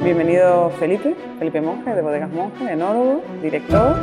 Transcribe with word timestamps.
Bienvenido 0.00 0.70
Felipe, 0.78 1.14
Felipe 1.38 1.60
Monge 1.60 1.94
de 1.94 2.00
Bodegas 2.00 2.30
Monge, 2.30 2.72
enólogo, 2.72 3.22
director 3.42 3.94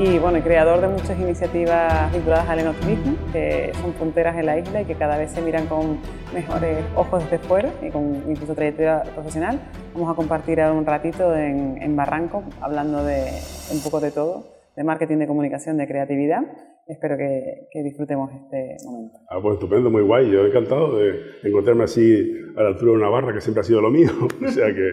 y 0.00 0.18
bueno, 0.18 0.42
creador 0.42 0.80
de 0.80 0.88
muchas 0.88 1.20
iniciativas 1.20 2.10
vinculadas 2.10 2.48
al 2.48 2.60
enoturismo 2.60 3.18
que 3.34 3.70
son 3.82 3.92
punteras 3.92 4.34
en 4.38 4.46
la 4.46 4.58
isla 4.58 4.80
y 4.80 4.86
que 4.86 4.94
cada 4.94 5.18
vez 5.18 5.30
se 5.30 5.42
miran 5.42 5.66
con 5.66 5.98
mejores 6.32 6.78
ojos 6.96 7.22
desde 7.24 7.38
fuera 7.38 7.70
y 7.82 7.90
con 7.90 8.24
incluso 8.26 8.54
trayectoria 8.54 9.02
profesional. 9.14 9.60
Vamos 9.92 10.10
a 10.10 10.14
compartir 10.14 10.58
un 10.60 10.86
ratito 10.86 11.36
en, 11.36 11.94
Barranco 11.96 12.44
hablando 12.62 13.04
de 13.04 13.26
un 13.70 13.82
poco 13.82 14.00
de 14.00 14.10
todo, 14.10 14.46
de 14.74 14.84
marketing, 14.84 15.18
de 15.18 15.26
comunicación, 15.26 15.76
de 15.76 15.86
creatividad. 15.86 16.40
Espero 16.86 17.18
que, 17.18 17.68
que, 17.70 17.82
disfrutemos 17.82 18.30
este 18.32 18.76
momento. 18.86 19.18
Ah, 19.28 19.38
pues 19.42 19.54
estupendo, 19.56 19.90
muy 19.90 20.02
guay. 20.02 20.30
Yo 20.30 20.46
encantado 20.46 20.96
de 20.96 21.12
encontrarme 21.44 21.84
así 21.84 22.32
a 22.56 22.62
la 22.62 22.68
altura 22.70 22.92
de 22.92 22.96
una 22.96 23.10
barra, 23.10 23.34
que 23.34 23.42
siempre 23.42 23.60
ha 23.60 23.64
sido 23.64 23.82
lo 23.82 23.90
mío. 23.90 24.10
o 24.46 24.48
sea 24.48 24.68
que 24.68 24.90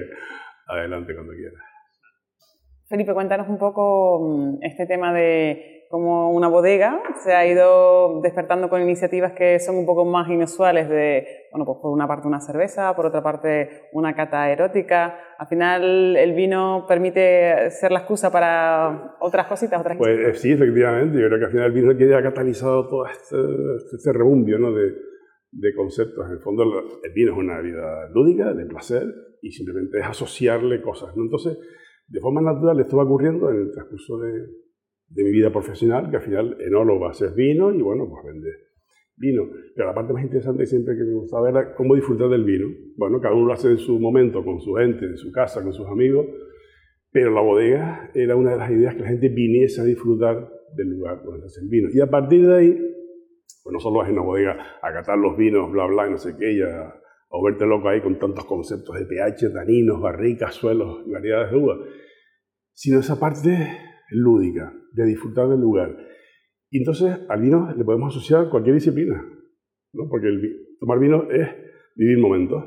Adelante 0.67 1.13
cuando 1.13 1.33
quieras. 1.33 1.63
Felipe, 2.89 3.13
cuéntanos 3.13 3.49
un 3.49 3.57
poco 3.57 4.19
mm, 4.21 4.63
este 4.63 4.85
tema 4.85 5.13
de 5.13 5.85
cómo 5.89 6.31
una 6.31 6.47
bodega 6.47 7.01
se 7.23 7.33
ha 7.33 7.45
ido 7.45 8.21
despertando 8.21 8.69
con 8.69 8.81
iniciativas 8.81 9.33
que 9.33 9.59
son 9.59 9.75
un 9.75 9.85
poco 9.85 10.05
más 10.05 10.29
inusuales 10.29 10.87
de, 10.89 11.47
bueno, 11.51 11.65
pues 11.65 11.79
por 11.81 11.91
una 11.91 12.07
parte 12.07 12.27
una 12.27 12.39
cerveza, 12.39 12.95
por 12.95 13.05
otra 13.05 13.21
parte 13.21 13.89
una 13.91 14.15
cata 14.15 14.49
erótica. 14.49 15.19
Al 15.37 15.47
final 15.47 16.15
el 16.15 16.33
vino 16.33 16.85
permite 16.87 17.71
ser 17.71 17.91
la 17.91 17.99
excusa 17.99 18.31
para 18.31 19.17
otras 19.19 19.47
cositas, 19.47 19.81
otras 19.81 19.97
Pues 19.97 20.19
eh, 20.19 20.33
sí, 20.33 20.51
efectivamente. 20.53 21.19
Yo 21.19 21.27
creo 21.27 21.39
que 21.39 21.45
al 21.45 21.51
final 21.51 21.65
el 21.65 21.73
vino 21.73 21.97
que 21.97 22.15
ha 22.15 22.23
catalizado 22.23 22.87
todo 22.87 23.05
este, 23.05 23.35
este 23.95 24.13
rebumbio 24.13 24.59
¿no? 24.59 24.71
de, 24.71 24.93
de 25.51 25.75
conceptos. 25.75 26.25
En 26.27 26.33
el 26.33 26.39
fondo 26.39 26.63
el 27.03 27.13
vino 27.13 27.33
es 27.33 27.37
una 27.37 27.59
vida 27.59 28.07
lúdica, 28.13 28.53
de 28.53 28.65
placer, 28.65 29.03
y 29.41 29.51
simplemente 29.51 29.99
es 29.99 30.05
asociarle 30.05 30.81
cosas. 30.81 31.15
¿no? 31.15 31.23
Entonces, 31.23 31.57
de 32.07 32.19
forma 32.19 32.41
natural 32.41 32.79
esto 32.79 32.97
va 32.97 33.03
ocurriendo 33.03 33.49
en 33.49 33.57
el 33.57 33.71
transcurso 33.71 34.17
de, 34.19 34.31
de 35.09 35.23
mi 35.23 35.31
vida 35.31 35.51
profesional, 35.51 36.09
que 36.09 36.17
al 36.17 36.23
final 36.23 36.57
enólogo 36.61 37.07
haces 37.07 37.35
vino 37.35 37.73
y 37.73 37.81
bueno, 37.81 38.07
pues 38.09 38.25
vende 38.25 38.49
vino. 39.17 39.49
Pero 39.75 39.87
la 39.87 39.95
parte 39.95 40.13
más 40.13 40.23
interesante 40.23 40.65
siempre 40.65 40.95
que 40.95 41.03
me 41.03 41.13
gustaba 41.13 41.49
era 41.49 41.73
cómo 41.75 41.95
disfrutar 41.95 42.29
del 42.29 42.43
vino. 42.43 42.67
Bueno, 42.95 43.19
cada 43.19 43.33
uno 43.35 43.47
lo 43.47 43.53
hace 43.53 43.69
en 43.69 43.77
su 43.77 43.99
momento, 43.99 44.43
con 44.43 44.59
su 44.59 44.73
gente, 44.75 45.05
en 45.05 45.17
su 45.17 45.31
casa, 45.31 45.63
con 45.63 45.73
sus 45.73 45.87
amigos, 45.87 46.27
pero 47.11 47.31
la 47.31 47.41
bodega 47.41 48.11
era 48.13 48.35
una 48.35 48.51
de 48.51 48.57
las 48.57 48.71
ideas 48.71 48.95
que 48.95 49.01
la 49.01 49.09
gente 49.09 49.29
viniese 49.29 49.81
a 49.81 49.85
disfrutar 49.85 50.49
del 50.75 50.89
lugar 50.89 51.23
donde 51.23 51.41
se 51.41 51.45
hace 51.47 51.61
el 51.61 51.69
vino. 51.69 51.89
Y 51.91 51.99
a 51.99 52.09
partir 52.09 52.45
de 52.45 52.55
ahí, 52.55 52.77
pues 53.63 53.73
no 53.73 53.79
solo 53.79 54.03
es 54.03 54.09
en 54.09 54.13
una 54.13 54.23
bodega 54.23 54.77
a 54.81 54.93
catar 54.93 55.17
los 55.17 55.37
vinos, 55.37 55.71
bla, 55.71 55.87
bla, 55.87 56.09
no 56.09 56.17
sé 56.17 56.35
qué, 56.37 56.57
ya 56.57 56.93
o 57.29 57.43
verte 57.43 57.65
loco 57.65 57.89
ahí 57.89 58.01
con 58.01 58.17
tantos 58.17 58.45
conceptos 58.45 58.97
de 58.97 59.05
pH, 59.05 59.51
taninos, 59.53 60.01
barricas, 60.01 60.55
suelos 60.55 61.03
variedades 61.07 61.51
de 61.51 61.57
uva, 61.57 61.77
sino 62.73 62.99
esa 62.99 63.19
parte 63.19 63.77
lúdica, 64.11 64.73
de 64.93 65.05
disfrutar 65.05 65.49
del 65.49 65.59
lugar. 65.59 65.95
Y 66.69 66.79
entonces 66.79 67.19
al 67.29 67.41
vino 67.41 67.73
le 67.75 67.83
podemos 67.83 68.15
asociar 68.15 68.49
cualquier 68.49 68.75
disciplina, 68.75 69.21
¿no? 69.93 70.09
porque 70.09 70.27
el, 70.27 70.41
tomar 70.79 70.99
vino 70.99 71.29
es 71.29 71.49
vivir 71.95 72.17
momentos, 72.19 72.63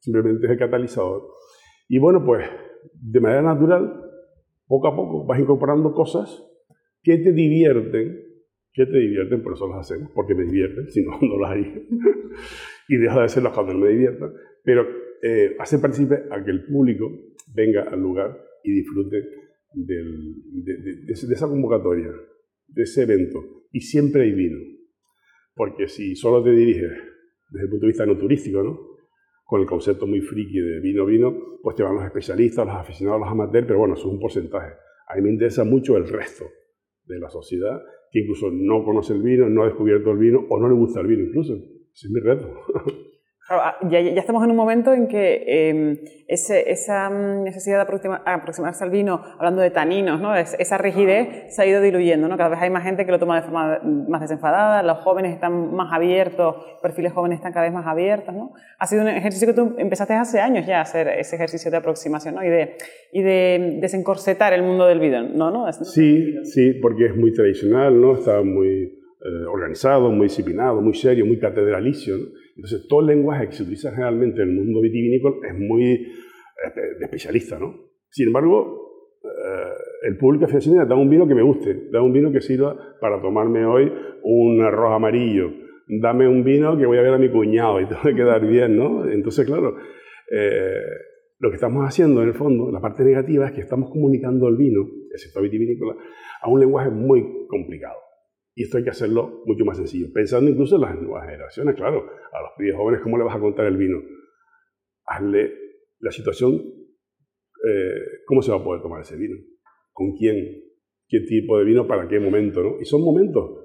simplemente 0.00 0.46
es 0.46 0.52
el 0.52 0.58
catalizador. 0.58 1.22
Y 1.88 1.98
bueno, 1.98 2.24
pues 2.24 2.48
de 2.92 3.20
manera 3.20 3.42
natural, 3.42 4.00
poco 4.66 4.88
a 4.88 4.96
poco 4.96 5.26
vas 5.26 5.38
incorporando 5.38 5.92
cosas 5.92 6.42
que 7.02 7.18
te 7.18 7.32
divierten, 7.32 8.22
que 8.72 8.86
te 8.86 8.98
divierten, 8.98 9.42
por 9.42 9.52
eso 9.52 9.68
las 9.68 9.80
hacemos, 9.80 10.10
porque 10.14 10.34
me 10.34 10.44
divierten, 10.44 10.88
si 10.88 11.04
no, 11.04 11.18
no 11.20 11.38
las 11.38 11.50
haría 11.52 11.82
y 12.88 12.96
deja 12.96 13.18
de 13.18 13.24
hacerlo 13.24 13.52
cuando 13.52 13.74
no 13.74 13.80
me 13.80 13.90
divierta, 13.90 14.30
pero 14.62 14.86
eh, 15.22 15.56
hace 15.58 15.78
partícipe 15.78 16.24
a 16.30 16.44
que 16.44 16.50
el 16.50 16.64
público 16.66 17.10
venga 17.54 17.82
al 17.82 18.00
lugar 18.00 18.36
y 18.62 18.72
disfrute 18.72 19.22
de, 19.72 20.02
esa 21.08 21.48
convocatoria, 21.48 22.10
de 22.68 22.82
ese 22.82 23.02
evento. 23.02 23.42
Y 23.72 23.80
siempre 23.80 24.22
hay 24.22 24.32
vino, 24.32 24.58
porque 25.54 25.88
si 25.88 26.14
solo 26.14 26.42
te 26.42 26.50
diriges 26.50 26.92
desde 27.50 27.64
el 27.64 27.70
punto 27.70 27.86
de 27.86 27.88
vista 27.88 28.06
no 28.06 28.18
turístico, 28.18 28.62
¿no? 28.62 28.94
con 29.44 29.60
el 29.60 29.66
concepto 29.66 30.06
muy 30.06 30.20
friki 30.20 30.58
de 30.58 30.80
vino, 30.80 31.04
vino, 31.04 31.58
pues 31.62 31.76
te 31.76 31.82
van 31.82 31.94
los 31.94 32.04
especialistas, 32.04 32.66
los 32.66 32.76
aficionados, 32.76 33.20
los 33.20 33.30
amateurs, 33.30 33.66
pero 33.66 33.78
bueno, 33.78 33.94
eso 33.94 34.08
es 34.08 34.14
un 34.14 34.18
porcentaje. 34.18 34.74
A 35.08 35.16
mí 35.16 35.22
me 35.22 35.30
interesa 35.30 35.64
mucho 35.64 35.96
el 35.96 36.08
resto 36.08 36.46
de 37.04 37.18
la 37.18 37.28
sociedad, 37.28 37.82
que 38.10 38.20
incluso 38.20 38.50
no 38.50 38.84
conoce 38.84 39.12
el 39.12 39.22
vino, 39.22 39.48
no 39.48 39.62
ha 39.62 39.66
descubierto 39.66 40.12
el 40.12 40.18
vino 40.18 40.46
o 40.48 40.60
no 40.60 40.68
le 40.68 40.74
gusta 40.74 41.00
el 41.00 41.06
vino 41.06 41.24
incluso. 41.24 41.54
Ese 41.94 42.08
es 42.08 42.12
mi 42.12 42.20
reto. 42.20 42.48
Ah, 43.50 43.76
ya, 43.90 44.00
ya, 44.00 44.18
estamos 44.18 44.42
en 44.42 44.50
un 44.52 44.56
momento 44.56 44.94
en 44.94 45.06
que 45.06 45.44
eh, 45.46 46.00
ese, 46.28 46.70
esa 46.70 47.10
mm, 47.10 47.42
necesidad 47.44 47.76
de 47.86 47.92
aproximarse 48.24 48.82
al 48.82 48.88
vino, 48.88 49.20
hablando 49.36 49.60
de 49.60 49.70
taninos, 49.70 50.18
¿no? 50.18 50.34
esa 50.34 50.78
rigidez 50.78 51.54
se 51.54 51.60
ha 51.60 51.66
ido 51.66 51.82
diluyendo. 51.82 52.26
¿no? 52.26 52.38
Cada 52.38 52.48
vez 52.48 52.62
hay 52.62 52.70
más 52.70 52.84
gente 52.84 53.04
que 53.04 53.12
lo 53.12 53.18
toma 53.18 53.36
de 53.36 53.42
forma 53.42 53.80
más 54.08 54.22
desenfadada, 54.22 54.82
los 54.82 54.96
jóvenes 55.00 55.34
están 55.34 55.74
más 55.74 55.92
abiertos, 55.92 56.56
perfiles 56.80 57.12
jóvenes 57.12 57.36
están 57.36 57.52
cada 57.52 57.66
vez 57.66 57.74
más 57.74 57.86
abiertos. 57.86 58.34
¿no? 58.34 58.54
Ha 58.78 58.86
sido 58.86 59.02
un 59.02 59.08
ejercicio 59.08 59.46
que 59.46 59.52
tú 59.54 59.74
empezaste 59.76 60.14
hace 60.14 60.40
años 60.40 60.66
ya 60.66 60.78
a 60.78 60.82
hacer 60.82 61.08
ese 61.08 61.36
ejercicio 61.36 61.70
de 61.70 61.76
aproximación 61.76 62.36
¿no? 62.36 62.42
y, 62.42 62.48
de, 62.48 62.78
y 63.12 63.20
de 63.20 63.78
desencorsetar 63.82 64.54
el 64.54 64.62
mundo 64.62 64.86
del 64.86 65.00
vino. 65.00 65.22
¿no? 65.22 65.50
¿No? 65.50 65.70
Sí, 65.70 66.34
sí, 66.44 66.72
porque 66.80 67.06
es 67.08 67.16
muy 67.16 67.34
tradicional, 67.34 68.00
¿no? 68.00 68.14
está 68.14 68.40
muy 68.42 69.03
eh, 69.26 69.46
organizado, 69.46 70.10
muy 70.10 70.26
disciplinado, 70.26 70.82
muy 70.82 70.92
serio, 70.92 71.24
muy 71.24 71.38
catedralicio. 71.38 72.14
Entonces, 72.56 72.86
todo 72.86 73.00
el 73.00 73.06
lenguaje 73.06 73.46
que 73.46 73.52
se 73.52 73.62
utiliza 73.62 73.90
generalmente 73.90 74.42
en 74.42 74.50
el 74.50 74.54
mundo 74.54 74.82
vitivinícola 74.82 75.36
es 75.48 75.58
muy 75.58 75.92
eh, 75.92 76.10
especialista. 77.00 77.58
¿no? 77.58 77.74
Sin 78.10 78.26
embargo, 78.26 79.16
eh, 79.24 80.08
el 80.08 80.18
público 80.18 80.44
aficionado 80.44 80.86
da 80.86 80.94
un 80.94 81.08
vino 81.08 81.26
que 81.26 81.34
me 81.34 81.40
guste, 81.40 81.88
da 81.90 82.02
un 82.02 82.12
vino 82.12 82.30
que 82.30 82.42
sirva 82.42 82.76
para 83.00 83.18
tomarme 83.22 83.64
hoy 83.64 83.90
un 84.24 84.60
arroz 84.60 84.92
amarillo, 84.92 85.50
dame 85.88 86.28
un 86.28 86.44
vino 86.44 86.76
que 86.76 86.84
voy 86.84 86.98
a 86.98 87.02
ver 87.02 87.14
a 87.14 87.18
mi 87.18 87.30
cuñado 87.30 87.80
y 87.80 87.86
te 87.88 87.94
va 87.94 88.02
a 88.02 88.14
quedar 88.14 88.46
bien. 88.46 88.76
¿no? 88.76 89.08
Entonces, 89.08 89.46
claro, 89.46 89.74
lo 91.38 91.48
que 91.48 91.54
estamos 91.54 91.82
haciendo 91.86 92.20
en 92.20 92.28
el 92.28 92.34
fondo, 92.34 92.70
la 92.70 92.82
parte 92.82 93.04
negativa, 93.04 93.46
es 93.46 93.52
que 93.52 93.62
estamos 93.62 93.88
comunicando 93.88 94.48
el 94.48 94.56
vino, 94.58 94.82
el 95.10 95.18
sector 95.18 95.42
vitivinícola, 95.42 95.94
a 96.42 96.50
un 96.50 96.60
lenguaje 96.60 96.90
muy 96.90 97.46
complicado. 97.48 98.03
Y 98.54 98.62
esto 98.62 98.78
hay 98.78 98.84
que 98.84 98.90
hacerlo 98.90 99.42
mucho 99.46 99.64
más 99.64 99.76
sencillo. 99.76 100.12
Pensando 100.12 100.50
incluso 100.50 100.76
en 100.76 100.82
las 100.82 101.00
nuevas 101.00 101.24
generaciones, 101.24 101.74
claro. 101.74 102.06
A 102.32 102.40
los 102.40 102.50
pibes 102.56 102.76
jóvenes, 102.76 103.00
¿cómo 103.02 103.18
le 103.18 103.24
vas 103.24 103.36
a 103.36 103.40
contar 103.40 103.66
el 103.66 103.76
vino? 103.76 104.00
Hazle 105.06 105.52
la 105.98 106.12
situación, 106.12 106.54
eh, 106.54 108.22
¿cómo 108.26 108.42
se 108.42 108.52
va 108.52 108.58
a 108.58 108.64
poder 108.64 108.82
tomar 108.82 109.00
ese 109.00 109.16
vino? 109.16 109.36
¿Con 109.92 110.16
quién? 110.16 110.36
¿Qué 111.08 111.20
tipo 111.20 111.58
de 111.58 111.64
vino? 111.64 111.86
¿Para 111.86 112.08
qué 112.08 112.20
momento? 112.20 112.62
¿no? 112.62 112.80
Y 112.80 112.84
son 112.84 113.02
momentos. 113.02 113.64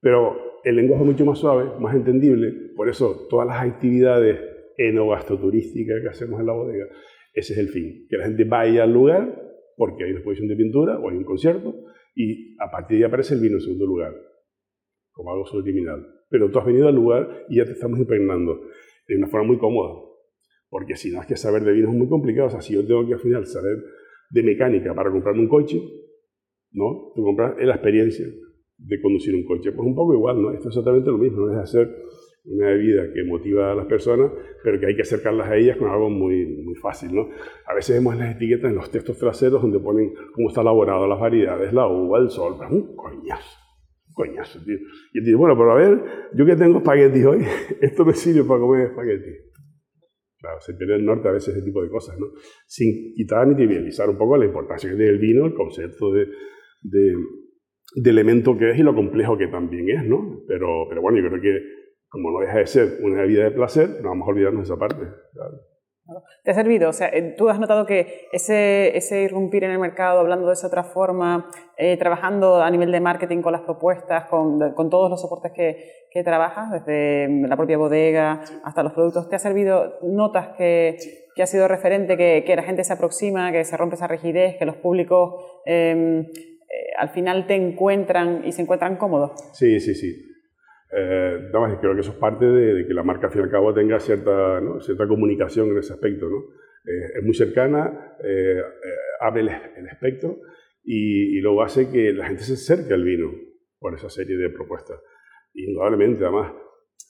Pero 0.00 0.60
el 0.64 0.76
lenguaje 0.76 1.02
es 1.02 1.10
mucho 1.10 1.26
más 1.26 1.38
suave, 1.38 1.78
más 1.78 1.94
entendible. 1.94 2.72
Por 2.74 2.88
eso 2.88 3.26
todas 3.28 3.46
las 3.46 3.60
actividades 3.60 4.40
enogastroturísticas 4.78 6.00
que 6.00 6.08
hacemos 6.08 6.40
en 6.40 6.46
la 6.46 6.52
bodega, 6.54 6.86
ese 7.34 7.52
es 7.52 7.58
el 7.58 7.68
fin. 7.68 8.06
Que 8.08 8.16
la 8.16 8.24
gente 8.24 8.44
vaya 8.44 8.84
al 8.84 8.92
lugar 8.92 9.50
porque 9.76 10.04
hay 10.04 10.10
una 10.10 10.20
exposición 10.20 10.48
de 10.48 10.56
pintura 10.56 10.98
o 10.98 11.10
hay 11.10 11.16
un 11.16 11.24
concierto 11.24 11.74
y 12.14 12.56
a 12.58 12.70
partir 12.70 12.98
de 12.98 13.04
ahí 13.04 13.08
aparece 13.08 13.34
el 13.34 13.40
vino 13.40 13.56
en 13.56 13.60
segundo 13.60 13.86
lugar 13.86 14.29
como 15.12 15.32
algo 15.32 15.46
subliminal. 15.46 16.06
Pero 16.28 16.50
tú 16.50 16.58
has 16.58 16.66
venido 16.66 16.88
al 16.88 16.94
lugar 16.94 17.46
y 17.48 17.56
ya 17.56 17.64
te 17.64 17.72
estamos 17.72 17.98
impregnando 17.98 18.60
de 19.06 19.16
una 19.16 19.26
forma 19.26 19.48
muy 19.48 19.58
cómoda. 19.58 20.00
Porque 20.68 20.96
si 20.96 21.10
no 21.10 21.20
es 21.20 21.26
que 21.26 21.36
saber 21.36 21.64
de 21.64 21.72
vino 21.72 21.88
es 21.90 21.94
muy 21.94 22.08
complicado. 22.08 22.46
O 22.46 22.50
sea, 22.50 22.60
si 22.60 22.74
yo 22.74 22.86
tengo 22.86 23.06
que 23.06 23.14
al 23.14 23.20
final 23.20 23.46
saber 23.46 23.76
de 24.30 24.42
mecánica 24.42 24.94
para 24.94 25.10
comprarme 25.10 25.40
un 25.40 25.48
coche, 25.48 25.80
¿no? 26.72 27.12
Tú 27.14 27.24
compras 27.24 27.54
la 27.58 27.74
experiencia 27.74 28.26
de 28.78 29.00
conducir 29.00 29.34
un 29.34 29.44
coche. 29.44 29.72
Pues 29.72 29.86
un 29.86 29.94
poco 29.94 30.14
igual, 30.14 30.40
¿no? 30.40 30.52
Esto 30.52 30.68
es 30.68 30.76
exactamente 30.76 31.10
lo 31.10 31.18
mismo, 31.18 31.46
no 31.46 31.52
es 31.52 31.58
hacer 31.58 31.88
una 32.44 32.68
bebida 32.68 33.12
que 33.12 33.24
motiva 33.24 33.72
a 33.72 33.74
las 33.74 33.86
personas, 33.86 34.32
pero 34.64 34.80
que 34.80 34.86
hay 34.86 34.96
que 34.96 35.02
acercarlas 35.02 35.48
a 35.48 35.56
ellas 35.56 35.76
con 35.76 35.90
algo 35.90 36.08
muy, 36.08 36.46
muy 36.46 36.74
fácil, 36.76 37.14
¿no? 37.14 37.28
A 37.66 37.74
veces 37.74 37.96
vemos 37.96 38.16
las 38.16 38.34
etiquetas 38.34 38.70
en 38.70 38.76
los 38.76 38.90
textos 38.90 39.18
traseros 39.18 39.60
donde 39.60 39.78
ponen 39.78 40.14
cómo 40.34 40.48
está 40.48 40.62
elaborado 40.62 41.06
las 41.06 41.20
variedades, 41.20 41.72
la 41.72 41.86
uva, 41.86 42.18
el 42.18 42.30
sol, 42.30 42.54
pero 42.58 42.70
un 42.70 42.96
coñazo 42.96 43.59
coñazo, 44.14 44.62
tío. 44.64 44.76
Y 45.12 45.18
él 45.18 45.24
dice, 45.24 45.36
bueno, 45.36 45.56
pero 45.56 45.72
a 45.72 45.74
ver, 45.76 46.04
yo 46.34 46.46
que 46.46 46.56
tengo 46.56 46.78
espaguetis 46.78 47.24
hoy, 47.24 47.44
esto 47.80 48.04
me 48.04 48.14
sirve 48.14 48.44
para 48.44 48.60
comer 48.60 48.86
espaguetis. 48.88 49.50
Claro, 50.38 50.60
se 50.60 50.74
pierde 50.74 50.96
el 50.96 51.04
norte 51.04 51.28
a 51.28 51.32
veces 51.32 51.54
ese 51.54 51.64
tipo 51.64 51.82
de 51.82 51.90
cosas, 51.90 52.18
¿no? 52.18 52.26
Sin 52.66 53.12
quitar 53.14 53.46
ni 53.46 53.54
trivializar 53.54 54.08
un 54.08 54.16
poco 54.16 54.38
la 54.38 54.46
importancia 54.46 54.88
que 54.88 54.96
tiene 54.96 55.10
el 55.10 55.18
vino, 55.18 55.44
el 55.44 55.54
concepto 55.54 56.12
de, 56.12 56.26
de, 56.82 57.14
de, 57.96 58.10
elemento 58.10 58.56
que 58.56 58.70
es 58.70 58.78
y 58.78 58.82
lo 58.82 58.94
complejo 58.94 59.36
que 59.36 59.48
también 59.48 59.90
es, 59.90 60.06
¿no? 60.06 60.42
Pero, 60.48 60.86
pero 60.88 61.02
bueno, 61.02 61.18
yo 61.18 61.28
creo 61.28 61.42
que 61.42 61.58
como 62.08 62.32
no 62.32 62.40
deja 62.40 62.58
de 62.58 62.66
ser 62.66 62.98
una 63.02 63.24
vida 63.24 63.44
de 63.44 63.50
placer, 63.52 64.00
no 64.02 64.08
vamos 64.08 64.26
a 64.26 64.30
olvidarnos 64.32 64.62
de 64.62 64.72
esa 64.72 64.78
parte. 64.78 65.06
¿Te 66.42 66.50
ha 66.50 66.54
servido? 66.54 66.90
O 66.90 66.92
sea, 66.92 67.08
eh, 67.08 67.34
¿tú 67.36 67.48
has 67.48 67.58
notado 67.58 67.86
que 67.86 68.28
ese, 68.32 68.96
ese 68.96 69.22
irrumpir 69.22 69.64
en 69.64 69.70
el 69.70 69.78
mercado, 69.78 70.20
hablando 70.20 70.48
de 70.48 70.54
esa 70.54 70.66
otra 70.66 70.84
forma, 70.84 71.50
eh, 71.76 71.96
trabajando 71.96 72.62
a 72.62 72.70
nivel 72.70 72.92
de 72.92 73.00
marketing 73.00 73.42
con 73.42 73.52
las 73.52 73.62
propuestas, 73.62 74.24
con, 74.24 74.72
con 74.74 74.90
todos 74.90 75.10
los 75.10 75.20
soportes 75.20 75.52
que, 75.52 76.06
que, 76.10 76.22
trabajas, 76.22 76.70
desde 76.72 77.28
la 77.48 77.56
propia 77.56 77.78
bodega 77.78 78.42
hasta 78.64 78.82
los 78.82 78.92
productos, 78.92 79.28
¿te 79.28 79.36
ha 79.36 79.38
servido? 79.38 79.98
¿Notas 80.02 80.48
que, 80.56 80.98
que 81.34 81.42
ha 81.42 81.46
sido 81.46 81.68
referente, 81.68 82.16
que, 82.16 82.44
que, 82.46 82.56
la 82.56 82.62
gente 82.62 82.84
se 82.84 82.92
aproxima, 82.92 83.52
que 83.52 83.64
se 83.64 83.76
rompe 83.76 83.96
esa 83.96 84.06
rigidez, 84.06 84.56
que 84.56 84.64
los 84.64 84.76
públicos 84.76 85.44
em, 85.64 86.20
eh, 86.20 86.26
al 86.98 87.10
final 87.10 87.46
te 87.46 87.54
encuentran 87.54 88.42
y 88.44 88.52
se 88.52 88.62
encuentran 88.62 88.96
cómodos? 88.96 89.32
Sí, 89.52 89.80
sí, 89.80 89.94
sí. 89.94 90.29
Eh, 90.92 91.50
creo 91.80 91.94
que 91.94 92.00
eso 92.00 92.10
es 92.10 92.16
parte 92.16 92.44
de, 92.44 92.86
que 92.86 92.94
la 92.94 93.02
marca 93.02 93.26
al 93.26 93.32
fin 93.32 93.42
y 93.42 93.44
al 93.44 93.50
cabo 93.50 93.72
tenga 93.72 94.00
cierta, 94.00 94.60
cierta 94.80 95.06
comunicación 95.06 95.68
en 95.68 95.78
ese 95.78 95.92
aspecto. 95.92 96.28
¿no? 96.28 96.38
Eh, 96.84 97.18
es 97.18 97.24
muy 97.24 97.34
cercana, 97.34 98.16
eh, 98.24 98.58
eh, 98.58 98.62
abre 99.20 99.42
el, 99.42 99.86
espectro 99.86 100.40
y, 100.82 101.38
y, 101.38 101.40
luego 101.40 101.62
hace 101.62 101.90
que 101.90 102.12
la 102.12 102.26
gente 102.26 102.42
se 102.42 102.54
acerque 102.54 102.94
al 102.94 103.04
vino 103.04 103.30
por 103.78 103.94
esa 103.94 104.08
serie 104.08 104.36
de 104.36 104.50
propuestas. 104.50 104.98
Indudablemente, 105.54 106.24
además, 106.24 106.52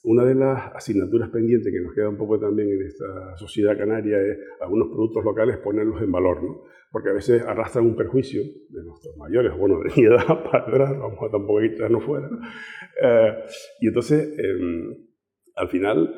una 0.03 0.25
de 0.25 0.35
las 0.35 0.75
asignaturas 0.75 1.29
pendientes 1.29 1.71
que 1.71 1.81
nos 1.81 1.93
queda 1.93 2.09
un 2.09 2.17
poco 2.17 2.39
también 2.39 2.69
en 2.69 2.87
esta 2.87 3.37
sociedad 3.37 3.77
canaria 3.77 4.17
es 4.21 4.37
algunos 4.61 4.87
productos 4.87 5.23
locales 5.23 5.57
ponerlos 5.57 6.01
en 6.01 6.11
valor, 6.11 6.43
¿no? 6.43 6.63
porque 6.91 7.09
a 7.09 7.13
veces 7.13 7.41
arrastran 7.43 7.85
un 7.85 7.95
perjuicio 7.95 8.41
de 8.41 8.83
nuestros 8.83 9.15
mayores, 9.17 9.57
bueno, 9.57 9.79
de 9.79 9.91
mi 9.95 10.07
edad 10.07 10.25
para 10.51 10.63
atrás, 10.67 10.99
vamos 10.99 11.19
a 11.21 11.31
tampoco 11.31 11.61
quitarnos 11.61 12.03
fuera. 12.03 12.29
Eh, 13.01 13.33
y 13.79 13.87
entonces, 13.87 14.37
em, 14.37 14.93
al 15.55 15.69
final, 15.69 16.13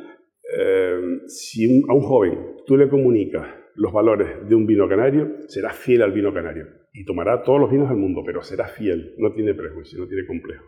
em, 0.58 1.22
si 1.28 1.84
a 1.88 1.94
un 1.94 2.02
joven 2.02 2.56
tú 2.66 2.76
le 2.76 2.90
comunicas 2.90 3.48
los 3.76 3.94
valores 3.94 4.48
de 4.48 4.56
un 4.56 4.66
vino 4.66 4.88
canario, 4.90 5.48
será 5.48 5.72
fiel 5.72 6.02
al 6.02 6.12
vino 6.12 6.34
canario 6.34 6.66
y 6.92 7.06
tomará 7.06 7.44
todos 7.44 7.60
los 7.60 7.72
vinos 7.72 7.90
del 7.90 7.98
mundo, 7.98 8.22
pero 8.26 8.42
será 8.42 8.68
fiel, 8.68 9.16
no 9.18 9.34
tiene 9.34 9.54
prejuicio, 9.54 10.00
no 10.00 10.08
tiene 10.08 10.26
complejo. 10.26 10.66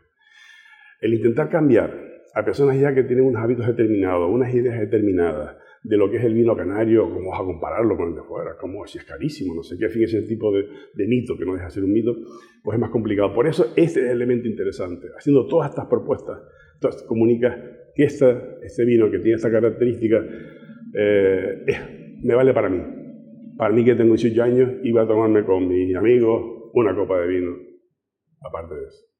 El 1.01 1.13
intentar 1.13 1.49
cambiar 1.49 2.14
a 2.35 2.43
personas 2.43 2.77
ya 2.77 2.93
que 2.93 3.03
tienen 3.03 3.25
unos 3.25 3.41
hábitos 3.41 3.65
determinados, 3.65 4.29
unas 4.29 4.53
ideas 4.53 4.77
determinadas 4.77 5.55
de 5.83 5.97
lo 5.97 6.11
que 6.11 6.17
es 6.17 6.23
el 6.25 6.33
vino 6.33 6.55
canario, 6.55 7.09
cómo 7.09 7.29
vas 7.29 7.39
a 7.39 7.45
compararlo 7.45 7.95
con 7.95 8.09
el 8.09 8.15
de 8.15 8.23
fuera, 8.23 8.57
cómo 8.59 8.85
si 8.85 8.97
es 8.97 9.05
carísimo, 9.05 9.55
no 9.55 9.63
sé 9.63 9.77
qué, 9.77 9.85
en 9.85 9.91
fin, 9.91 10.03
ese 10.03 10.21
tipo 10.23 10.51
de, 10.51 10.65
de, 10.95 11.07
mito 11.07 11.37
que 11.37 11.45
no 11.45 11.53
deja 11.53 11.65
de 11.65 11.71
ser 11.71 11.83
un 11.85 11.93
mito, 11.93 12.13
pues 12.61 12.75
es 12.75 12.81
más 12.81 12.89
complicado. 12.89 13.33
Por 13.33 13.47
eso 13.47 13.67
este 13.77 14.01
es 14.01 14.07
el 14.07 14.17
elemento 14.17 14.49
interesante. 14.49 15.07
Haciendo 15.17 15.47
todas 15.47 15.69
estas 15.69 15.85
propuestas, 15.85 16.41
entonces 16.73 17.03
comunicas 17.03 17.55
que 17.95 18.03
este 18.03 18.85
vino 18.85 19.09
que 19.09 19.19
tiene 19.19 19.35
esta 19.35 19.49
característica 19.49 20.21
eh, 20.93 21.65
me 22.21 22.35
vale 22.35 22.53
para 22.53 22.67
mí. 22.67 22.81
Para 23.57 23.73
mí 23.73 23.85
que 23.85 23.95
tengo 23.95 24.13
18 24.13 24.43
años, 24.43 24.71
iba 24.83 25.03
a 25.03 25.07
tomarme 25.07 25.45
con 25.45 25.69
mis 25.69 25.95
amigos 25.95 26.71
una 26.73 26.93
copa 26.93 27.21
de 27.21 27.27
vino, 27.27 27.55
aparte 28.41 28.75
de 28.75 28.83
eso. 28.87 29.14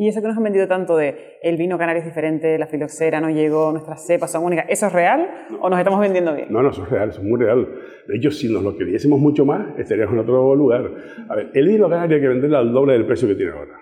Y 0.00 0.06
eso 0.06 0.20
que 0.20 0.28
nos 0.28 0.36
han 0.36 0.44
vendido 0.44 0.68
tanto 0.68 0.96
de 0.96 1.38
el 1.42 1.56
vino 1.56 1.76
canario 1.76 1.98
es 1.98 2.06
diferente, 2.06 2.56
la 2.56 2.68
filoxera 2.68 3.20
no 3.20 3.30
llegó, 3.30 3.72
nuestras 3.72 4.06
cepas 4.06 4.30
son 4.30 4.44
únicas, 4.44 4.66
¿eso 4.68 4.86
es 4.86 4.92
real 4.92 5.28
o 5.60 5.68
nos 5.68 5.76
estamos 5.76 5.98
vendiendo 5.98 6.32
bien? 6.36 6.52
No, 6.52 6.62
no, 6.62 6.70
es 6.70 6.88
real, 6.88 7.08
es 7.08 7.20
muy 7.20 7.40
real. 7.40 7.66
De 8.06 8.16
hecho, 8.16 8.30
si 8.30 8.48
nos 8.48 8.62
lo 8.62 8.76
queriésemos 8.78 9.18
mucho 9.18 9.44
más, 9.44 9.76
estaríamos 9.76 10.14
en 10.14 10.20
otro 10.20 10.54
lugar. 10.54 10.88
A 11.28 11.34
ver, 11.34 11.50
el 11.52 11.66
vino 11.66 11.90
canario 11.90 12.14
hay 12.14 12.22
que 12.22 12.28
venderlo 12.28 12.58
al 12.58 12.72
doble 12.72 12.92
del 12.92 13.06
precio 13.06 13.26
que 13.26 13.34
tiene 13.34 13.50
ahora. 13.50 13.74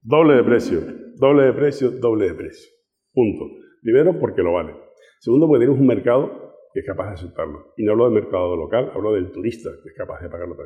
Doble 0.00 0.36
de 0.36 0.44
precio, 0.44 0.80
doble 1.16 1.44
de 1.44 1.52
precio, 1.52 1.90
doble 1.90 2.28
de 2.28 2.34
precio. 2.34 2.70
Punto. 3.12 3.50
Primero, 3.82 4.18
porque 4.18 4.40
lo 4.40 4.54
vale. 4.54 4.72
Segundo, 5.20 5.46
porque 5.46 5.60
tenemos 5.60 5.78
un 5.78 5.88
mercado 5.88 6.54
que 6.72 6.80
es 6.80 6.86
capaz 6.86 7.08
de 7.08 7.14
aceptarlo. 7.16 7.74
Y 7.76 7.84
no 7.84 7.92
hablo 7.92 8.04
del 8.04 8.14
mercado 8.14 8.56
local, 8.56 8.90
hablo 8.94 9.12
del 9.12 9.30
turista 9.30 9.68
que 9.82 9.90
es 9.90 9.94
capaz 9.94 10.22
de 10.22 10.30
pagarlo. 10.30 10.56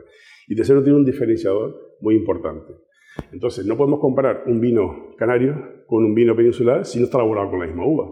Y 0.47 0.55
tercero, 0.55 0.85
tiene 0.85 0.99
un 0.99 1.05
diferenciador 1.05 1.97
muy 2.01 2.15
importante 2.15 2.86
entonces, 3.33 3.67
no 3.67 3.77
podemos 3.77 4.01
comparar 4.01 4.45
un 4.47 4.61
vino 4.61 5.15
canario 5.17 5.85
con 5.87 6.05
un 6.05 6.15
vino 6.15 6.35
peninsular 6.37 6.85
si 6.85 6.99
no 6.99 7.07
está 7.07 7.19
elaborado 7.19 7.51
con 7.51 7.61
la 7.61 7.67
misma 7.67 7.87
uva, 7.87 8.07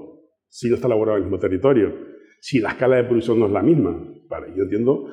si 0.49 0.69
no 0.69 0.77
está 0.77 0.87
elaborado 0.87 1.19
en 1.19 1.25
el 1.25 1.31
mismo 1.31 1.41
territorio, 1.41 1.95
si 2.41 2.61
la 2.61 2.71
escala 2.71 2.97
de 2.97 3.05
producción 3.05 3.39
no 3.39 3.47
es 3.47 3.53
la 3.53 3.63
misma. 3.63 4.13
Vale, 4.29 4.53
yo 4.57 4.65
entiendo 4.65 5.07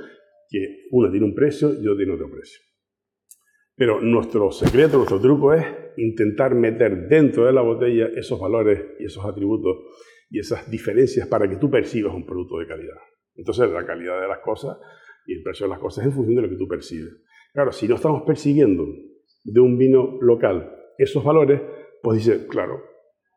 que 0.49 0.87
uno 0.91 1.09
tiene 1.11 1.25
un 1.25 1.35
precio 1.35 1.73
y 1.73 1.79
otro 1.79 1.97
tiene 1.97 2.13
otro 2.13 2.29
precio. 2.29 2.59
Pero 3.75 4.01
nuestro 4.01 4.51
secreto, 4.51 4.97
nuestro 4.97 5.19
truco 5.19 5.53
es 5.53 5.65
intentar 5.97 6.55
meter 6.55 7.07
dentro 7.07 7.45
de 7.45 7.53
la 7.53 7.61
botella 7.61 8.09
esos 8.15 8.39
valores 8.39 8.81
y 8.99 9.05
esos 9.05 9.25
atributos 9.25 9.77
y 10.29 10.39
esas 10.39 10.69
diferencias 10.69 11.27
para 11.27 11.49
que 11.49 11.57
tú 11.57 11.69
percibas 11.69 12.13
un 12.13 12.25
producto 12.25 12.59
de 12.59 12.67
calidad. 12.67 12.97
Entonces, 13.35 13.69
la 13.71 13.85
calidad 13.85 14.21
de 14.21 14.27
las 14.27 14.39
cosas 14.39 14.77
y 15.25 15.33
el 15.33 15.43
precio 15.43 15.65
de 15.65 15.71
las 15.71 15.79
cosas 15.79 16.03
es 16.03 16.11
en 16.11 16.15
función 16.15 16.35
de 16.35 16.41
lo 16.43 16.49
que 16.49 16.57
tú 16.57 16.67
percibes. 16.67 17.13
Claro, 17.53 17.71
si 17.71 17.87
no 17.87 17.95
estamos 17.95 18.23
persiguiendo 18.23 18.85
de 19.43 19.59
un 19.59 19.77
vino 19.77 20.17
local 20.21 20.77
esos 20.97 21.23
valores, 21.23 21.61
pues 22.01 22.23
dice, 22.23 22.47
claro, 22.47 22.81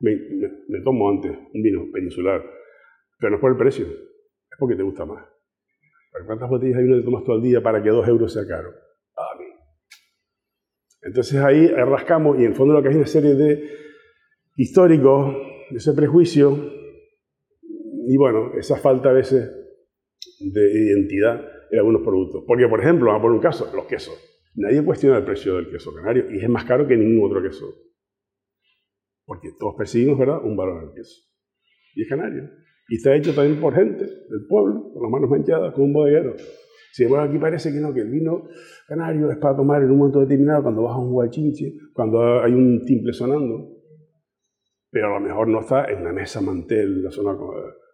me, 0.01 0.81
tomo 0.83 1.09
antes 1.09 1.33
un 1.33 1.63
vino 1.63 1.85
peninsular, 1.93 2.43
pero 3.19 3.31
no 3.31 3.37
es 3.37 3.41
por 3.41 3.53
el 3.53 3.57
precio, 3.57 3.87
es 3.87 4.59
porque 4.59 4.77
te 4.77 4.83
gusta 4.83 5.05
más. 5.05 5.25
¿Cuántas 6.27 6.49
botellas 6.49 6.77
de 6.77 6.85
vino 6.85 6.97
te 6.97 7.05
tomas 7.05 7.25
todo 7.25 7.37
el 7.37 7.43
día 7.43 7.63
para 7.63 7.83
que 7.83 7.91
dos 7.91 8.07
euros 8.07 8.33
sea 8.33 8.47
caro? 8.47 8.69
A 9.17 9.39
mí. 9.39 9.47
Entonces 11.03 11.41
ahí 11.41 11.67
rascamos 11.69 12.39
y 12.39 12.45
en 12.45 12.53
el 12.53 12.55
fondo 12.55 12.75
lo 12.75 12.83
que 12.83 12.89
hay 12.89 12.95
es 12.95 12.99
una 12.99 13.07
serie 13.07 13.35
de 13.35 13.69
históricos, 14.57 15.35
ese 15.71 15.93
prejuicio 15.93 16.57
y 18.07 18.17
bueno, 18.17 18.53
esa 18.59 18.77
falta 18.77 19.11
a 19.11 19.13
veces 19.15 19.51
de 20.41 20.73
identidad 20.73 21.41
en 21.71 21.79
algunos 21.79 22.03
productos. 22.03 22.45
Porque, 22.47 22.69
por 22.69 22.81
ejemplo, 22.81 23.07
vamos 23.07 23.21
a 23.21 23.23
poner 23.23 23.37
un 23.37 23.43
caso, 23.43 23.71
los 23.75 23.87
quesos. 23.87 24.34
Nadie 24.57 24.85
cuestiona 24.85 25.19
el 25.19 25.25
precio 25.25 25.57
del 25.57 25.71
queso 25.71 25.93
canario 25.95 26.31
y 26.31 26.39
es 26.39 26.49
más 26.49 26.65
caro 26.65 26.87
que 26.87 26.97
ningún 26.97 27.29
otro 27.29 27.43
queso. 27.43 27.67
Porque 29.25 29.49
todos 29.59 29.75
percibimos, 29.77 30.19
¿verdad?, 30.19 30.45
un 30.45 30.57
valor 30.57 30.83
en 30.83 30.89
el 30.91 30.95
queso. 30.95 31.23
Y 31.95 32.03
es 32.03 32.09
canario. 32.09 32.51
Y 32.89 32.97
está 32.97 33.17
hecho 33.17 33.35
también 33.35 33.61
por 33.61 33.75
gente 33.75 34.05
del 34.05 34.47
pueblo, 34.49 34.93
con 34.93 35.03
las 35.03 35.11
manos 35.11 35.31
manchadas, 35.31 35.73
con 35.75 35.85
un 35.85 35.93
bodeguero. 35.93 36.35
Si 36.93 37.07
bueno, 37.07 37.25
aquí 37.25 37.39
parece 37.39 37.73
que 37.73 37.81
no, 37.81 37.93
que 37.93 38.03
el 38.03 38.11
vino 38.11 38.47
canario 38.87 39.31
es 39.31 39.39
para 39.39 39.57
tomar 39.57 39.83
en 39.83 39.91
un 39.91 39.99
momento 39.99 40.21
determinado, 40.21 40.63
cuando 40.63 40.83
vas 40.83 40.95
a 40.95 40.99
un 40.99 41.11
guachinche, 41.11 41.73
cuando 41.93 42.41
hay 42.41 42.53
un 42.53 42.85
timple 42.85 43.13
sonando. 43.13 43.71
Pero 44.91 45.09
a 45.09 45.19
lo 45.19 45.27
mejor 45.27 45.49
no 45.49 45.61
está 45.61 45.87
en 45.87 46.05
la 46.05 46.13
mesa 46.13 46.41
mantel, 46.41 47.03
la 47.03 47.11
zona 47.11 47.37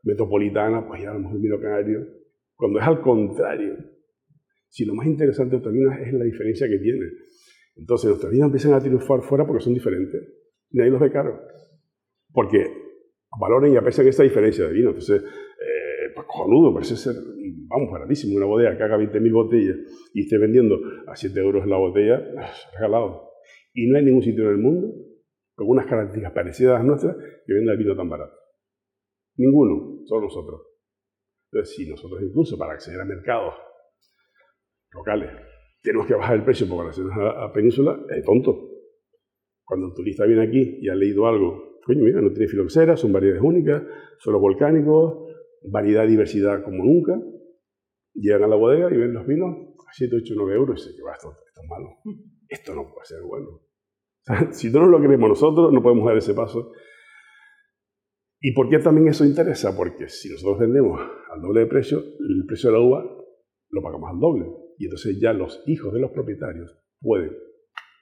metropolitana, 0.02 0.86
pues 0.86 1.02
ya 1.02 1.12
a 1.12 1.14
lo 1.14 1.20
mejor 1.20 1.36
el 1.36 1.42
vino 1.42 1.60
canario. 1.60 2.06
Cuando 2.54 2.78
es 2.78 2.86
al 2.86 3.00
contrario, 3.00 3.76
si 4.70 4.84
lo 4.84 4.94
más 4.94 5.06
interesante 5.06 5.58
de 5.58 5.70
vinos 5.70 5.94
es 6.00 6.12
la 6.12 6.24
diferencia 6.24 6.68
que 6.68 6.78
tiene. 6.78 7.06
Entonces 7.74 8.08
nuestros 8.08 8.30
vinos 8.30 8.46
empiezan 8.46 8.72
a 8.72 8.80
triunfar 8.80 9.20
fuera 9.22 9.44
porque 9.44 9.62
son 9.62 9.74
diferentes. 9.74 10.22
Nadie 10.70 10.90
los 10.90 11.00
ve 11.00 11.10
caro. 11.10 11.40
Porque 12.32 12.64
valoren 13.38 13.72
y 13.72 13.76
aprecian 13.76 14.06
esa 14.06 14.22
diferencia 14.22 14.66
de 14.66 14.72
vino. 14.72 14.90
Entonces, 14.90 15.22
eh, 15.22 16.12
pues 16.14 16.26
cojonudo, 16.26 16.72
parece 16.72 16.96
ser, 16.96 17.14
vamos, 17.66 17.90
baratísimo. 17.90 18.36
Una 18.36 18.46
bodega 18.46 18.76
que 18.76 18.82
haga 18.84 18.96
20.000 18.96 19.32
botellas 19.32 19.76
y 20.14 20.22
esté 20.22 20.38
vendiendo 20.38 20.78
a 21.08 21.16
7 21.16 21.38
euros 21.40 21.66
la 21.66 21.76
botella, 21.76 22.22
regalado. 22.72 23.28
Y 23.74 23.88
no 23.88 23.98
hay 23.98 24.04
ningún 24.04 24.22
sitio 24.22 24.44
en 24.44 24.50
el 24.50 24.58
mundo 24.58 24.94
con 25.56 25.68
unas 25.68 25.86
características 25.86 26.32
parecidas 26.32 26.74
a 26.74 26.78
las 26.78 26.86
nuestras 26.86 27.16
que 27.44 27.52
venda 27.52 27.72
el 27.72 27.78
vino 27.78 27.96
tan 27.96 28.08
barato. 28.08 28.34
Ninguno, 29.36 30.04
solo 30.06 30.22
nosotros. 30.22 30.62
Entonces, 31.50 31.74
si 31.74 31.90
nosotros 31.90 32.22
incluso 32.22 32.56
para 32.56 32.74
acceder 32.74 33.00
a 33.00 33.04
mercados 33.04 33.54
locales. 34.92 35.30
Tenemos 35.82 36.06
que 36.06 36.14
bajar 36.14 36.36
el 36.36 36.44
precio 36.44 36.68
por 36.68 36.80
relaciones 36.80 37.16
a, 37.16 37.44
a 37.44 37.52
Península, 37.52 37.98
es 38.10 38.24
tonto. 38.24 38.68
Cuando 39.64 39.88
el 39.88 39.94
turista 39.94 40.26
viene 40.26 40.42
aquí 40.42 40.78
y 40.80 40.88
ha 40.88 40.94
leído 40.94 41.26
algo, 41.26 41.78
coño, 41.84 42.04
mira, 42.04 42.20
no 42.20 42.30
tiene 42.30 42.48
filoxera, 42.48 42.96
son 42.96 43.12
variedades 43.12 43.42
únicas, 43.42 43.82
suelos 44.18 44.42
volcánicos, 44.42 45.30
variedad, 45.70 46.06
diversidad 46.06 46.62
como 46.64 46.84
nunca. 46.84 47.20
Llegan 48.14 48.44
a 48.44 48.48
la 48.48 48.56
bodega 48.56 48.92
y 48.92 48.96
ven 48.96 49.14
los 49.14 49.26
vinos 49.26 49.76
a 49.86 49.92
7, 49.92 50.16
8, 50.16 50.34
9 50.36 50.54
euros 50.54 50.80
y 50.80 50.82
dicen 50.82 50.96
que 50.96 51.02
va, 51.02 51.14
esto, 51.14 51.30
esto 51.46 51.60
es 51.62 51.68
malo. 51.68 51.88
Esto 52.48 52.74
no 52.74 52.92
puede 52.92 53.06
ser 53.06 53.22
bueno. 53.22 53.60
si 54.52 54.70
no 54.70 54.86
lo 54.86 55.00
queremos 55.00 55.28
nosotros, 55.28 55.72
no 55.72 55.82
podemos 55.82 56.06
dar 56.06 56.16
ese 56.16 56.34
paso. 56.34 56.72
¿Y 58.40 58.52
por 58.54 58.68
qué 58.70 58.78
también 58.78 59.08
eso 59.08 59.24
interesa? 59.24 59.76
Porque 59.76 60.08
si 60.08 60.30
nosotros 60.30 60.58
vendemos 60.58 61.00
al 61.30 61.42
doble 61.42 61.60
de 61.60 61.66
precio, 61.66 61.98
el 61.98 62.44
precio 62.46 62.70
de 62.70 62.76
la 62.76 62.82
uva 62.82 63.04
lo 63.68 63.82
pagamos 63.82 64.10
al 64.10 64.18
doble. 64.18 64.46
Y 64.80 64.84
entonces 64.84 65.20
ya 65.20 65.34
los 65.34 65.62
hijos 65.66 65.92
de 65.92 66.00
los 66.00 66.10
propietarios 66.10 66.74
pueden 67.02 67.36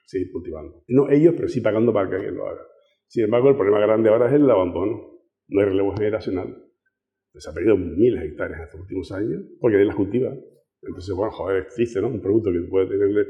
seguir 0.05 0.31
cultivando. 0.31 0.81
No 0.87 1.09
ellos, 1.09 1.33
pero 1.35 1.49
sí 1.49 1.59
pagando 1.59 1.91
para 1.91 2.09
que 2.09 2.15
alguien 2.15 2.35
lo 2.35 2.47
haga. 2.47 2.61
Sin 3.05 3.25
embargo, 3.25 3.49
el 3.49 3.55
problema 3.55 3.81
grande 3.81 4.07
ahora 4.07 4.27
es 4.27 4.33
el 4.35 4.49
abandono. 4.49 5.19
No 5.49 5.59
hay 5.59 5.67
relevo 5.67 5.93
generacional. 5.93 6.55
Se 7.33 7.49
ha 7.49 7.53
perdido 7.53 7.75
miles 7.75 8.21
de 8.21 8.27
hectáreas 8.27 8.59
en 8.59 8.63
estos 8.63 8.79
últimos 8.79 9.11
años 9.11 9.43
porque 9.59 9.75
nadie 9.75 9.87
las 9.87 9.95
cultiva. 9.97 10.33
Entonces, 10.81 11.13
bueno, 11.13 11.33
joder, 11.33 11.63
existe, 11.63 11.99
¿no? 11.99 12.07
Un 12.07 12.21
producto 12.21 12.49
que 12.49 12.61
puede 12.69 12.87
tenerle 12.87 13.27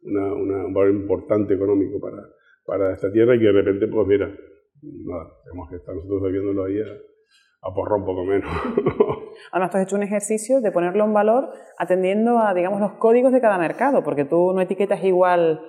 una, 0.00 0.32
un 0.64 0.72
valor 0.72 0.94
importante 0.94 1.52
económico 1.52 2.00
para, 2.00 2.26
para 2.64 2.94
esta 2.94 3.12
tierra 3.12 3.36
y 3.36 3.40
que 3.40 3.44
de 3.44 3.52
repente, 3.52 3.88
pues 3.88 4.06
mira, 4.06 4.34
nada, 4.80 5.32
tenemos 5.44 5.68
que 5.68 5.76
estar 5.76 5.94
nosotros 5.94 6.22
bebiéndolo 6.22 6.64
ahí 6.64 6.80
a, 6.80 6.96
a 7.60 7.74
porro 7.74 7.98
un 7.98 8.06
poco 8.06 8.24
menos. 8.24 8.50
Además, 9.52 9.70
tú 9.70 9.76
has 9.78 9.84
hecho 9.84 9.96
un 9.96 10.02
ejercicio 10.02 10.60
de 10.60 10.72
ponerlo 10.72 11.04
en 11.04 11.12
valor 11.12 11.50
atendiendo 11.78 12.38
a, 12.38 12.54
digamos, 12.54 12.80
los 12.80 12.92
códigos 12.92 13.32
de 13.32 13.40
cada 13.40 13.58
mercado, 13.58 14.02
porque 14.02 14.24
tú 14.24 14.52
no 14.54 14.60
etiquetas 14.60 15.02
igual 15.04 15.60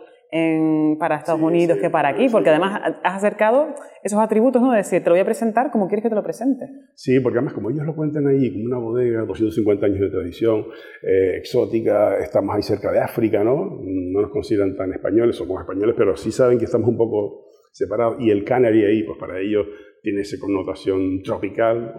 para 0.99 1.15
Estados 1.15 1.41
Unidos 1.41 1.77
que 1.79 1.89
para 1.89 2.09
aquí, 2.09 2.27
porque 2.29 2.49
además 2.49 2.81
has 3.03 3.15
acercado 3.15 3.73
esos 4.03 4.19
atributos, 4.19 4.61
¿no? 4.61 4.71
De 4.71 4.77
decir, 4.77 5.01
te 5.01 5.09
lo 5.09 5.13
voy 5.13 5.21
a 5.21 5.25
presentar 5.25 5.71
como 5.71 5.87
quieres 5.87 6.03
que 6.03 6.09
te 6.09 6.15
lo 6.15 6.23
presente. 6.23 6.65
Sí, 6.95 7.19
porque 7.21 7.39
además 7.39 7.53
como 7.53 7.69
ellos 7.69 7.85
lo 7.85 7.95
cuentan 7.95 8.27
ahí, 8.27 8.51
como 8.51 8.65
una 8.65 8.77
bodega, 8.77 9.21
250 9.21 9.85
años 9.85 10.01
de 10.01 10.09
tradición, 10.09 10.65
eh, 11.01 11.37
exótica, 11.37 12.17
estamos 12.17 12.55
ahí 12.55 12.61
cerca 12.61 12.91
de 12.91 12.99
África, 12.99 13.43
¿no? 13.43 13.79
No 13.81 14.21
nos 14.21 14.31
consideran 14.31 14.75
tan 14.75 14.91
españoles, 14.91 15.35
somos 15.35 15.61
españoles, 15.61 15.95
pero 15.97 16.17
sí 16.17 16.31
saben 16.31 16.57
que 16.57 16.65
estamos 16.65 16.89
un 16.89 16.97
poco 16.97 17.45
separados. 17.71 18.17
Y 18.19 18.29
el 18.29 18.43
Canary 18.43 18.83
ahí, 18.83 19.03
pues 19.03 19.17
para 19.17 19.39
ellos 19.39 19.65
tiene 20.01 20.21
esa 20.21 20.37
connotación 20.39 21.21
tropical, 21.23 21.93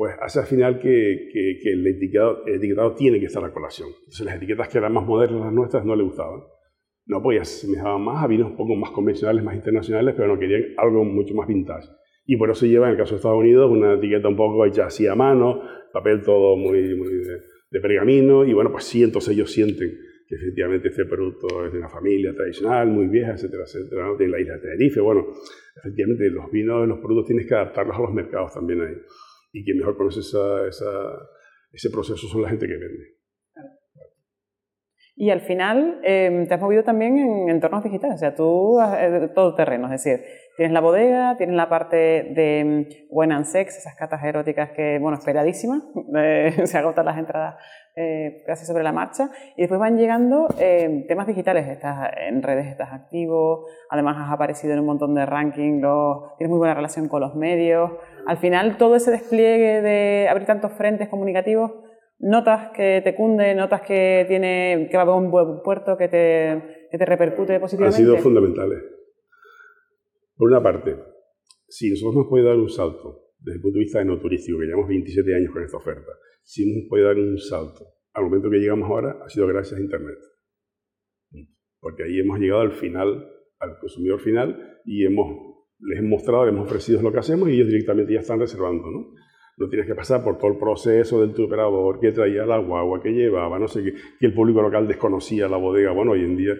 pues 0.00 0.16
hace 0.18 0.38
al 0.38 0.46
final 0.46 0.80
que, 0.80 1.28
el, 1.62 1.86
etiquetado, 1.86 2.94
tiene 2.94 3.20
que 3.20 3.26
estar 3.26 3.44
a 3.44 3.52
colación. 3.52 3.90
Entonces 3.98 4.24
las 4.24 4.36
etiquetas 4.36 4.70
que 4.70 4.78
eran 4.78 4.94
más 4.94 5.04
modernas 5.04 5.42
las 5.42 5.52
nuestras 5.52 5.84
no 5.84 5.94
le 5.94 6.04
gustaban 6.04 6.40
no 7.04 7.22
podía 7.22 7.44
se 7.44 7.70
dejaban 7.70 8.00
más 8.00 8.24
a 8.24 8.26
vinos 8.26 8.52
un 8.52 8.56
poco 8.56 8.76
más 8.76 8.92
convencionales, 8.92 9.44
más 9.44 9.54
internacionales, 9.54 10.14
pero 10.16 10.28
no 10.28 10.40
querían 10.40 10.72
algo 10.78 11.04
mucho 11.04 11.34
más 11.34 11.46
vintage. 11.46 11.86
Y 12.24 12.38
por 12.38 12.48
eso 12.48 12.64
lleva, 12.64 12.86
en 12.86 12.92
el 12.92 12.96
caso 12.96 13.10
de 13.10 13.16
Estados 13.16 13.40
Unidos, 13.40 13.70
una 13.70 13.92
etiqueta 13.92 14.26
un 14.26 14.36
poco 14.36 14.64
hecha 14.64 14.86
así 14.86 15.06
a 15.06 15.14
mano, 15.14 15.60
papel 15.92 16.22
todo 16.22 16.56
muy, 16.56 16.80
de, 16.80 17.80
pergamino, 17.82 18.46
y 18.46 18.54
bueno, 18.54 18.72
pues 18.72 18.84
sí, 18.84 19.02
entonces 19.02 19.34
ellos 19.34 19.52
sienten 19.52 19.98
que 20.26 20.34
efectivamente 20.34 20.88
este 20.88 21.04
producto 21.04 21.66
es 21.66 21.74
de 21.74 21.78
una 21.78 21.90
familia 21.90 22.34
tradicional, 22.34 22.88
muy 22.88 23.06
vieja, 23.08 23.32
etcétera, 23.32 23.64
etcétera, 23.64 24.06
¿no? 24.06 24.18
la 24.18 24.40
isla 24.40 24.54
de 24.54 24.60
Tenerife, 24.60 25.00
bueno, 25.00 25.26
efectivamente 25.76 26.30
los 26.30 26.50
vinos, 26.50 26.88
los 26.88 27.00
productos 27.00 27.26
tienes 27.26 27.46
que 27.46 27.54
adaptarlos 27.54 27.98
a 27.98 28.00
los 28.00 28.14
mercados 28.14 28.54
también 28.54 28.80
ahí. 28.80 28.94
Y 29.52 29.64
quien 29.64 29.78
mejor 29.78 29.96
conoce 29.96 30.20
esa, 30.20 30.68
ese 31.72 31.90
proceso 31.90 32.26
son 32.28 32.42
la 32.42 32.48
gente 32.48 32.66
que 32.66 32.72
vende. 32.72 33.20
Y 35.20 35.28
al 35.28 35.42
final 35.42 36.00
em, 36.02 36.46
te 36.48 36.54
has 36.54 36.60
movido 36.62 36.82
también 36.82 37.18
en 37.18 37.50
entornos 37.50 37.84
digitales, 37.84 38.14
o 38.14 38.18
sea, 38.18 38.34
tú 38.34 38.80
eh, 38.80 39.28
todo 39.34 39.54
terreno, 39.54 39.84
es 39.92 40.02
decir, 40.02 40.24
tienes 40.56 40.72
la 40.72 40.80
bodega, 40.80 41.36
tienes 41.36 41.56
la 41.56 41.68
parte 41.68 41.96
de 42.34 42.60
em, 42.60 42.88
Wine 43.10 43.34
and 43.34 43.44
Sex, 43.44 43.76
esas 43.76 43.96
catas 43.96 44.24
eróticas 44.24 44.70
que, 44.70 44.98
bueno, 44.98 45.18
esperadísimas, 45.18 45.82
eh, 46.16 46.54
se 46.64 46.78
agotan 46.78 47.04
las 47.04 47.18
entradas 47.18 47.56
eh, 47.96 48.42
casi 48.46 48.64
sobre 48.64 48.82
la 48.82 48.92
marcha, 48.92 49.30
y 49.58 49.60
después 49.60 49.78
van 49.78 49.98
llegando 49.98 50.48
em, 50.58 51.06
temas 51.06 51.26
digitales, 51.26 51.68
estás 51.68 52.12
en 52.26 52.42
redes, 52.42 52.68
estás 52.68 52.90
activo, 52.90 53.66
además 53.90 54.16
has 54.18 54.32
aparecido 54.32 54.72
en 54.72 54.80
un 54.80 54.86
montón 54.86 55.14
de 55.14 55.26
rankings, 55.26 55.86
tienes 56.38 56.48
muy 56.48 56.58
buena 56.58 56.72
relación 56.72 57.08
con 57.08 57.20
los 57.20 57.34
medios, 57.34 57.90
al 58.26 58.38
final 58.38 58.76
todo 58.76 58.96
ese 58.96 59.10
despliegue 59.10 59.80
de 59.82 60.28
abrir 60.28 60.46
tantos 60.46 60.72
frentes 60.72 61.08
comunicativos 61.08 61.72
notas 62.18 62.70
que 62.74 63.00
te 63.02 63.14
cunde, 63.14 63.54
notas 63.54 63.80
que 63.82 64.24
tiene 64.28 64.88
que 64.90 64.96
va 64.96 65.04
a 65.04 65.14
un 65.14 65.30
buen 65.30 65.62
puerto, 65.62 65.96
que 65.96 66.08
te, 66.08 66.88
que 66.90 66.98
te 66.98 67.04
repercute 67.06 67.58
positivamente? 67.58 68.02
Han 68.02 68.06
sido 68.06 68.16
fundamentales. 68.18 68.82
Por 70.36 70.50
una 70.50 70.62
parte, 70.62 70.96
si 71.68 71.90
nosotros 71.90 72.16
nos 72.16 72.26
puede 72.28 72.44
dar 72.44 72.56
un 72.56 72.68
salto 72.68 73.30
desde 73.38 73.56
el 73.56 73.62
punto 73.62 73.78
de 73.78 73.84
vista 73.84 73.98
de 74.00 74.04
no 74.04 74.18
turístico, 74.18 74.58
que 74.58 74.66
llevamos 74.66 74.88
27 74.88 75.34
años 75.34 75.52
con 75.52 75.62
esta 75.62 75.78
oferta, 75.78 76.12
si 76.42 76.70
nos 76.72 76.88
puede 76.88 77.04
dar 77.04 77.16
un 77.16 77.38
salto 77.38 77.86
al 78.12 78.24
momento 78.24 78.50
que 78.50 78.58
llegamos 78.58 78.88
ahora, 78.88 79.16
ha 79.24 79.28
sido 79.28 79.46
gracias 79.46 79.78
a 79.78 79.82
Internet. 79.82 80.18
Porque 81.78 82.04
ahí 82.04 82.20
hemos 82.20 82.38
llegado 82.38 82.60
al 82.60 82.72
final, 82.72 83.26
al 83.58 83.78
consumidor 83.78 84.20
final, 84.20 84.80
y 84.84 85.06
hemos, 85.06 85.49
les 85.82 85.98
hemos 85.98 86.10
mostrado, 86.10 86.44
les 86.44 86.54
hemos 86.54 86.66
ofrecido 86.66 87.02
lo 87.02 87.12
que 87.12 87.18
hacemos 87.18 87.48
y 87.48 87.52
ellos 87.52 87.68
directamente 87.68 88.14
ya 88.14 88.20
están 88.20 88.40
reservando. 88.40 88.90
¿no? 88.90 89.14
no 89.60 89.68
tienes 89.68 89.86
que 89.86 89.94
pasar 89.94 90.24
por 90.24 90.38
todo 90.38 90.52
el 90.52 90.58
proceso 90.58 91.20
del 91.20 91.34
tu 91.34 91.44
operador, 91.44 92.00
que 92.00 92.12
traía 92.12 92.44
el 92.44 92.50
agua 92.50 93.00
que 93.02 93.10
llevaba, 93.10 93.58
no 93.58 93.68
sé 93.68 93.82
qué, 93.84 93.92
que 94.18 94.26
el 94.26 94.32
público 94.32 94.62
local 94.62 94.88
desconocía 94.88 95.48
la 95.48 95.58
bodega. 95.58 95.92
Bueno, 95.92 96.12
hoy 96.12 96.24
en 96.24 96.36
día 96.36 96.54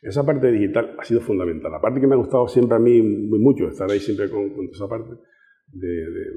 esa 0.00 0.24
parte 0.24 0.52
digital 0.52 0.94
ha 0.96 1.04
sido 1.04 1.20
fundamental. 1.20 1.72
La 1.72 1.80
parte 1.80 2.00
que 2.00 2.06
me 2.06 2.14
ha 2.14 2.18
gustado 2.18 2.46
siempre 2.46 2.76
a 2.76 2.78
mí 2.78 3.02
muy 3.02 3.40
mucho, 3.40 3.66
estar 3.66 3.90
ahí 3.90 3.98
siempre 3.98 4.30
con, 4.30 4.52
esa 4.70 4.86
parte 4.86 5.14
de, 5.72 5.88
de, 5.88 6.30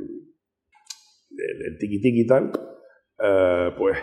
del 1.29 1.77
tiki-tiki 1.77 2.21
y 2.21 2.25
tal, 2.25 2.45
uh, 3.19 3.77
pues 3.77 3.97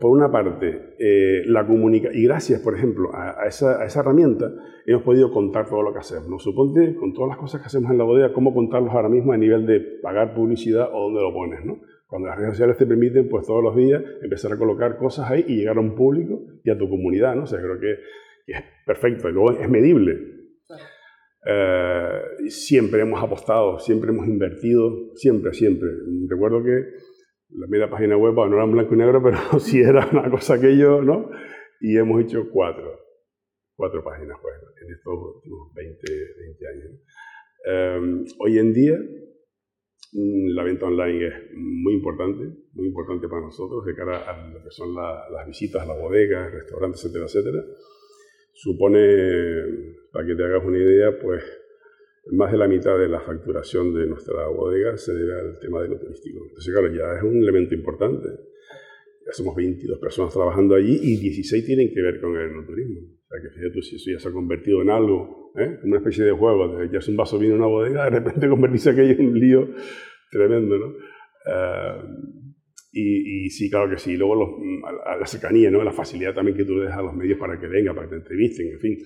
por 0.00 0.10
una 0.10 0.30
parte, 0.30 0.94
eh, 0.98 1.42
la 1.46 1.66
comunicación, 1.66 2.18
y 2.18 2.24
gracias, 2.24 2.60
por 2.60 2.74
ejemplo, 2.74 3.10
a, 3.14 3.46
esa, 3.46 3.82
a, 3.82 3.84
esa, 3.84 4.00
herramienta, 4.00 4.50
hemos 4.86 5.02
podido 5.02 5.30
contar 5.30 5.68
todo 5.68 5.82
lo 5.82 5.92
que 5.92 5.98
hacemos. 5.98 6.28
¿no? 6.28 6.38
Suponte, 6.38 6.94
con 6.96 7.12
todas 7.12 7.28
las 7.28 7.38
cosas 7.38 7.60
que 7.60 7.66
hacemos 7.66 7.90
en 7.90 7.98
la 7.98 8.04
bodega, 8.04 8.32
cómo 8.32 8.54
contarlos 8.54 8.94
ahora 8.94 9.10
mismo 9.10 9.32
a 9.32 9.36
nivel 9.36 9.66
de 9.66 9.80
pagar 10.02 10.34
publicidad 10.34 10.88
o 10.92 11.02
dónde 11.02 11.20
lo 11.20 11.32
pones. 11.34 11.64
¿no? 11.64 11.80
Cuando 12.06 12.28
las 12.28 12.38
redes 12.38 12.52
sociales 12.52 12.78
te 12.78 12.86
permiten, 12.86 13.28
pues 13.28 13.46
todos 13.46 13.62
los 13.62 13.76
días, 13.76 14.02
empezar 14.22 14.52
a 14.52 14.56
colocar 14.56 14.96
cosas 14.96 15.30
ahí 15.30 15.44
y 15.46 15.56
llegar 15.56 15.76
a 15.76 15.80
un 15.80 15.94
público 15.94 16.40
y 16.64 16.70
a 16.70 16.78
tu 16.78 16.88
comunidad. 16.88 17.34
¿no? 17.34 17.42
O 17.42 17.46
sea, 17.46 17.60
creo 17.60 17.78
que, 17.78 17.92
es 18.46 18.62
perfecto 18.86 19.28
y 19.28 19.32
luego 19.32 19.52
es 19.52 19.68
medible. 19.68 20.18
Eh, 21.46 22.20
siempre 22.48 23.02
hemos 23.02 23.22
apostado, 23.22 23.78
siempre 23.78 24.10
hemos 24.10 24.26
invertido, 24.26 25.14
siempre, 25.14 25.52
siempre. 25.52 25.88
Recuerdo 26.28 26.62
que 26.62 26.84
la 27.54 27.66
media 27.68 27.88
página 27.88 28.16
web, 28.16 28.34
no 28.34 28.54
era 28.54 28.64
en 28.64 28.72
blanco 28.72 28.94
y 28.94 28.98
negro, 28.98 29.22
pero 29.22 29.38
sí 29.60 29.80
era 29.80 30.08
una 30.10 30.30
cosa 30.30 30.60
que 30.60 30.76
yo, 30.76 31.02
¿no? 31.02 31.30
Y 31.80 31.96
hemos 31.96 32.22
hecho 32.22 32.48
cuatro, 32.50 33.00
cuatro 33.76 34.02
páginas 34.02 34.38
pues, 34.40 34.54
en 34.82 34.92
estos 34.92 35.14
últimos 35.36 35.72
20, 35.74 36.12
20 36.38 36.68
años. 36.68 37.00
Em, 37.66 38.24
hoy 38.40 38.58
en 38.58 38.72
día, 38.72 38.98
mm, 40.12 40.54
la 40.54 40.64
venta 40.64 40.86
online 40.86 41.26
es 41.26 41.34
muy 41.54 41.94
importante, 41.94 42.44
muy 42.72 42.88
importante 42.88 43.28
para 43.28 43.42
nosotros 43.42 43.84
de 43.84 43.94
cara 43.94 44.30
a 44.30 44.48
lo 44.48 44.62
que 44.62 44.70
son 44.70 44.94
las 44.94 45.46
visitas 45.46 45.82
a 45.82 45.86
la 45.86 45.94
bodega, 45.94 46.48
restaurantes, 46.50 47.04
etcétera, 47.04 47.26
etcétera. 47.26 47.64
Supone, 48.52 49.00
para 50.12 50.26
que 50.26 50.34
te 50.34 50.44
hagas 50.44 50.64
una 50.64 50.78
idea, 50.78 51.18
pues 51.20 51.42
más 52.32 52.52
de 52.52 52.58
la 52.58 52.68
mitad 52.68 52.98
de 52.98 53.08
la 53.08 53.20
facturación 53.20 53.92
de 53.94 54.06
nuestra 54.06 54.46
bodega 54.48 54.96
se 54.96 55.12
debe 55.12 55.38
al 55.38 55.58
tema 55.58 55.82
de 55.82 55.88
lo 55.88 55.98
turístico. 55.98 56.40
Entonces, 56.42 56.72
claro, 56.72 56.92
ya 56.92 57.18
es 57.18 57.22
un 57.22 57.36
elemento 57.42 57.74
importante. 57.74 58.28
Ya 59.26 59.32
somos 59.32 59.54
22 59.56 59.98
personas 59.98 60.32
trabajando 60.32 60.74
allí 60.74 60.98
y 61.02 61.16
16 61.18 61.64
tienen 61.64 61.92
que 61.92 62.00
ver 62.00 62.20
con 62.20 62.36
el 62.36 62.66
turismo. 62.66 63.00
O 63.00 63.28
sea, 63.28 63.40
que 63.42 63.48
fíjate 63.50 63.70
tú, 63.72 63.82
si 63.82 63.96
eso 63.96 64.10
ya 64.10 64.18
se 64.18 64.28
ha 64.28 64.32
convertido 64.32 64.82
en 64.82 64.90
algo, 64.90 65.52
¿eh? 65.56 65.78
una 65.84 65.98
especie 65.98 66.24
de 66.24 66.32
juego, 66.32 66.76
de 66.76 66.96
es 66.96 67.08
un 67.08 67.16
vaso 67.16 67.38
vino 67.38 67.54
en 67.54 67.60
una 67.60 67.68
bodega, 67.68 68.04
de 68.04 68.10
repente 68.10 68.48
convertirse 68.48 68.90
aquello 68.90 69.12
en 69.12 69.26
un 69.28 69.40
lío 69.40 69.68
tremendo, 70.30 70.78
¿no? 70.78 70.94
Eh, 71.46 72.02
y, 72.96 73.50
sí, 73.50 73.68
claro 73.68 73.90
que 73.90 73.98
sí. 73.98 74.16
Luego 74.16 74.56
a 75.04 75.16
la 75.16 75.26
cercanía, 75.26 75.70
¿no? 75.70 75.82
la 75.82 75.92
facilidad 75.92 76.32
también 76.32 76.56
que 76.56 76.64
tú 76.64 76.76
le 76.76 76.84
das 76.84 76.96
a 76.96 77.02
los 77.02 77.14
medios 77.14 77.38
para 77.38 77.58
que 77.58 77.66
vengan, 77.66 77.94
para 77.94 78.06
que 78.06 78.12
te 78.12 78.20
entrevisten, 78.20 78.68
en 78.68 78.80
fin. 78.80 78.98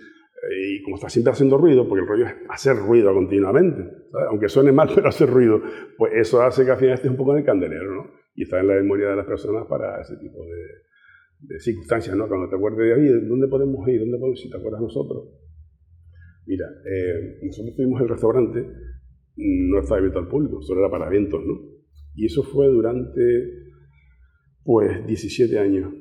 Y 0.50 0.82
como 0.82 0.96
está 0.96 1.08
siempre 1.08 1.32
haciendo 1.32 1.58
ruido, 1.58 1.88
porque 1.88 2.02
el 2.02 2.08
rollo 2.08 2.26
es 2.26 2.34
hacer 2.48 2.76
ruido 2.76 3.12
continuamente, 3.12 3.82
aunque 4.30 4.48
suene 4.48 4.72
mal, 4.72 4.88
pero 4.94 5.08
hacer 5.08 5.28
ruido, 5.28 5.60
pues 5.96 6.12
eso 6.14 6.42
hace 6.42 6.64
que 6.64 6.70
al 6.70 6.78
final 6.78 6.94
estés 6.94 7.10
un 7.10 7.16
poco 7.16 7.32
en 7.32 7.38
el 7.38 7.44
candelero, 7.44 7.94
¿no? 7.94 8.10
Y 8.34 8.42
está 8.44 8.60
en 8.60 8.68
la 8.68 8.74
memoria 8.74 9.08
de 9.08 9.16
las 9.16 9.26
personas 9.26 9.66
para 9.66 10.00
ese 10.00 10.16
tipo 10.16 10.38
de, 10.44 11.58
circunstancias, 11.60 12.16
¿no? 12.16 12.28
Cuando 12.28 12.48
te 12.48 12.56
acuerdes 12.56 12.78
de, 12.78 12.94
ahí, 12.94 13.28
¿dónde 13.28 13.48
podemos 13.48 13.86
ir? 13.88 14.00
¿Dónde 14.00 14.18
podemos 14.18 14.44
ir? 14.44 14.50
¿Te 14.50 14.58
acuerdas 14.58 14.80
nosotros? 14.80 15.28
Mira, 16.46 16.66
eh, 16.90 17.38
nosotros 17.42 17.76
tuvimos 17.76 18.00
el 18.00 18.08
restaurante, 18.08 18.66
no 19.36 19.80
estaba 19.80 19.98
abierto 19.98 20.18
al 20.18 20.28
público, 20.28 20.62
solo 20.62 20.80
era 20.80 20.90
para 20.90 21.06
eventos, 21.06 21.44
¿no? 21.44 21.54
Y 22.14 22.26
eso 22.26 22.42
fue 22.42 22.66
durante, 22.66 23.22
pues, 24.64 25.06
17 25.06 25.58
años. 25.58 25.92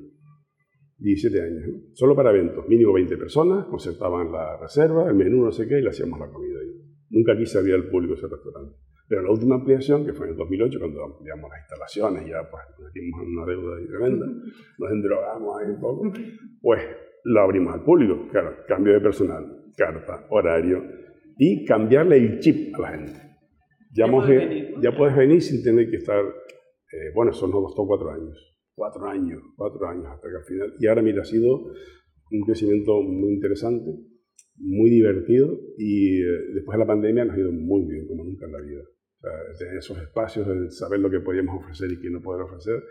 17 1.00 1.42
años, 1.42 1.63
solo 1.94 2.16
para 2.16 2.32
eventos, 2.32 2.68
mínimo 2.68 2.94
20 2.94 3.18
personas, 3.18 3.66
concertaban 3.66 4.32
la 4.32 4.58
reserva, 4.58 5.08
el 5.08 5.13
menú, 5.13 5.46
no 5.46 5.51
sé 5.51 5.68
qué, 5.68 5.77
y 5.77 5.82
le 5.82 5.89
hacíamos 5.89 6.20
la 6.20 6.27
comida 6.27 6.60
ahí. 6.60 6.72
Nunca 7.10 7.38
quise 7.38 7.60
abrir 7.60 7.75
al 7.75 7.88
público 7.88 8.16
ese 8.16 8.27
restaurante. 8.27 8.75
Pero 9.08 9.22
la 9.22 9.32
última 9.32 9.56
ampliación, 9.56 10.06
que 10.06 10.13
fue 10.13 10.25
en 10.25 10.32
el 10.32 10.38
2008, 10.38 10.80
cuando 10.80 11.04
ampliamos 11.04 11.50
las 11.50 11.60
instalaciones, 11.60 12.27
ya 12.27 12.50
pues 12.50 12.63
nos 12.72 12.88
metimos 12.88 13.22
en 13.22 13.38
una 13.38 13.46
deuda 13.46 13.88
tremenda, 13.88 14.25
nos 14.80 14.92
endrogamos 14.92 15.62
ahí 15.62 15.70
un 15.70 15.80
poco, 15.80 16.13
pues 16.62 16.82
lo 17.24 17.42
abrimos 17.42 17.74
al 17.74 17.84
público. 17.84 18.27
Claro, 18.32 18.56
cambio 18.68 18.94
de 18.94 19.00
personal, 19.00 19.72
carta, 19.77 20.25
horario, 20.30 20.84
y 21.38 21.63
cambiarle 21.63 22.18
el 22.18 22.39
chip 22.39 22.75
a 22.75 22.82
la 22.82 22.89
gente. 22.89 23.22
Ya, 23.94 24.08
ya, 24.82 24.98
puedes, 24.98 25.16
venir, 25.16 25.42
sin 25.42 25.63
tener 25.63 25.89
que 25.89 25.98
estar, 25.98 26.20
eh, 26.20 27.12
bueno, 27.16 27.32
eso 27.32 27.48
nos 27.48 27.63
costó 27.63 27.88
cuatro 27.88 28.12
años 28.12 28.57
cuatro 28.78 29.08
años, 29.08 29.42
cuatro 29.56 29.88
años 29.88 30.06
hasta 30.06 30.30
que 30.30 30.36
al 30.36 30.44
final. 30.44 30.74
Y 30.80 30.88
ahora, 30.88 31.02
mira, 31.02 31.24
ha 31.24 31.26
sido 31.26 31.74
un 32.32 32.42
crecimiento 32.46 33.02
muy 33.02 33.34
interesante, 33.34 33.90
muy 34.56 34.92
divertido 34.92 35.50
y 35.78 36.22
eh, 36.22 36.54
después 36.54 36.78
de 36.78 36.84
la 36.84 36.88
pandemia 36.88 37.26
nos 37.26 37.36
ha 37.36 37.40
ido 37.40 37.52
muy 37.52 37.86
bien, 37.90 38.08
como 38.08 38.24
nunca 38.24 38.46
en 38.46 38.52
la 38.52 38.62
vida. 38.62 38.84
O 38.84 39.20
sea, 39.20 39.32
tener 39.58 39.78
esos 39.78 39.98
espacios, 39.98 40.48
de 40.48 40.70
saber 40.70 41.00
lo 41.00 41.10
que 41.10 41.20
podíamos 41.22 41.60
ofrecer 41.60 41.92
y 41.92 42.00
qué 42.00 42.12
no 42.12 42.22
poder 42.22 42.44
ofrecer, 42.44 42.84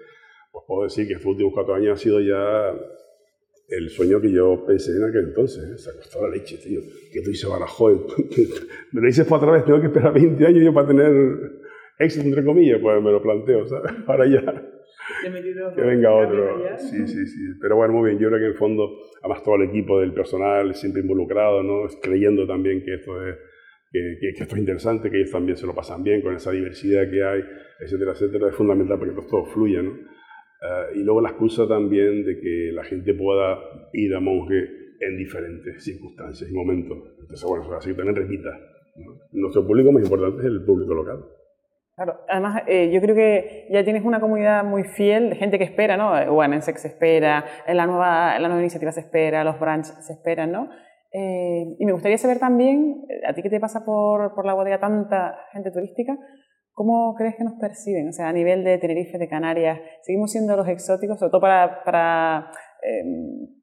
pues 0.50 0.64
puedo 0.66 0.82
decir 0.82 1.06
que 1.06 1.14
estos 1.14 1.30
últimos 1.30 1.52
cuatro 1.54 1.74
años 1.74 2.00
ha 2.00 2.02
sido 2.02 2.20
ya 2.20 2.74
el 3.68 3.88
sueño 3.88 4.20
que 4.20 4.32
yo 4.32 4.64
pensé 4.66 4.90
en 4.90 5.04
aquel 5.04 5.28
entonces. 5.28 5.62
¿eh? 5.70 5.78
Se 5.78 5.90
acostó 5.90 6.28
la 6.28 6.34
leche, 6.34 6.58
tío. 6.58 6.80
Que 7.12 7.22
tú 7.22 7.30
dices, 7.30 7.48
Badajoz, 7.48 8.18
me 8.92 9.00
lo 9.02 9.06
dices 9.06 9.24
para 9.24 9.36
otra 9.36 9.52
vez, 9.52 9.64
tengo 9.64 9.80
que 9.80 9.86
esperar 9.86 10.12
20 10.12 10.46
años 10.46 10.64
yo 10.64 10.74
para 10.74 10.88
tener 10.88 11.12
éxito 11.98 12.26
entre 12.26 12.44
comillas, 12.44 12.80
pues 12.82 13.00
me 13.00 13.12
lo 13.12 13.22
planteo, 13.22 13.66
¿sabes? 13.68 13.92
Para 14.06 14.26
ya 14.26 14.65
que 15.22 15.82
venga 15.82 16.14
otro. 16.14 16.78
Sí, 16.78 17.06
sí, 17.06 17.26
sí. 17.26 17.40
Pero 17.60 17.76
bueno, 17.76 17.94
muy 17.94 18.10
bien. 18.10 18.18
Yo 18.20 18.28
creo 18.28 18.38
que 18.38 18.46
en 18.46 18.52
el 18.52 18.58
fondo, 18.58 18.98
además 19.22 19.42
todo 19.42 19.56
el 19.56 19.68
equipo 19.68 20.00
del 20.00 20.12
personal 20.12 20.74
siempre 20.74 21.02
involucrado, 21.02 21.62
¿no? 21.62 21.86
Creyendo 22.02 22.46
también 22.46 22.84
que 22.84 22.94
esto 22.94 23.26
es 23.26 23.36
que, 23.90 24.18
que, 24.20 24.42
esto 24.42 24.54
es 24.54 24.60
interesante, 24.60 25.10
que 25.10 25.18
ellos 25.18 25.30
también 25.30 25.56
se 25.56 25.66
lo 25.66 25.74
pasan 25.74 26.02
bien 26.02 26.20
con 26.22 26.34
esa 26.34 26.50
diversidad 26.50 27.08
que 27.10 27.22
hay, 27.22 27.42
etcétera, 27.80 28.12
etcétera, 28.12 28.48
es 28.48 28.54
fundamental 28.54 28.98
para 28.98 29.14
que 29.14 29.22
todo 29.22 29.46
fluya, 29.46 29.82
¿no? 29.82 29.92
Eh, 29.92 30.96
y 30.96 31.04
luego 31.04 31.20
la 31.20 31.30
excusa 31.30 31.68
también 31.68 32.24
de 32.24 32.40
que 32.40 32.72
la 32.72 32.84
gente 32.84 33.14
pueda 33.14 33.58
ir 33.92 34.14
a 34.14 34.20
monje 34.20 34.68
en 35.00 35.16
diferentes 35.16 35.84
circunstancias 35.84 36.50
y 36.50 36.54
momentos. 36.54 36.98
Entonces, 37.20 37.44
bueno, 37.48 37.72
así 37.74 37.90
que 37.90 37.96
también 37.96 38.16
repita. 38.16 38.50
Nuestro 39.32 39.66
público 39.66 39.92
más 39.92 40.02
importante 40.02 40.40
es 40.40 40.46
el 40.46 40.64
público 40.64 40.94
local. 40.94 41.24
Claro, 41.96 42.20
además 42.28 42.62
eh, 42.66 42.90
yo 42.92 43.00
creo 43.00 43.14
que 43.14 43.66
ya 43.70 43.82
tienes 43.82 44.04
una 44.04 44.20
comunidad 44.20 44.62
muy 44.64 44.84
fiel 44.84 45.30
de 45.30 45.36
gente 45.36 45.58
que 45.58 45.64
espera, 45.64 45.96
¿no? 45.96 46.32
Bueno, 46.32 46.54
en 46.54 46.62
Sex 46.62 46.82
se 46.82 46.88
espera, 46.88 47.44
en 47.66 47.76
la 47.78 47.86
nueva, 47.86 48.38
la 48.38 48.48
nueva 48.48 48.60
iniciativa 48.60 48.92
se 48.92 49.00
espera, 49.00 49.42
los 49.44 49.58
branches 49.58 49.94
se 50.06 50.12
esperan, 50.12 50.52
¿no? 50.52 50.68
Eh, 51.10 51.74
y 51.78 51.86
me 51.86 51.92
gustaría 51.92 52.18
saber 52.18 52.38
también, 52.38 53.06
a 53.26 53.32
ti 53.32 53.42
que 53.42 53.48
te 53.48 53.60
pasa 53.60 53.84
por, 53.86 54.34
por 54.34 54.44
la 54.44 54.52
bodega 54.52 54.78
tanta 54.78 55.38
gente 55.52 55.70
turística, 55.70 56.18
¿Cómo 56.76 57.14
crees 57.14 57.36
que 57.36 57.44
nos 57.44 57.54
perciben? 57.54 58.10
O 58.10 58.12
sea, 58.12 58.28
a 58.28 58.34
nivel 58.34 58.62
de 58.62 58.76
Tenerife, 58.76 59.16
de 59.16 59.30
Canarias, 59.30 59.80
¿seguimos 60.02 60.30
siendo 60.30 60.54
los 60.58 60.68
exóticos? 60.68 61.18
Sobre 61.18 61.30
todo 61.30 61.40
para, 61.40 61.82
para 61.84 62.50
eh, 62.82 63.02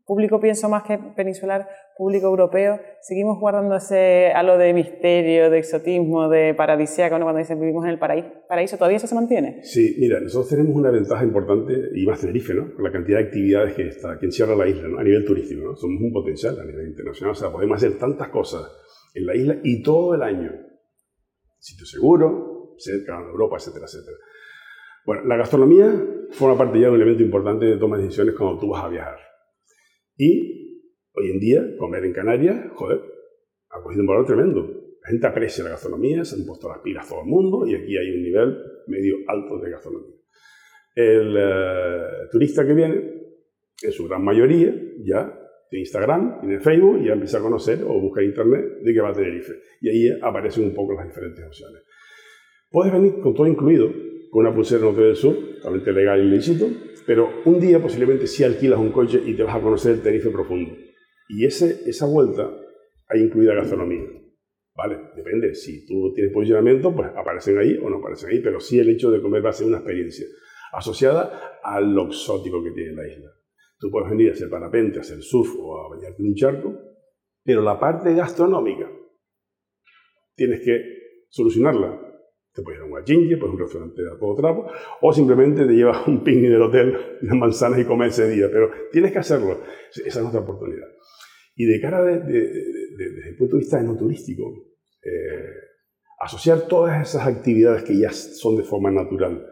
público, 0.06 0.40
pienso 0.40 0.70
más 0.70 0.84
que 0.84 0.98
peninsular, 1.16 1.68
público 1.98 2.28
europeo, 2.28 2.80
seguimos 3.02 3.40
guardando 3.40 3.76
ese 3.76 4.32
halo 4.34 4.58
de 4.58 4.74
misterio, 4.74 5.50
de 5.50 5.60
exotismo, 5.60 6.28
de 6.28 6.54
paradisíaco, 6.54 7.18
cuando 7.22 7.40
dicen 7.40 7.60
vivimos 7.60 7.86
en 7.86 7.92
el 7.92 8.00
paraíso, 8.00 8.78
¿todavía 8.78 8.98
eso 8.98 9.08
se 9.08 9.16
mantiene? 9.16 9.64
Sí, 9.64 9.96
mira, 10.00 10.20
nosotros 10.20 10.50
tenemos 10.50 10.76
una 10.76 10.92
ventaja 10.92 11.24
importante, 11.24 11.74
y 11.96 12.06
más 12.06 12.20
Tenerife, 12.20 12.54
¿no? 12.54 12.74
Con 12.74 12.84
la 12.84 12.92
cantidad 12.92 13.20
de 13.20 13.26
actividades 13.26 13.74
que, 13.76 13.88
está, 13.88 14.18
que 14.20 14.26
encierra 14.26 14.56
la 14.56 14.68
isla, 14.68 14.88
¿no? 14.88 15.00
A 15.00 15.04
nivel 15.04 15.24
turístico, 15.24 15.64
¿no? 15.64 15.76
Somos 15.76 16.02
un 16.02 16.12
potencial 16.12 16.60
a 16.60 16.66
nivel 16.66 16.88
internacional, 16.88 17.32
o 17.32 17.36
sea, 17.36 17.52
podemos 17.52 17.78
hacer 17.78 17.98
tantas 17.98 18.30
cosas 18.30 18.64
en 19.14 19.26
la 19.26 19.36
isla 19.36 19.58
y 19.64 19.82
todo 19.82 20.16
el 20.16 20.24
año. 20.24 20.52
Sitio 21.60 21.86
seguro, 21.86 22.76
cerca 22.78 23.18
de 23.20 23.30
Europa, 23.30 23.58
etcétera, 23.58 23.86
etcétera. 23.86 24.18
Bueno, 25.06 25.24
la 25.26 25.38
gastronomía 25.38 25.94
forma 26.32 26.58
parte 26.58 26.80
ya 26.80 26.86
de 26.88 26.92
un 26.92 26.96
elemento 26.96 27.24
importante 27.24 27.66
de 27.66 27.78
toma 27.78 27.98
de 27.98 28.04
decisiones 28.04 28.36
cuando 28.36 28.60
tú 28.60 28.70
vas 28.70 28.84
a 28.84 28.90
viajar. 28.90 29.33
Y 30.18 30.92
hoy 31.14 31.32
en 31.32 31.40
día, 31.40 31.78
comer 31.78 32.06
en 32.06 32.14
Canarias, 32.14 32.72
joder, 32.76 33.00
ha 33.70 33.82
cogido 33.82 34.02
un 34.02 34.08
valor 34.08 34.26
tremendo. 34.26 34.62
La 35.02 35.10
gente 35.10 35.28
aprecia 35.28 35.64
la 35.64 35.72
gastronomía, 35.72 36.24
se 36.24 36.36
han 36.36 36.46
puesto 36.46 36.70
las 36.70 36.80
pilas 36.80 37.08
todo 37.08 37.22
el 37.22 37.28
mundo 37.28 37.68
y 37.68 37.76
aquí 37.76 37.98
hay 37.98 38.10
un 38.12 38.24
nivel 38.24 38.58
medio 38.88 39.16
alto 39.28 39.60
de 39.60 39.72
gastronomía. 39.72 40.16
El 40.96 41.36
eh, 41.38 42.28
turista 42.32 42.66
que 42.66 42.74
viene, 42.74 42.96
en 43.82 43.92
su 43.92 44.08
gran 44.08 44.24
mayoría, 44.24 44.74
ya 45.04 45.40
de 45.70 45.80
Instagram, 45.80 46.40
tiene 46.40 46.60
Facebook 46.60 47.02
y 47.02 47.08
ya 47.08 47.14
empieza 47.14 47.40
a 47.40 47.42
conocer 47.42 47.84
o 47.84 48.00
busca 48.00 48.24
internet 48.24 48.80
de 48.82 48.94
qué 48.94 49.02
va 49.02 49.10
a 49.10 49.14
Tenerife. 49.14 49.54
Y 49.82 49.90
ahí 49.90 50.20
aparecen 50.22 50.66
un 50.66 50.74
poco 50.74 50.94
las 50.94 51.08
diferentes 51.08 51.44
opciones. 51.44 51.82
Puedes 52.70 52.94
venir 52.94 53.20
con 53.20 53.34
todo 53.34 53.48
incluido, 53.48 53.92
con 54.34 54.48
una 54.48 54.56
pulsera 54.56 54.82
en 54.82 54.88
Hotel 54.88 55.04
del 55.04 55.16
Sur, 55.16 55.38
totalmente 55.58 55.92
legal 55.92 56.20
y 56.20 56.28
lícito, 56.28 56.68
pero 57.06 57.44
un 57.46 57.60
día 57.60 57.80
posiblemente 57.80 58.26
sí 58.26 58.44
alquilas 58.44 58.80
un 58.80 58.92
coche 58.92 59.22
y 59.24 59.36
te 59.36 59.44
vas 59.44 59.56
a 59.56 59.62
conocer 59.62 59.92
el 59.92 60.02
Tenerife 60.02 60.32
profundo. 60.32 60.76
Y 61.30 61.46
ese, 61.46 61.88
esa 61.88 62.08
vuelta 62.08 62.52
hay 63.10 63.22
incluida 63.22 63.54
gastronomía. 63.54 64.10
¿Vale? 64.76 64.98
Depende. 65.16 65.54
Si 65.54 65.86
tú 65.86 66.12
tienes 66.16 66.34
posicionamiento, 66.34 66.96
pues 66.96 67.12
aparecen 67.16 67.60
ahí 67.60 67.78
o 67.78 67.88
no 67.92 67.98
aparecen 67.98 68.32
ahí, 68.32 68.40
pero 68.40 68.60
sí 68.60 68.80
el 68.80 68.90
hecho 68.90 69.12
de 69.12 69.22
comer 69.22 69.46
va 69.46 69.52
a 69.52 69.54
ser 69.54 69.68
una 69.68 69.78
experiencia 69.78 70.26
asociada 70.72 71.60
a 71.64 71.80
lo 71.80 72.08
exótico 72.08 72.64
que 72.64 72.72
tiene 72.72 72.94
la 72.94 73.08
isla. 73.08 73.30
Tú 73.78 73.92
puedes 73.92 74.10
venir 74.10 74.32
a 74.32 74.34
hacer 74.34 74.50
parapente, 74.50 74.98
a 74.98 75.02
hacer 75.02 75.22
surf 75.22 75.56
o 75.60 75.80
a 75.80 75.90
bañarte 75.90 76.24
en 76.24 76.30
un 76.30 76.34
charco, 76.34 76.74
pero 77.44 77.62
la 77.62 77.80
parte 77.80 78.16
gastronómica 78.16 78.90
tienes 80.36 80.62
que 80.62 80.82
solucionarla 81.30 82.13
te 82.54 82.62
puedes 82.62 82.78
ir 82.78 82.84
a 82.84 82.86
un 82.86 82.92
guachinche, 82.92 83.38
puedes 83.38 83.42
ir 83.42 83.50
a 83.50 83.52
un 83.52 83.60
restaurante 83.60 84.02
a 84.16 84.20
todo 84.20 84.36
trapo, 84.36 84.68
o 85.02 85.14
simplemente 85.14 85.66
te 85.66 85.74
llevas 85.74 86.08
un 86.08 86.24
picnic 86.24 86.52
del 86.52 86.62
hotel, 86.62 86.98
unas 87.22 87.36
manzanas 87.36 87.80
y 87.80 87.86
comes 87.86 88.18
ese 88.18 88.30
día, 88.30 88.48
pero 88.52 88.70
tienes 88.92 89.12
que 89.12 89.20
hacerlo. 89.20 89.62
Esa 89.92 90.08
es 90.08 90.18
nuestra 90.18 90.42
oportunidad. 90.42 90.88
Y 91.56 91.66
de 91.66 91.82
cara 91.82 92.04
de, 92.04 92.20
desde 92.20 93.30
el 93.30 93.36
punto 93.38 93.56
de 93.56 93.62
vista 93.62 93.82
no 93.82 93.98
turístico, 93.98 94.44
eh, 95.04 95.64
asociar 96.20 96.68
todas 96.68 97.10
esas 97.10 97.28
actividades 97.28 97.84
que 97.84 97.98
ya 97.98 98.12
son 98.12 98.56
de 98.56 98.64
forma 98.64 98.92
natural 98.92 99.46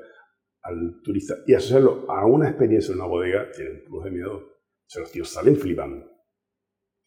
al 0.64 1.02
turista 1.04 1.36
y 1.48 1.54
asociarlo 1.54 2.10
a 2.10 2.26
una 2.26 2.50
experiencia 2.50 2.94
en 2.94 3.00
una 3.00 3.08
bodega 3.08 3.50
tiene 3.52 3.72
un 3.72 3.84
plus 3.84 4.04
de 4.06 4.12
miedo. 4.12 4.36
O 4.36 4.86
sea, 4.86 5.02
los 5.02 5.12
tíos 5.12 5.30
salen 5.30 5.56
flipando. 5.56 6.06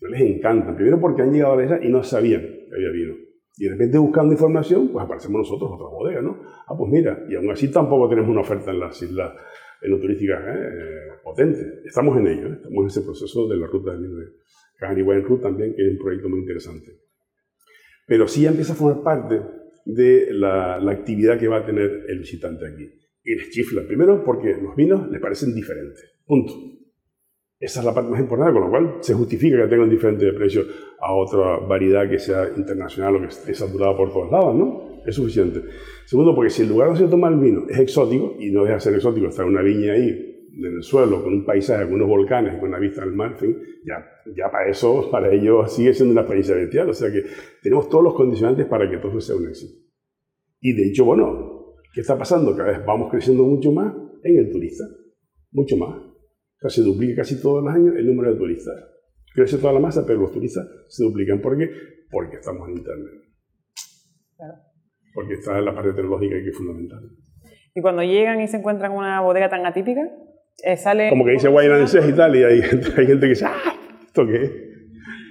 No 0.01 0.09
les 0.09 0.21
encanta. 0.23 0.75
Primero 0.75 1.01
porque 1.01 1.23
han 1.23 1.33
llegado 1.33 1.55
a 1.55 1.57
la 1.57 1.65
isla 1.65 1.81
y 1.83 1.89
no 1.89 2.03
sabían 2.03 2.43
que 2.43 2.75
había 2.75 2.91
vino. 2.91 3.15
Y 3.57 3.65
de 3.65 3.71
repente 3.71 3.99
buscando 3.99 4.33
información, 4.33 4.89
pues 4.89 5.05
aparecemos 5.05 5.39
nosotros 5.39 5.71
otra 5.75 5.87
bodega, 5.87 6.21
¿no? 6.21 6.43
Ah, 6.67 6.75
pues 6.77 6.91
mira, 6.91 7.25
y 7.29 7.37
aún 7.37 7.51
así 7.51 7.71
tampoco 7.71 8.09
tenemos 8.09 8.31
una 8.31 8.41
oferta 8.41 8.73
en 8.73 8.81
las 8.81 9.01
islas 9.01 9.33
enoturísticas 9.81 10.43
¿eh? 10.49 10.69
potente. 11.23 11.83
Estamos 11.85 12.19
en 12.19 12.27
ello, 12.27 12.49
¿eh? 12.49 12.57
estamos 12.57 12.83
en 12.83 12.87
ese 12.87 13.03
proceso 13.03 13.47
de 13.49 13.57
la 13.57 13.67
ruta 13.67 13.97
de 13.97 14.09
Cagani 14.79 15.03
Route 15.03 15.43
también, 15.43 15.75
que 15.75 15.87
es 15.87 15.93
un 15.93 15.99
proyecto 15.99 16.29
muy 16.29 16.41
interesante. 16.41 16.99
Pero 18.07 18.27
sí 18.27 18.45
empieza 18.45 18.73
a 18.73 18.77
formar 18.77 19.03
parte 19.05 19.41
de 19.85 20.29
la, 20.33 20.81
la, 20.81 20.93
actividad 20.93 21.39
que 21.39 21.47
va 21.47 21.59
a 21.59 21.67
tener 21.67 22.07
el 22.09 22.19
visitante 22.19 22.67
aquí. 22.67 22.91
Y 23.23 23.37
les 23.37 23.51
chifla, 23.51 23.87
primero 23.87 24.25
porque 24.25 24.57
los 24.61 24.75
vinos 24.75 25.09
les 25.11 25.21
parecen 25.21 25.55
diferentes, 25.55 26.03
punto. 26.27 26.55
Esa 27.65 27.81
es 27.81 27.87
la 27.87 27.95
parte 27.95 28.11
más 28.11 28.21
importante, 28.21 28.53
con 28.53 28.63
lo 28.65 28.69
cual 28.69 28.97
se 29.01 29.15
justifica 29.15 29.57
que 29.57 29.69
tengan 29.69 29.89
diferente 29.89 30.31
precio 30.35 30.65
a 31.01 31.15
otra 31.15 31.57
variedad 31.67 32.07
que 32.07 32.19
sea 32.19 32.47
internacional 32.55 33.17
o 33.17 33.21
que 33.21 33.29
esté 33.29 33.55
saturada 33.55 33.97
por 33.97 34.13
todos 34.13 34.31
lados, 34.31 34.55
¿no? 34.55 35.01
Es 35.07 35.15
suficiente. 35.15 35.63
Segundo, 36.05 36.35
porque 36.35 36.51
si 36.51 36.61
el 36.61 36.69
lugar 36.69 36.89
donde 36.89 37.05
se 37.05 37.11
toma 37.11 37.29
el 37.29 37.39
vino 37.39 37.63
es 37.67 37.79
exótico, 37.79 38.37
y 38.39 38.51
no 38.51 38.65
deja 38.65 38.75
de 38.75 38.81
ser 38.81 38.95
exótico, 38.97 39.29
está 39.29 39.47
una 39.47 39.63
viña 39.63 39.95
ahí, 39.95 40.11
en 40.59 40.77
el 40.77 40.83
suelo, 40.83 41.25
con 41.25 41.33
un 41.33 41.47
paisaje, 41.47 41.85
con 41.85 41.95
unos 41.95 42.07
volcanes, 42.07 42.55
con 42.57 42.69
una 42.69 42.79
vista 42.79 43.03
al 43.03 43.15
mar, 43.15 43.33
en 43.33 43.39
fin, 43.39 43.59
ya, 43.87 43.97
ya 44.37 44.51
para 44.53 44.69
eso, 44.69 45.09
para 45.11 45.33
ello 45.33 45.67
sigue 45.67 45.95
siendo 45.95 46.13
una 46.13 46.21
experiencia 46.21 46.57
bestial. 46.57 46.91
O 46.91 46.93
sea 46.93 47.11
que 47.11 47.25
tenemos 47.63 47.89
todos 47.89 48.05
los 48.05 48.15
condicionantes 48.15 48.67
para 48.67 48.91
que 48.91 48.99
todo 48.99 49.19
sea 49.23 49.37
un 49.37 49.49
éxito. 49.49 49.73
Y 50.61 50.75
de 50.75 50.89
hecho, 50.89 51.07
bueno, 51.07 51.77
¿qué 51.95 52.03
está 52.03 52.19
pasando? 52.19 52.55
Cada 52.55 52.73
vez 52.73 52.85
vamos 52.85 53.11
creciendo 53.11 53.43
mucho 53.45 53.73
más 53.73 53.95
en 54.23 54.39
el 54.39 54.53
turista, 54.53 54.85
mucho 55.51 55.79
más 55.79 56.14
se 56.71 56.83
duplica 56.83 57.23
casi 57.23 57.41
todos 57.41 57.65
los 57.65 57.75
años 57.75 57.95
el 57.97 58.07
número 58.07 58.33
de 58.33 58.39
turistas. 58.39 58.75
Crece 59.35 59.59
toda 59.59 59.73
la 59.73 59.81
masa, 59.81 60.05
pero 60.07 60.21
los 60.21 60.33
turistas 60.33 60.67
se 60.89 61.05
duplican. 61.05 61.41
¿Por 61.41 61.59
qué? 61.59 61.69
Porque 62.11 62.37
estamos 62.37 62.69
en 62.69 62.77
Internet. 62.77 63.13
Porque 65.13 65.35
está 65.35 65.61
la 65.61 65.75
parte 65.75 65.93
tecnológica 65.93 66.37
que 66.37 66.49
es 66.49 66.57
fundamental. 66.57 67.01
Y 67.75 67.81
cuando 67.81 68.03
llegan 68.03 68.41
y 68.41 68.49
se 68.49 68.59
encuentran 68.59 68.93
una 68.93 69.21
bodega 69.21 69.49
tan 69.49 69.67
atípica, 69.67 70.03
eh, 70.63 70.77
sale... 70.77 71.09
Como 71.09 71.25
que 71.25 71.33
dice 71.33 71.49
Guaynances 71.49 72.09
y 72.09 72.13
tal, 72.13 72.37
y 72.37 72.45
hay, 72.45 72.61
hay 72.61 73.07
gente 73.07 73.21
que 73.21 73.27
dice, 73.27 73.47
¡ah! 73.47 73.75
¿Esto 74.07 74.27
qué 74.27 74.43
es? 74.43 74.53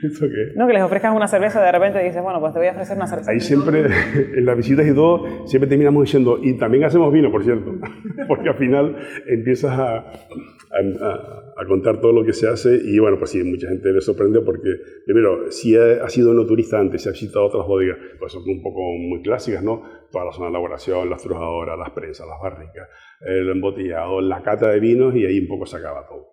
¿Esto 0.04 0.28
qué 0.28 0.52
No, 0.56 0.68
que 0.68 0.74
les 0.74 0.84
ofrezcan 0.84 1.16
una 1.16 1.28
cerveza 1.28 1.62
de 1.62 1.72
repente 1.72 2.04
dices, 2.04 2.22
bueno, 2.22 2.39
pues 2.39 2.54
te 2.54 2.60
voy 2.60 2.68
a 2.68 2.72
ofrecer 2.72 2.98
una 2.98 3.08
cerveza. 3.08 3.32
Ahí 3.32 3.39
siempre, 3.39 3.86
en 4.38 4.46
las 4.46 4.58
visitas 4.58 4.86
y 4.86 4.94
todo, 4.94 5.48
siempre 5.48 5.70
terminamos 5.70 6.04
diciendo, 6.04 6.39
y 6.42 6.58
también 6.58 6.84
hacemos 6.84 7.12
vino, 7.13 7.32
por 7.32 7.44
cierto, 7.44 7.74
porque 8.28 8.50
al 8.50 8.56
final 8.56 8.98
empiezas 9.28 9.72
a, 9.80 9.98
a, 9.98 11.66
contar 11.68 12.02
todo 12.02 12.12
lo 12.12 12.26
que 12.26 12.34
se 12.34 12.48
hace 12.48 12.80
y 12.84 13.00
bueno, 13.00 13.18
pues 13.18 13.32
sí, 13.32 13.44
mucha 13.44 13.70
gente 13.70 13.92
le 13.92 14.02
sorprende 14.02 14.42
porque, 14.42 14.70
primero, 15.06 15.52
si 15.52 15.78
ha, 15.78 16.08
sido 16.10 16.34
no 16.34 16.46
turista 16.46 16.80
antes, 16.80 17.04
si 17.04 17.10
ha 17.10 17.12
visitado 17.12 17.46
otras 17.46 17.66
bodegas, 17.66 17.98
pues 18.20 18.34
son 18.34 18.44
un 18.46 18.62
poco 18.62 18.82
muy 18.82 19.22
clásicas, 19.22 19.63
¿no? 19.63 19.82
Toda 20.12 20.26
la 20.26 20.32
zona 20.32 20.48
de 20.48 20.52
elaboración, 20.52 21.10
las 21.10 21.24
trujadoras, 21.24 21.78
las 21.78 21.92
presas, 21.92 22.28
las 22.28 22.39
barricas, 22.42 22.89
el 23.22 23.50
embotellado, 23.50 24.22
la 24.22 24.42
cata 24.44 24.70
de 24.70 24.80
vinos 24.80 25.16
y 25.16 25.26
ahí 25.26 25.39
un 25.39 25.48
poco 25.48 25.66
se 25.66 25.78
acaba 25.78 26.06
todo. 26.08 26.33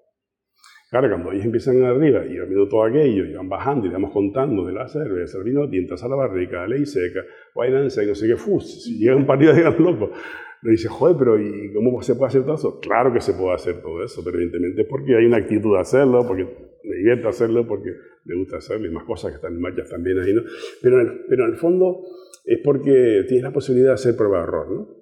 Claro, 0.91 1.09
cuando 1.09 1.31
ellos 1.31 1.45
empiezan 1.45 1.81
arriba 1.85 2.27
y 2.27 2.37
van 2.37 2.49
viendo 2.49 2.69
todo 2.69 2.83
aquello 2.83 3.25
y 3.25 3.33
van 3.33 3.49
bajando 3.49 3.87
y 3.87 3.91
vamos 3.91 4.11
contando 4.13 4.67
de 4.67 4.73
la 4.73 4.89
cerveza, 4.89 5.39
el 5.39 5.45
vino, 5.45 5.71
tientas 5.71 6.03
a 6.03 6.09
la 6.09 6.17
barrica, 6.17 6.67
ley 6.67 6.85
seca, 6.85 7.21
y 7.55 7.71
no 7.71 7.89
sé 7.89 8.07
qué, 8.27 8.37
fus, 8.37 8.83
si 8.83 8.99
llegan 8.99 9.19
un 9.19 9.27
partido 9.27 9.55
de 9.55 9.63
locos. 9.79 10.11
Le 10.63 10.73
dice, 10.73 10.89
joder, 10.89 11.17
pero 11.17 11.41
¿y 11.41 11.73
cómo 11.73 12.03
se 12.03 12.17
puede 12.17 12.27
hacer 12.27 12.43
todo 12.43 12.57
eso? 12.57 12.81
Claro 12.81 13.13
que 13.13 13.21
se 13.21 13.35
puede 13.35 13.55
hacer 13.55 13.81
todo 13.81 14.03
eso, 14.03 14.21
pero 14.25 14.37
evidentemente 14.37 14.85
porque 14.85 15.17
hay 15.17 15.27
una 15.27 15.37
actitud 15.37 15.75
de 15.75 15.81
hacerlo, 15.81 16.27
porque 16.27 16.45
me 16.83 16.97
divierte 16.97 17.29
hacerlo, 17.29 17.69
porque 17.69 17.93
me 18.25 18.35
gusta 18.35 18.57
hacerlo 18.57 18.89
y 18.89 18.91
más 18.91 19.05
cosas 19.05 19.31
que 19.31 19.37
están 19.37 19.55
en 19.55 19.61
marcha 19.61 19.85
también 19.89 20.19
ahí, 20.19 20.35
¿no? 20.35 20.43
Pero 20.83 21.01
en, 21.01 21.23
pero 21.29 21.45
en 21.45 21.53
el 21.53 21.57
fondo 21.57 22.03
es 22.45 22.59
porque 22.65 23.25
tienes 23.29 23.45
la 23.45 23.53
posibilidad 23.53 23.91
de 23.91 23.95
hacer 23.95 24.17
prueba 24.17 24.39
de 24.39 24.43
error, 24.43 24.71
¿no? 24.73 25.00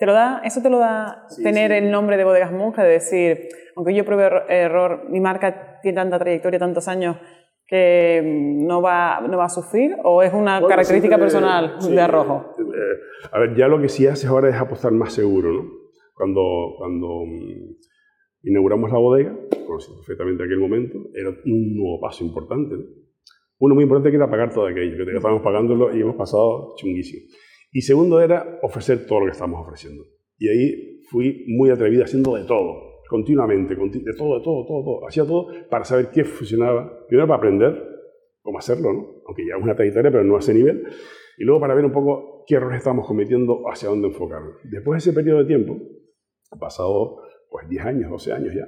Te 0.00 0.06
lo 0.06 0.14
da, 0.14 0.40
eso 0.42 0.62
te 0.62 0.70
lo 0.70 0.78
da 0.78 1.26
tener 1.42 1.72
el 1.72 1.90
nombre 1.90 2.16
de 2.16 2.24
Bodegas 2.24 2.50
Monja, 2.50 2.82
de 2.82 2.92
decir, 2.92 3.48
aunque 3.76 3.94
yo 3.94 4.02
pruebe 4.06 4.30
error, 4.48 5.04
mi 5.10 5.20
marca 5.20 5.78
tiene 5.82 5.94
tanta 5.94 6.18
trayectoria, 6.18 6.58
tantos 6.58 6.88
años, 6.88 7.18
que 7.66 8.22
no 8.24 8.80
va, 8.80 9.20
no 9.20 9.36
va 9.36 9.44
a 9.44 9.50
sufrir 9.50 9.96
o 10.02 10.22
es 10.22 10.32
una 10.32 10.66
característica 10.66 11.18
personal 11.18 11.76
de 11.86 12.00
Arrojo? 12.00 12.54
Eh, 12.58 13.28
a 13.30 13.40
ver, 13.40 13.54
ya 13.54 13.68
lo 13.68 13.78
que 13.78 13.90
sí 13.90 14.06
haces 14.06 14.24
ahora 14.24 14.48
es 14.48 14.56
apostar 14.56 14.90
más 14.92 15.12
seguro, 15.12 15.52
¿no? 15.52 15.70
Cuando, 16.14 16.76
cuando 16.78 17.26
mm, 17.26 18.48
inauguramos 18.48 18.90
la 18.90 18.98
bodega, 18.98 19.36
conocí 19.66 19.92
perfectamente 19.96 20.44
aquel 20.44 20.60
momento, 20.60 20.98
era 21.14 21.28
un 21.28 21.76
nuevo 21.76 22.00
paso 22.00 22.24
importante, 22.24 22.74
Uno 23.58 23.74
muy 23.74 23.84
importante 23.84 24.08
que 24.08 24.16
era 24.16 24.30
pagar 24.30 24.50
todo 24.50 24.66
aquello, 24.66 25.04
que 25.04 25.14
estábamos 25.14 25.42
pagándolo 25.42 25.94
y 25.94 26.00
hemos 26.00 26.16
pasado 26.16 26.74
chunguísimo. 26.78 27.26
Y 27.72 27.82
segundo 27.82 28.20
era 28.20 28.58
ofrecer 28.62 29.06
todo 29.06 29.20
lo 29.20 29.26
que 29.26 29.32
estamos 29.32 29.60
ofreciendo. 29.60 30.04
Y 30.38 30.48
ahí 30.48 31.00
fui 31.10 31.44
muy 31.48 31.70
atrevido 31.70 32.04
haciendo 32.04 32.36
de 32.36 32.44
todo 32.44 32.90
continuamente, 33.10 33.74
de 33.74 34.14
todo, 34.16 34.38
de 34.38 34.44
todo, 34.44 34.64
todo, 34.64 34.84
todo. 34.84 35.06
Hacía 35.06 35.24
todo 35.24 35.48
para 35.68 35.84
saber 35.84 36.10
qué 36.12 36.24
funcionaba. 36.24 37.04
Primero 37.08 37.26
para 37.26 37.38
aprender 37.38 37.90
cómo 38.40 38.58
hacerlo, 38.58 38.92
¿no? 38.92 39.22
aunque 39.26 39.44
ya 39.44 39.56
es 39.56 39.62
una 39.62 39.74
trayectoria, 39.74 40.12
pero 40.12 40.22
no 40.22 40.36
a 40.36 40.38
ese 40.38 40.54
nivel. 40.54 40.84
Y 41.36 41.44
luego 41.44 41.60
para 41.60 41.74
ver 41.74 41.84
un 41.84 41.92
poco 41.92 42.44
qué 42.46 42.54
errores 42.54 42.78
estamos 42.78 43.08
cometiendo, 43.08 43.64
hacia 43.68 43.88
dónde 43.88 44.08
enfocarnos. 44.08 44.54
Después 44.62 45.02
de 45.02 45.10
ese 45.10 45.12
periodo 45.12 45.40
de 45.40 45.46
tiempo, 45.46 45.76
ha 46.52 46.56
pasado 46.56 47.16
pues 47.50 47.68
10 47.68 47.84
años, 47.84 48.10
12 48.10 48.32
años 48.32 48.54
ya. 48.54 48.64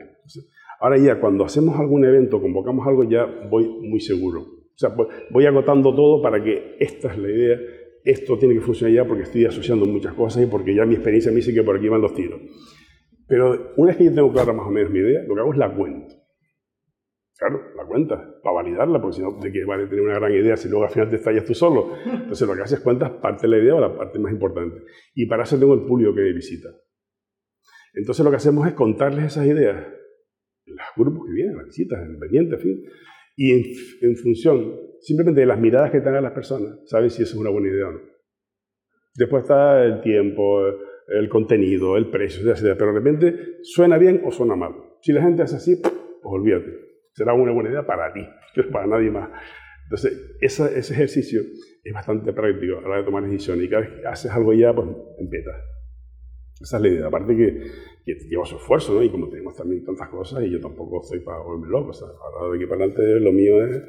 ahora 0.81 0.99
ya 0.99 1.21
cuando 1.21 1.45
hacemos 1.45 1.79
algún 1.79 2.05
evento, 2.05 2.41
convocamos 2.43 2.85
algo, 2.87 3.05
ya 3.05 3.25
voy 3.49 3.69
muy 3.81 4.01
seguro. 4.01 4.41
O 4.41 4.79
sea, 4.83 4.91
voy 5.31 5.47
agotando 5.47 5.95
todo 5.95 6.21
para 6.21 6.43
que 6.43 6.77
esta 6.81 7.12
es 7.12 7.19
la 7.19 7.31
idea, 7.31 7.59
esto 8.05 8.38
tiene 8.38 8.55
que 8.55 8.61
funcionar 8.61 8.95
ya 8.95 9.05
porque 9.05 9.23
estoy 9.23 9.45
asociando 9.45 9.87
muchas 9.87 10.15
cosas 10.15 10.43
y 10.43 10.47
porque 10.47 10.75
ya 10.75 10.85
mi 10.85 10.95
experiencia 10.95 11.31
me 11.31 11.37
dice 11.37 11.55
que 11.55 11.62
por 11.62 11.77
aquí 11.77 11.88
van 11.88 12.01
los 12.01 12.15
tiros. 12.15 12.41
Pero 13.27 13.73
una 13.77 13.88
vez 13.88 13.97
que 13.97 14.05
yo 14.05 14.15
tengo 14.15 14.33
clara 14.33 14.53
más 14.53 14.67
o 14.67 14.71
menos 14.71 14.91
mi 14.91 14.99
idea, 14.99 15.23
lo 15.27 15.35
que 15.35 15.41
hago 15.41 15.53
es 15.53 15.59
la 15.59 15.75
cuenta. 15.75 16.15
Claro, 17.38 17.61
la 17.77 17.85
cuenta, 17.87 18.41
para 18.43 18.55
validarla, 18.55 19.01
porque 19.01 19.17
si 19.17 19.23
no, 19.23 19.33
de 19.41 19.51
que 19.51 19.65
vale 19.65 19.87
tener 19.87 20.05
una 20.05 20.15
gran 20.15 20.33
idea 20.33 20.57
si 20.57 20.69
luego 20.69 20.85
al 20.85 20.91
final 20.91 21.09
te 21.09 21.17
estallas 21.17 21.45
tú 21.45 21.55
solo. 21.55 21.97
Entonces 22.05 22.47
lo 22.47 22.55
que 22.55 22.62
haces 22.62 22.79
es 22.79 22.85
cuentas 22.85 23.11
parte 23.11 23.49
de 23.49 23.57
la 23.57 23.62
idea 23.62 23.75
o 23.75 23.81
la 23.81 23.97
parte 23.97 24.19
más 24.19 24.33
importante. 24.33 24.83
Y 25.15 25.27
para 25.27 25.45
eso 25.45 25.59
tengo 25.59 25.75
el 25.75 25.83
público 25.83 26.15
que 26.15 26.21
me 26.21 26.33
visita. 26.33 26.69
Entonces 27.95 28.25
lo 28.25 28.31
que 28.31 28.37
hacemos 28.37 28.67
es 28.67 28.75
contarles 28.75 29.25
esas 29.25 29.47
ideas, 29.47 29.87
los 30.67 30.87
grupos 30.97 31.27
que 31.27 31.33
vienen, 31.33 31.57
las 31.57 31.67
visitas, 31.67 32.01
el 32.01 32.19
pendiente, 32.19 32.55
en 32.57 32.61
fin. 32.61 32.83
Y 33.37 33.53
en, 33.53 33.62
en, 34.03 34.16
función 34.16 34.77
simplemente 35.01 35.40
de 35.40 35.47
las 35.47 35.59
miradas 35.59 35.90
que 35.90 36.01
tengan 36.01 36.23
las 36.23 36.33
personas, 36.33 36.79
saben 36.87 37.11
si 37.11 37.23
eso 37.23 37.35
es 37.35 37.40
una 37.40 37.51
buena 37.51 37.68
idea 37.68 37.88
o 37.88 37.92
no. 37.92 38.01
Después 39.14 39.42
está 39.42 39.85
el 39.85 40.01
tiempo, 40.01 40.64
el 41.09 41.29
contenido, 41.29 41.97
el 41.97 42.11
precio, 42.11 42.51
etc. 42.51 42.77
Pero 42.79 42.92
de 42.92 42.99
repente 42.99 43.37
suena 43.62 43.99
bien 43.99 44.23
o 44.25 44.31
suena 44.31 44.57
mal. 44.57 44.73
Si 45.01 45.12
la 45.12 45.23
gente 45.23 45.42
hace 45.42 45.57
así, 45.57 45.77
pues 45.77 45.92
olvídate. 46.23 46.71
Será 47.14 47.35
una 47.35 47.53
buena 47.53 47.71
idea 47.71 47.87
para 47.87 48.12
ti, 48.12 48.21
pero 48.55 48.71
para 48.71 48.87
nadie 48.87 49.11
más. 49.11 49.29
Entonces, 49.85 50.38
ese 50.40 50.95
ejercicio 50.95 51.42
es 51.85 51.92
bastante 51.92 52.33
práctico 52.33 52.79
a 52.79 52.83
la 52.83 52.88
hora 52.88 52.99
de 52.99 53.05
tomar 53.05 53.25
decisiones. 53.25 53.66
Y 53.66 53.68
cada 53.68 53.83
vez 53.83 54.01
que 54.01 54.07
haces 54.07 54.31
algo 54.31 54.55
ya, 54.55 54.73
pues 54.75 54.88
empiezas. 55.18 55.57
Esa 56.62 56.77
es 56.77 56.83
la 56.83 56.88
idea. 56.88 57.07
Aparte 57.07 57.37
que, 57.37 57.62
que 58.05 58.14
lleva 58.29 58.44
su 58.46 58.57
esfuerzo, 58.57 58.94
¿no? 58.94 59.03
Y 59.03 59.11
como 59.11 59.29
tenemos 59.29 59.57
también 59.57 59.85
tantas 59.85 60.09
cosas, 60.09 60.44
y 60.44 60.51
yo 60.51 60.61
tampoco 60.61 61.03
estoy 61.03 61.20
para 61.20 61.38
volverme 61.38 61.68
loco. 61.70 61.90
O 61.90 61.92
sea, 61.92 62.09
ahora 62.09 62.53
de 62.53 62.59
aquí 62.59 62.66
para 62.66 62.85
adelante 62.85 63.20
lo 63.20 63.33
mío 63.33 63.64
es 63.64 63.83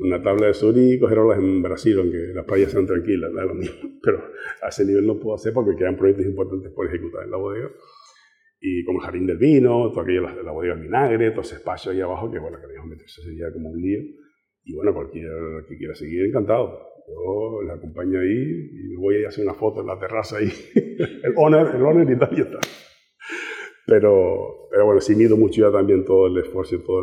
una 0.00 0.22
tabla 0.22 0.46
de 0.46 0.54
sur 0.54 0.74
y 0.76 0.98
coger 0.98 1.18
olas 1.18 1.38
en 1.38 1.62
Brasil, 1.62 1.98
aunque 1.98 2.32
las 2.34 2.44
playas 2.46 2.72
sean 2.72 2.86
tranquilas, 2.86 3.30
es 3.30 3.36
lo 3.36 3.54
mismo. 3.54 3.90
Pero 4.02 4.24
a 4.62 4.68
ese 4.68 4.84
nivel 4.84 5.06
no 5.06 5.18
puedo 5.18 5.34
hacer 5.34 5.52
porque 5.52 5.76
quedan 5.76 5.96
proyectos 5.96 6.26
importantes 6.26 6.72
por 6.72 6.86
ejecutar 6.86 7.24
en 7.24 7.30
la 7.30 7.36
bodega. 7.36 7.70
Y 8.62 8.84
como 8.84 9.00
el 9.00 9.04
jardín 9.04 9.26
del 9.26 9.38
vino, 9.38 9.90
todo 9.90 10.00
aquello 10.02 10.26
de 10.26 10.42
la 10.42 10.52
bodega 10.52 10.74
del 10.74 10.84
vinagre, 10.84 11.30
todo 11.30 11.42
ese 11.42 11.56
espacio 11.56 11.92
ahí 11.92 12.00
abajo 12.00 12.30
que, 12.30 12.38
bueno, 12.38 12.58
queríamos 12.60 12.90
meterse 12.90 13.22
sería 13.22 13.50
como 13.52 13.70
un 13.70 13.80
lío. 13.80 14.00
Y 14.64 14.74
bueno, 14.74 14.92
cualquiera 14.92 15.32
que 15.68 15.76
quiera 15.76 15.94
seguir, 15.94 16.26
encantado. 16.26 16.89
Yo 17.10 17.62
les 17.62 17.76
acompaño 17.76 18.20
ahí 18.20 18.70
y 18.72 18.88
me 18.94 18.96
voy 18.98 19.24
a 19.24 19.28
hacer 19.28 19.44
una 19.44 19.54
foto 19.54 19.80
en 19.80 19.86
la 19.88 19.98
terraza 19.98 20.38
ahí. 20.38 20.50
el 20.74 21.34
honor, 21.36 21.74
el 21.74 21.82
honor 21.82 22.10
y 22.10 22.18
tal, 22.18 22.38
y 22.38 22.40
está. 22.40 22.58
Pero, 23.86 24.68
pero 24.70 24.86
bueno, 24.86 25.00
sí 25.00 25.14
mido 25.16 25.36
mucho 25.36 25.62
ya 25.62 25.72
también 25.72 26.04
todo 26.04 26.28
el 26.28 26.38
esfuerzo 26.38 26.76
y 26.76 26.84
todo 26.84 27.00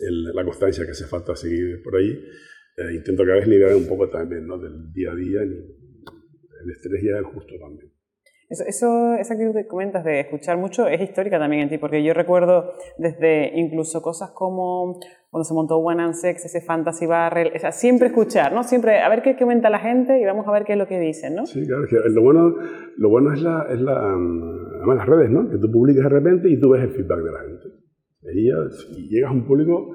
el, 0.00 0.24
la 0.34 0.44
constancia 0.44 0.84
que 0.84 0.90
hace 0.90 1.06
falta 1.06 1.36
seguir 1.36 1.82
por 1.82 1.96
ahí. 1.96 2.10
Eh, 2.10 2.94
intento 2.94 3.24
cada 3.24 3.36
vez 3.36 3.48
liberar 3.48 3.76
un 3.76 3.86
poco 3.86 4.08
también 4.08 4.46
¿no? 4.46 4.58
del 4.58 4.92
día 4.92 5.12
a 5.12 5.14
día, 5.14 5.42
el 5.42 6.70
estrés 6.70 7.02
ya 7.02 7.18
es 7.18 7.26
justo 7.26 7.54
también. 7.60 7.92
Eso, 8.48 8.64
eso, 8.66 9.14
esa 9.14 9.34
actitud 9.34 9.54
que 9.54 9.66
comentas 9.66 10.04
de 10.04 10.20
escuchar 10.20 10.56
mucho 10.56 10.88
es 10.88 11.00
histórica 11.02 11.38
también 11.38 11.62
en 11.62 11.68
ti, 11.68 11.76
porque 11.76 12.02
yo 12.02 12.14
recuerdo 12.14 12.72
desde 12.96 13.52
incluso 13.54 14.00
cosas 14.00 14.30
como 14.30 14.98
cuando 15.30 15.44
se 15.44 15.54
montó 15.54 15.76
One 15.76 16.02
and 16.02 16.14
Sex, 16.14 16.44
ese 16.44 16.60
Fantasy 16.62 17.06
Barrel, 17.06 17.52
o 17.54 17.58
sea, 17.58 17.70
siempre 17.70 18.08
escuchar, 18.08 18.52
¿no? 18.52 18.62
Siempre 18.62 19.00
a 19.00 19.08
ver 19.08 19.22
qué 19.22 19.36
comenta 19.36 19.68
la 19.68 19.78
gente 19.78 20.18
y 20.18 20.24
vamos 20.24 20.46
a 20.48 20.52
ver 20.52 20.64
qué 20.64 20.72
es 20.72 20.78
lo 20.78 20.86
que 20.86 20.98
dicen, 20.98 21.34
¿no? 21.34 21.44
Sí, 21.46 21.66
claro, 21.66 21.84
lo 22.08 22.22
bueno, 22.22 22.56
lo 22.96 23.08
bueno 23.10 23.34
es, 23.34 23.42
la, 23.42 23.66
es 23.70 23.80
la, 23.80 23.92
además 23.92 24.96
las 24.96 25.06
redes, 25.06 25.30
¿no? 25.30 25.50
Que 25.50 25.58
tú 25.58 25.70
publicas 25.70 26.04
de 26.04 26.08
repente 26.08 26.48
y 26.48 26.58
tú 26.58 26.70
ves 26.70 26.82
el 26.82 26.90
feedback 26.90 27.18
de 27.22 27.32
la 27.32 27.40
gente. 27.40 27.68
Y 28.34 29.08
llegas 29.08 29.30
a 29.30 29.34
un 29.34 29.46
público 29.46 29.92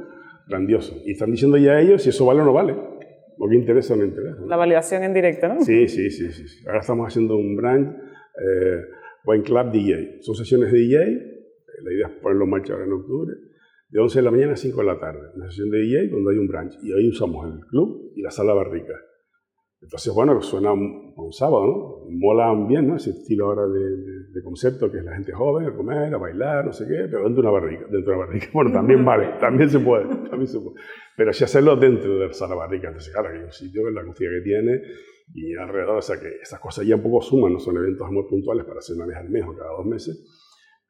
grandioso. 0.47 0.95
Y 1.05 1.11
están 1.11 1.31
diciendo 1.31 1.57
ya 1.57 1.79
ellos 1.79 2.01
si 2.01 2.09
eso 2.09 2.25
vale 2.25 2.41
o 2.41 2.45
no 2.45 2.53
vale. 2.53 2.73
O 2.73 3.49
qué 3.49 3.55
interesa 3.55 3.95
o 3.95 3.97
no 3.97 4.05
interesa. 4.05 4.41
La 4.45 4.57
validación 4.57 5.03
en 5.03 5.13
directo, 5.13 5.47
¿no? 5.47 5.61
Sí, 5.61 5.87
sí, 5.87 6.09
sí. 6.09 6.31
sí. 6.31 6.63
Ahora 6.67 6.79
estamos 6.79 7.07
haciendo 7.07 7.35
un 7.35 7.55
brand, 7.55 7.87
eh, 7.87 8.81
Wine 9.25 9.43
Club 9.43 9.71
DJ. 9.71 10.21
Son 10.21 10.35
sesiones 10.35 10.71
de 10.71 10.77
DJ. 10.77 10.97
La 11.81 11.91
idea 11.91 12.07
es 12.07 12.13
ponerlo 12.21 12.45
en 12.45 12.49
marcha 12.51 12.73
ahora 12.73 12.85
en 12.85 12.93
octubre. 12.93 13.33
De 13.93 13.99
11 13.99 14.19
de 14.19 14.23
la 14.23 14.31
mañana 14.31 14.53
a 14.53 14.55
5 14.55 14.75
de 14.75 14.87
la 14.87 14.99
tarde. 14.99 15.21
Una 15.35 15.45
sesión 15.51 15.69
de 15.69 15.77
DJ 15.77 16.07
donde 16.07 16.31
hay 16.31 16.39
un 16.39 16.47
brunch. 16.47 16.73
Y 16.81 16.91
ahí 16.93 17.07
usamos 17.07 17.45
el 17.45 17.59
club 17.67 18.11
y 18.15 18.23
la 18.23 18.31
sala 18.31 18.55
barrica. 18.55 18.93
Entonces, 19.83 20.11
bueno, 20.15 20.41
suena 20.41 20.73
un, 20.73 21.13
un 21.15 21.31
sábado, 21.31 21.67
¿no? 21.67 22.05
Mola 22.09 22.55
bien, 22.67 22.87
¿no? 22.87 22.95
Ese 22.95 23.11
estilo 23.11 23.45
ahora 23.45 23.67
de, 23.67 24.41
concepto 24.43 24.91
que 24.91 24.97
es 24.97 25.03
la 25.03 25.13
gente 25.13 25.31
joven, 25.31 25.67
a 25.67 25.75
comer, 25.75 26.11
a 26.11 26.17
bailar, 26.17 26.65
no 26.65 26.73
sé 26.73 26.85
qué, 26.87 27.05
pero 27.07 27.25
dentro 27.25 27.43
de 27.43 27.49
una 27.49 27.51
barriga. 27.51 27.81
Dentro 27.81 28.01
de 28.01 28.17
una 28.17 28.25
barriga. 28.25 28.47
Bueno, 28.51 28.71
también 28.71 29.05
vale, 29.05 29.27
también 29.39 29.69
se 29.69 29.79
puede, 29.79 30.05
también 30.29 30.47
se 30.47 30.59
puede. 30.59 30.75
Pero 31.15 31.31
si 31.31 31.43
hacerlo 31.43 31.75
dentro 31.75 32.17
de 32.17 32.27
la 32.27 32.55
barriga, 32.55 32.87
entonces, 32.87 33.13
claro, 33.13 33.29
hay 33.29 33.43
un 33.43 33.51
sitio, 33.51 33.87
la 33.91 34.01
acústica 34.01 34.31
que 34.31 34.41
tiene 34.41 34.81
y 35.35 35.53
alrededor, 35.53 35.97
o 35.97 36.01
sea 36.01 36.19
que 36.19 36.29
esas 36.41 36.59
cosas 36.59 36.87
ya 36.87 36.95
un 36.95 37.03
poco 37.03 37.21
suman, 37.21 37.53
no 37.53 37.59
son 37.59 37.77
eventos 37.77 38.09
muy 38.09 38.23
puntuales 38.27 38.65
para 38.65 38.79
hacer 38.79 38.95
una 38.95 39.05
vez 39.05 39.17
al 39.17 39.29
mes 39.29 39.45
o 39.45 39.55
cada 39.55 39.69
dos 39.77 39.85
meses. 39.85 40.42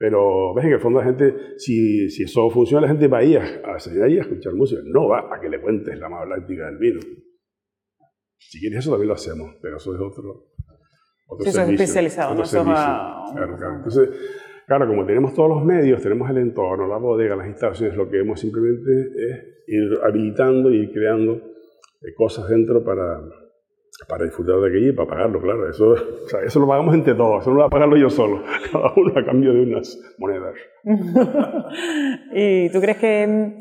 Pero 0.03 0.53
ves 0.53 0.65
en 0.65 0.73
el 0.73 0.81
fondo 0.81 0.99
la 0.99 1.05
gente, 1.05 1.33
si, 1.55 2.09
si 2.09 2.23
eso 2.23 2.49
funciona, 2.49 2.81
la 2.81 2.87
gente 2.89 3.07
va 3.07 3.19
a 3.19 3.23
ir 3.23 3.37
a, 3.37 3.43
a, 3.43 3.77
ahí 4.03 4.17
a 4.17 4.21
escuchar 4.21 4.53
música, 4.53 4.81
no 4.83 5.07
va 5.07 5.33
a 5.33 5.39
que 5.39 5.47
le 5.47 5.61
cuentes 5.61 5.97
la 5.97 6.09
láctica 6.25 6.65
del 6.65 6.77
vino. 6.77 6.99
Si 8.37 8.59
quieres 8.59 8.79
eso 8.79 8.91
también 8.91 9.07
lo 9.07 9.13
hacemos, 9.13 9.55
pero 9.61 9.77
eso 9.77 9.95
es 9.95 10.01
otro, 10.01 10.49
otro 11.25 11.47
eso 11.47 11.61
es 11.61 11.69
especializado, 11.69 12.35
¿no? 12.35 12.43
Claro, 12.43 13.57
claro. 13.57 13.75
Entonces, 13.77 14.09
claro, 14.67 14.87
como 14.89 15.05
tenemos 15.05 15.33
todos 15.35 15.47
los 15.47 15.63
medios, 15.63 16.01
tenemos 16.01 16.29
el 16.29 16.39
entorno, 16.39 16.85
la 16.85 16.97
bodega, 16.97 17.37
las 17.37 17.47
instalaciones, 17.47 17.95
lo 17.95 18.09
que 18.09 18.19
hemos 18.19 18.41
simplemente 18.41 18.91
es 18.91 19.65
ir 19.67 19.99
habilitando 20.03 20.69
y 20.69 20.81
ir 20.81 20.91
creando 20.91 21.35
eh, 21.35 22.13
cosas 22.13 22.49
dentro 22.49 22.83
para, 22.83 23.21
para 24.07 24.25
disfrutar 24.25 24.59
de 24.59 24.67
aquello 24.69 24.89
y 24.89 24.93
para 24.93 25.09
pagarlo, 25.09 25.41
claro. 25.41 25.69
Eso, 25.69 25.89
o 26.25 26.27
sea, 26.27 26.41
eso 26.41 26.59
lo 26.59 26.67
pagamos 26.67 26.93
entre 26.95 27.15
todos, 27.15 27.41
eso 27.41 27.49
no 27.51 27.57
lo 27.57 27.61
va 27.61 27.67
a 27.67 27.69
pagarlo 27.69 27.97
yo 27.97 28.09
solo, 28.09 28.43
cada 28.71 28.93
uno 28.95 29.13
a 29.15 29.25
cambio 29.25 29.53
de 29.53 29.61
unas 29.61 29.99
monedas. 30.17 30.55
¿Y 32.33 32.69
tú 32.69 32.81
crees 32.81 32.97
que 32.97 33.57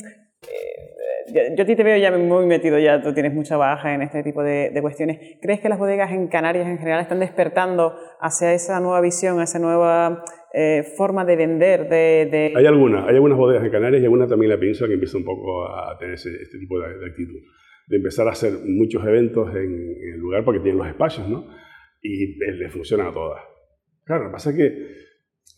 yo, 1.33 1.63
a 1.63 1.67
ti 1.67 1.77
te 1.77 1.83
veo 1.83 1.97
ya 1.97 2.17
muy 2.17 2.47
metido, 2.47 2.79
ya 2.79 3.01
tú 3.03 3.13
tienes 3.13 3.33
mucha 3.33 3.57
baja 3.57 3.95
en 3.95 4.03
este 4.03 4.23
tipo 4.23 4.43
de, 4.43 4.77
cuestiones. 4.81 5.39
¿Crees 5.41 5.61
que 5.61 5.69
las 5.69 5.79
bodegas 5.79 6.13
en 6.13 6.29
Canarias 6.29 6.67
en 6.67 6.79
general 6.79 7.01
están 7.01 7.21
despertando 7.21 7.95
hacia 8.21 8.53
esa 8.53 8.81
nueva 8.81 9.01
visión, 9.01 9.41
hacia 9.41 9.59
esa 9.59 9.59
nueva 9.59 10.25
eh, 10.53 10.83
forma 10.97 11.25
de 11.25 11.37
vender? 11.37 11.89
De, 11.89 12.53
Hay 12.55 12.67
algunas, 12.67 13.07
hay 13.07 13.15
algunas 13.15 13.39
bodegas 13.39 13.65
en 13.65 13.71
Canarias 13.71 14.03
y 14.03 14.05
algunas 14.05 14.29
también 14.29 14.51
la 14.51 14.59
península 14.59 14.89
que 14.89 14.95
empiezan 14.95 15.21
un 15.21 15.27
poco 15.27 15.67
a 15.67 15.97
tener 15.99 16.15
este 16.15 16.59
tipo 16.59 16.79
de, 16.79 17.07
actitud. 17.07 17.41
De 17.93 17.99
empezar 17.99 18.27
a 18.27 18.33
hacer 18.33 18.55
muchos 18.65 19.05
eventos 19.05 19.55
en, 19.55 19.97
el 20.15 20.19
lugar 20.19 20.45
porque 20.45 20.61
tienen 20.61 20.79
los 20.79 20.89
espacios, 20.89 21.29
¿no? 21.29 21.47
Y 22.01 22.39
les 22.39 22.73
funciona 22.73 23.09
a 23.09 23.13
todas. 23.13 23.43
Claro, 24.05 24.25
lo 24.25 24.31
que 24.31 24.33
pasa 24.33 24.51
es 24.51 24.57
que 24.57 24.65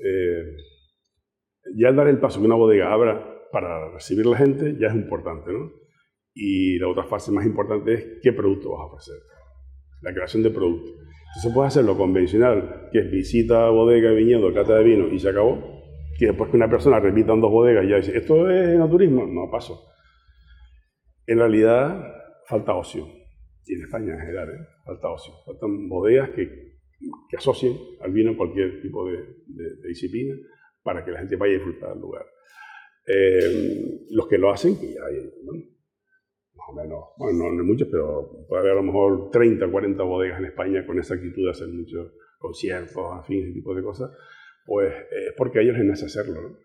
eh, 0.01 0.57
ya 1.77 1.88
al 1.90 1.97
dar 1.97 2.09
el 2.09 2.18
paso 2.18 2.40
que 2.40 2.47
una 2.47 2.57
bodega 2.57 2.92
abra 2.92 3.49
para 3.53 3.92
recibir 3.92 4.27
la 4.27 4.37
gente 4.37 4.77
ya 4.81 4.88
es 4.88 4.94
importante, 4.97 5.53
¿no? 5.53 5.70
Y 6.35 6.77
la 6.81 6.88
otra 6.88 7.05
fase 7.05 7.31
más 7.31 7.47
importante 7.47 7.94
es 7.94 8.07
qué 8.20 8.33
producto 8.33 8.73
vas 8.73 8.81
a 8.81 8.87
ofrecer, 8.87 9.14
la 10.03 10.12
creación 10.12 10.42
de 10.42 10.51
producto. 10.51 10.90
Entonces 11.29 11.53
puedes 11.55 11.68
hacer 11.68 11.85
lo 11.85 11.97
convencional, 11.97 12.88
que 12.92 12.99
es 12.99 13.11
visita, 13.11 13.68
bodega, 13.68 14.11
viñedo, 14.11 14.53
cata 14.53 14.77
de 14.79 14.85
vino 14.85 15.07
y 15.07 15.20
se 15.20 15.29
acabó, 15.29 15.85
que 16.18 16.27
después 16.27 16.51
que 16.51 16.57
una 16.57 16.68
persona 16.68 16.99
repita 16.99 17.33
en 17.33 17.40
dos 17.40 17.51
bodegas 17.51 17.85
y 17.85 17.88
ya 17.90 17.97
dice, 17.97 18.16
¿esto 18.16 18.51
es 18.51 18.77
naturismo? 18.77 19.27
No, 19.27 19.51
paso. 19.51 19.85
En 21.27 21.38
realidad 21.38 22.13
falta 22.46 22.74
ocio, 22.74 23.07
y 23.66 23.74
en 23.74 23.83
España 23.83 24.14
en 24.14 24.20
general, 24.20 24.50
¿eh? 24.50 24.66
falta 24.85 25.09
ocio. 25.09 25.35
Faltan 25.46 25.88
bodegas 25.88 26.30
que, 26.30 26.78
que 27.28 27.37
asocien 27.37 27.76
al 28.00 28.12
vino 28.12 28.37
cualquier 28.37 28.80
tipo 28.80 29.09
de, 29.09 29.88
disciplina 29.88 30.35
para 30.83 31.04
que 31.04 31.11
la 31.11 31.20
gente 31.20 31.37
vaya 31.37 31.54
a 31.54 31.57
disfrutar 31.57 31.90
del 31.90 32.00
lugar. 32.00 32.26
Eh, 33.07 34.07
los 34.11 34.26
que 34.28 34.38
lo 34.38 34.50
hacen, 34.50 34.78
que 34.78 34.87
hay, 34.87 35.30
bueno, 36.72 37.12
no 37.18 37.61
hay 37.61 37.66
muchas, 37.66 37.88
pero 37.90 38.46
puede 38.48 38.61
haber 38.61 38.72
a 38.72 38.76
lo 38.76 38.83
mejor 38.83 39.30
30, 39.30 39.70
40 39.70 40.02
bodegas 40.02 40.38
en 40.38 40.46
España 40.46 40.87
con 40.87 40.98
esa 40.98 41.14
actitud 41.14 41.44
de 41.44 41.50
hacer 41.50 41.68
muchos 41.68 42.12
conciertos, 42.38 43.04
en 43.16 43.24
fin, 43.24 43.42
ese 43.44 43.52
tipo 43.52 43.74
de 43.74 43.83
cosas, 43.83 44.11
pues 44.64 44.92
es 45.11 45.35
porque 45.37 45.59
a 45.59 45.62
ellos 45.62 45.76
les 45.76 45.87
nace 45.87 46.07
hacerlo. 46.07 46.40
¿no? 46.40 46.59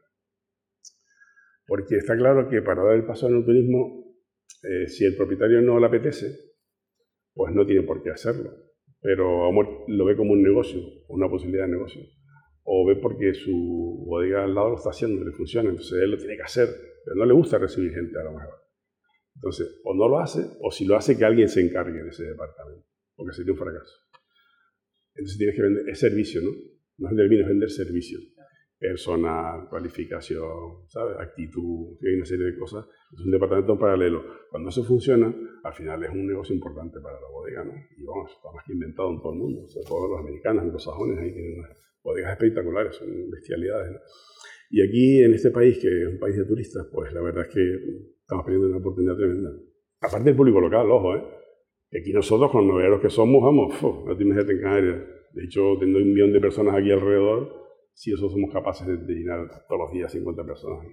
Porque 1.68 1.98
está 1.98 2.18
claro 2.18 2.50
que 2.50 2.62
para 2.62 2.84
dar 2.84 2.96
el 2.96 3.06
paso 3.06 3.28
al 3.28 3.46
turismo, 3.46 3.99
eh, 4.62 4.88
si 4.88 5.06
el 5.06 5.16
propietario 5.16 5.62
no 5.62 5.80
le 5.80 5.86
apetece, 5.86 6.36
pues 7.34 7.54
no 7.54 7.66
tiene 7.66 7.84
por 7.84 8.04
qué 8.04 8.12
hacerlo. 8.12 8.52
Pero 9.02 9.52
lo 9.88 10.06
ve 10.06 10.16
como 10.16 10.34
un 10.34 10.44
negocio, 10.44 10.82
una 11.08 11.30
posibilidad 11.30 11.66
de 11.66 11.72
negocio. 11.72 12.02
O 12.64 12.86
ve 12.86 12.98
porque 12.98 13.34
su 13.34 14.04
bodega 14.06 14.44
al 14.44 14.54
lado 14.54 14.72
lo 14.72 14.76
está 14.76 14.90
haciendo, 14.90 15.24
le 15.24 15.32
funciona, 15.32 15.70
entonces 15.70 16.02
él 16.02 16.12
lo 16.12 16.18
tiene 16.18 16.36
que 16.36 16.44
hacer. 16.44 16.68
Pero 17.06 17.16
no 17.16 17.26
le 17.26 17.34
gusta 17.34 17.58
recibir 17.58 17.94
gente 17.94 18.20
a 18.20 18.24
lo 18.24 18.34
mejor. 18.34 18.56
Entonces, 19.36 19.80
o 19.86 19.96
no 19.96 20.10
lo 20.10 20.20
hace, 20.20 20.42
o 20.60 20.70
si 20.70 20.86
lo 20.86 20.98
hace, 20.98 21.18
que 21.18 21.24
alguien 21.24 21.48
se 21.48 21.62
encargue 21.62 22.04
de 22.04 22.10
ese 22.10 22.26
departamento, 22.26 22.86
porque 23.16 23.34
sería 23.34 23.54
un 23.54 23.58
fracaso. 23.58 23.96
Entonces 25.16 25.38
tienes 25.38 25.56
que 25.56 25.62
vender, 25.62 25.90
es 25.90 26.00
servicio, 26.00 26.42
¿no? 26.42 26.50
No 26.98 27.08
es 27.08 27.12
vender 27.12 27.30
vino, 27.30 27.44
es 27.44 27.48
vender 27.48 27.70
servicio. 27.70 28.20
Personal, 28.80 29.68
cualificación, 29.70 30.88
¿sabes? 30.88 31.18
Actitud, 31.20 31.98
hay 32.02 32.16
una 32.16 32.26
serie 32.26 32.46
de 32.46 32.58
cosas. 32.58 32.86
Es 33.12 33.26
un 33.26 33.32
departamento 33.32 33.78
paralelo. 33.78 34.24
Cuando 34.50 34.70
eso 34.70 34.86
funciona, 34.86 35.36
al 35.64 35.74
final 35.74 36.02
es 36.04 36.10
un 36.12 36.26
negocio 36.26 36.56
importante 36.56 37.02
para 37.02 37.20
la 37.20 37.28
bodega, 37.28 37.66
¿no? 37.66 37.74
Y 37.74 38.04
vamos, 38.06 38.32
está 38.32 38.50
más 38.54 38.64
que 38.66 38.72
inventado 38.72 39.12
en 39.12 39.22
todo 39.22 39.34
el 39.34 39.40
mundo. 39.40 39.64
O 39.64 39.68
sea, 39.68 39.82
todos 39.86 40.10
los 40.10 40.20
americanos, 40.22 40.66
los 40.72 40.82
sajones, 40.82 41.20
ahí 41.20 41.34
tienen 41.34 41.60
unas 41.60 41.78
bodegas 42.02 42.32
espectaculares, 42.32 42.96
son 42.96 43.10
bestialidades, 43.30 43.92
¿no? 43.92 44.00
Y 44.70 44.82
aquí, 44.82 45.24
en 45.24 45.34
este 45.34 45.52
país, 45.52 45.78
que 45.80 45.88
es 45.88 46.08
un 46.08 46.20
país 46.20 46.38
de 46.38 46.46
turistas, 46.46 46.88
pues 46.94 47.12
la 47.12 47.22
verdad 47.22 47.48
es 47.48 47.54
que 47.54 47.76
estamos 48.22 48.46
perdiendo 48.46 48.70
una 48.70 48.78
oportunidad 48.78 49.18
tremenda. 49.18 49.50
Aparte 50.00 50.26
del 50.26 50.36
público 50.38 50.62
local, 50.62 50.90
ojo, 50.90 51.16
¿eh? 51.16 51.24
Aquí 52.00 52.14
nosotros, 52.14 52.52
con 52.52 52.68
los 52.68 52.76
noveros 52.76 53.02
que 53.02 53.10
somos, 53.10 53.44
vamos, 53.44 53.74
no 54.06 54.16
tienes 54.16 54.38
gente 54.38 54.54
en 54.54 54.62
Canarias. 54.62 55.02
De 55.34 55.44
hecho, 55.44 55.76
teniendo 55.80 56.00
un 56.00 56.14
millón 56.14 56.32
de 56.32 56.40
personas 56.40 56.76
aquí 56.76 56.92
alrededor, 56.92 57.60
si 58.00 58.14
eso 58.14 58.30
somos 58.30 58.50
capaces 58.50 58.88
de, 58.88 59.14
llenar 59.14 59.46
todos 59.68 59.82
los 59.82 59.92
días 59.92 60.10
50 60.10 60.46
personas. 60.46 60.88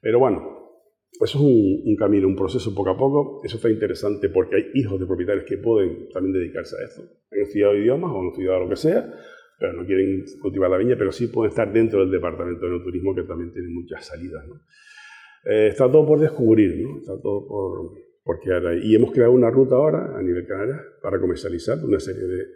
Pero 0.00 0.20
bueno, 0.20 0.78
eso 1.20 1.38
es 1.38 1.44
un, 1.44 1.82
un, 1.90 1.96
camino, 1.96 2.28
un 2.28 2.36
proceso 2.36 2.72
poco 2.72 2.90
a 2.90 2.96
poco. 2.96 3.40
Eso 3.42 3.56
está 3.56 3.68
interesante 3.68 4.28
porque 4.28 4.54
hay 4.54 4.70
hijos 4.74 5.00
de 5.00 5.06
propietarios 5.06 5.44
que 5.44 5.58
pueden 5.58 6.08
también 6.10 6.34
dedicarse 6.34 6.76
a 6.76 6.84
esto. 6.84 7.02
Han 7.32 7.40
estudiado 7.40 7.74
idiomas 7.74 8.12
o 8.12 8.20
han 8.20 8.28
estudiado 8.28 8.60
lo 8.60 8.68
que 8.68 8.76
sea, 8.76 9.12
pero 9.58 9.72
no 9.72 9.84
quieren 9.84 10.24
cultivar 10.40 10.70
la 10.70 10.78
viña, 10.78 10.94
pero 10.96 11.10
sí 11.10 11.26
pueden 11.26 11.50
estar 11.50 11.72
dentro 11.72 11.98
del 11.98 12.12
departamento 12.12 12.64
de 12.64 12.78
turismo 12.78 13.12
que 13.12 13.24
también 13.24 13.52
tiene 13.52 13.68
muchas 13.70 14.06
salidas. 14.06 14.46
¿no? 14.46 14.54
Eh, 15.50 15.66
está 15.66 15.90
todo 15.90 16.06
por 16.06 16.20
descubrir, 16.20 16.80
¿no? 16.80 16.98
está 16.98 17.20
todo 17.20 17.44
por, 17.48 17.90
por 18.22 18.38
quedar 18.38 18.68
ahí. 18.68 18.82
Y 18.84 18.94
hemos 18.94 19.10
creado 19.10 19.32
una 19.32 19.50
ruta 19.50 19.74
ahora 19.74 20.16
a 20.16 20.22
nivel 20.22 20.46
Canarias 20.46 20.80
para 21.02 21.18
comercializar 21.18 21.84
una 21.84 21.98
serie 21.98 22.22
de, 22.22 22.46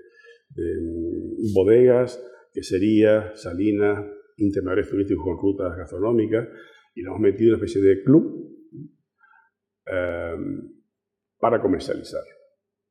de 0.51 0.81
mm, 0.81 1.55
bodegas, 1.55 2.25
queserías, 2.55 3.43
salinas, 3.43 4.07
intermediarios 4.37 4.89
turísticos 4.89 5.25
con 5.25 5.39
rutas 5.39 5.77
gastronómicas 5.77 6.49
y 6.95 7.03
lo 7.03 7.11
hemos 7.11 7.21
metido 7.21 7.49
en 7.49 7.55
una 7.57 7.65
especie 7.65 7.83
de 7.83 8.03
club 8.03 8.49
eh, 9.87 10.37
para 11.39 11.61
comercializar. 11.61 12.23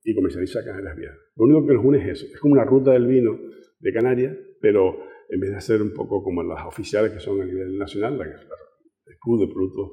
Y 0.03 0.13
comercializar 0.13 0.65
Canarias 0.65 0.97
Vía. 0.97 1.11
Lo 1.37 1.45
único 1.45 1.65
que 1.65 1.73
nos 1.73 1.85
une 1.85 1.99
es 1.99 2.19
eso, 2.19 2.25
es 2.25 2.39
como 2.41 2.53
una 2.53 2.65
ruta 2.65 2.91
del 2.91 3.07
vino 3.07 3.39
de 3.79 3.93
Canarias, 3.93 4.35
pero 4.59 4.97
en 5.29 5.39
vez 5.39 5.51
de 5.51 5.55
hacer 5.55 5.81
un 5.81 5.93
poco 5.93 6.21
como 6.21 6.43
las 6.43 6.65
oficiales 6.65 7.13
que 7.13 7.21
son 7.21 7.41
a 7.41 7.45
nivel 7.45 7.77
nacional, 7.77 8.17
la, 8.17 8.25
el 8.25 9.17
Club 9.21 9.47
de 9.47 9.53
Productos 9.53 9.91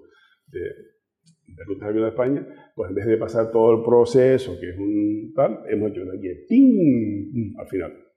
de, 0.49 0.59
de 0.59 1.65
Rutas 1.65 1.89
de 1.89 1.95
Vino 1.95 2.05
de 2.07 2.11
España, 2.11 2.73
pues 2.75 2.91
en 2.91 2.97
vez 2.97 3.07
de 3.07 3.17
pasar 3.19 3.53
todo 3.53 3.79
el 3.79 3.85
proceso, 3.85 4.59
que 4.59 4.71
es 4.71 4.77
un 4.77 5.33
tal, 5.33 5.61
hemos 5.69 5.93
hecho 5.93 6.05
de 6.05 6.19
aquí, 6.19 6.47
¡ping! 6.49 7.55
al 7.57 7.69
final. 7.69 8.10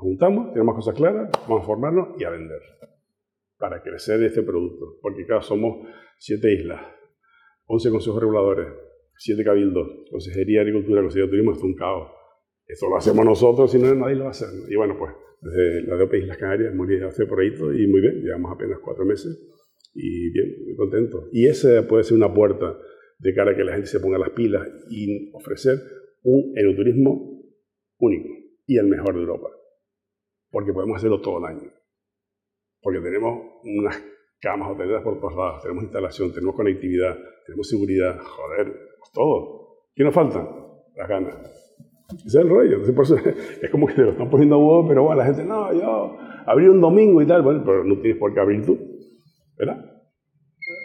Juntamos, 0.00 0.52
tenemos 0.52 0.74
cosas 0.74 0.94
claras, 0.94 1.30
vamos 1.46 1.62
a 1.62 1.66
formarnos 1.66 2.08
y 2.18 2.24
a 2.24 2.30
vender 2.30 2.60
para 3.58 3.82
crecer 3.82 4.22
este 4.22 4.42
producto. 4.42 4.98
Porque 5.02 5.26
claro, 5.26 5.42
somos 5.42 5.86
siete 6.18 6.52
islas, 6.54 6.80
once 7.66 7.90
consejos 7.90 8.20
reguladores, 8.20 8.68
siete 9.16 9.44
cabildos, 9.44 9.86
Consejería 10.10 10.60
de 10.60 10.70
Agricultura, 10.70 11.02
Consejería 11.02 11.26
de 11.26 11.30
Turismo, 11.30 11.52
esto 11.52 11.66
es 11.66 11.72
un 11.72 11.76
caos. 11.76 12.10
Esto 12.66 12.88
lo 12.88 12.96
hacemos 12.96 13.24
nosotros, 13.24 13.70
si 13.70 13.78
no 13.78 13.94
nadie 13.94 14.14
lo 14.14 14.22
va 14.22 14.28
a 14.28 14.30
hacer. 14.30 14.48
Y 14.68 14.76
bueno, 14.76 14.96
pues 14.98 15.12
desde 15.42 15.82
la 15.82 15.96
DOP 15.96 16.14
Islas 16.14 16.38
Canarias 16.38 16.72
hemos 16.72 16.88
hacer 17.06 17.28
por 17.28 17.40
ahí 17.40 17.48
y 17.48 17.86
muy 17.86 18.00
bien, 18.00 18.22
llevamos 18.22 18.52
apenas 18.52 18.78
cuatro 18.82 19.04
meses 19.04 19.38
y 19.94 20.30
bien, 20.32 20.64
muy 20.64 20.76
contento. 20.76 21.28
Y 21.32 21.46
ese 21.46 21.82
puede 21.82 22.04
ser 22.04 22.16
una 22.16 22.32
puerta 22.32 22.78
de 23.18 23.34
cara 23.34 23.52
a 23.52 23.56
que 23.56 23.64
la 23.64 23.72
gente 23.72 23.88
se 23.88 24.00
ponga 24.00 24.18
las 24.18 24.30
pilas 24.30 24.66
y 24.88 25.30
ofrecer 25.34 25.78
un 26.22 26.52
enoturismo 26.56 27.42
único 27.98 28.28
y 28.66 28.78
el 28.78 28.86
mejor 28.86 29.14
de 29.14 29.20
Europa. 29.20 29.48
Porque 30.50 30.72
podemos 30.72 30.96
hacerlo 30.96 31.20
todo 31.20 31.38
el 31.38 31.44
año. 31.44 31.70
Porque 32.82 33.00
tenemos 33.00 33.60
unas 33.62 34.02
camas 34.40 34.70
hoteleras 34.70 35.02
por 35.02 35.20
todos 35.20 35.36
lados, 35.36 35.62
tenemos 35.62 35.84
instalación, 35.84 36.32
tenemos 36.32 36.54
conectividad, 36.54 37.16
tenemos 37.46 37.68
seguridad, 37.68 38.18
joder, 38.18 38.74
todo. 39.12 39.60
¿Qué 39.94 40.04
nos 40.04 40.14
falta? 40.14 40.48
Las 40.96 41.08
ganas. 41.08 41.36
Ese 42.16 42.26
es 42.26 42.34
el 42.34 42.48
rollo. 42.48 42.82
es 43.62 43.70
como 43.70 43.86
que 43.86 43.94
te 43.94 44.02
lo 44.02 44.10
están 44.12 44.30
poniendo 44.30 44.56
a 44.56 44.58
huevo, 44.58 44.88
pero 44.88 45.02
bueno, 45.04 45.18
la 45.18 45.26
gente, 45.26 45.44
no, 45.44 45.72
yo 45.72 46.16
abrí 46.46 46.66
un 46.66 46.80
domingo 46.80 47.20
y 47.22 47.26
tal, 47.26 47.42
bueno, 47.42 47.62
pero 47.64 47.84
no 47.84 47.98
tienes 48.00 48.18
por 48.18 48.32
qué 48.32 48.40
abrir 48.40 48.64
tú, 48.64 48.78
¿verdad? 49.56 49.84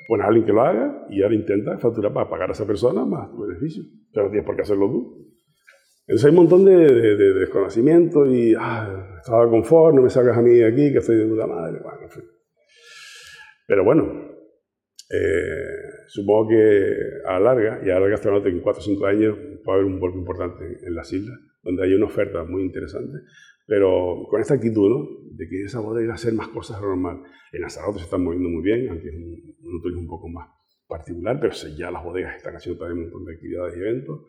Pon 0.08 0.22
a 0.22 0.26
alguien 0.26 0.46
que 0.46 0.54
lo 0.54 0.62
haga 0.62 1.08
y 1.10 1.24
ahora 1.24 1.36
intenta 1.36 1.78
facturar 1.80 2.14
para 2.14 2.30
pagar 2.30 2.50
a 2.50 2.52
esa 2.54 2.68
persona 2.68 3.06
más 3.06 3.32
tu 3.32 3.42
beneficio, 3.42 3.84
pero 4.14 4.26
no 4.26 4.32
tienes 4.32 4.46
por 4.46 4.56
qué 4.56 4.62
hacerlo 4.62 4.88
tú. 4.88 5.35
Entonces 6.08 6.26
hay 6.26 6.30
un 6.30 6.36
montón 6.36 6.66
de, 6.66 7.16
de, 7.16 7.34
desconocimiento 7.34 8.28
y, 8.28 8.54
ah, 8.58 9.18
estaba 9.18 9.50
confort, 9.50 9.96
no 9.96 10.04
me 10.04 10.10
sacas 10.10 10.38
a 10.38 10.42
mí 10.42 10.52
de 10.52 10.66
aquí, 10.66 10.92
que 10.92 11.00
estoy 11.00 11.18
de 11.18 11.26
puta 11.26 11.48
madre, 11.48 11.80
bueno, 11.82 12.00
en 12.04 12.10
fin. 12.12 12.24
Pero 13.68 13.84
bueno, 13.84 14.36
eh, 15.10 16.06
supongo 16.08 16.50
que 16.50 16.96
a 17.26 17.40
la 17.40 17.54
larga, 17.54 17.82
y 17.84 17.90
a 17.90 17.96
la 17.96 18.02
larga 18.02 18.16
hasta 18.16 18.30
en 18.30 18.60
4 18.60 18.80
o 18.80 18.84
5 18.84 19.06
años 19.08 19.38
a 19.66 19.74
haber 19.74 19.86
un 19.86 20.00
golpe 20.00 20.20
importante 20.20 20.64
en 20.84 20.96
las 20.96 21.12
islas, 21.12 21.38
donde 21.64 21.84
hay 21.84 21.94
una 21.94 22.06
oferta 22.06 22.44
muy 22.44 22.64
interesante, 22.64 23.20
pero 23.66 24.28
con 24.30 24.42
esta 24.42 24.54
actitud, 24.54 24.90
¿no? 24.90 25.08
De 25.32 25.48
que 25.48 25.64
esa 25.64 25.80
bodega 25.80 26.14
hacer 26.14 26.34
más 26.34 26.50
cosas 26.50 26.80
normal. 26.82 27.24
En 27.52 27.62
Lanzarote 27.62 28.00
se 28.00 28.06
están 28.06 28.24
moviendo 28.24 28.50
muy 28.50 28.62
bien, 28.62 28.90
aunque 28.90 29.10
es 29.10 29.16
un, 29.16 29.56
un 29.64 29.98
un 29.98 30.08
poco 30.08 30.30
más 30.30 30.50
particular, 30.88 31.40
pero 31.42 31.54
ya 31.76 31.90
las 31.90 32.04
bodegas 32.04 32.36
están 32.36 32.56
haciendo 32.56 32.80
también 32.80 33.00
un 33.00 33.12
montón 33.12 33.26
de 33.26 33.34
actividades 33.34 33.76
y 33.76 33.80
eventos. 33.80 34.22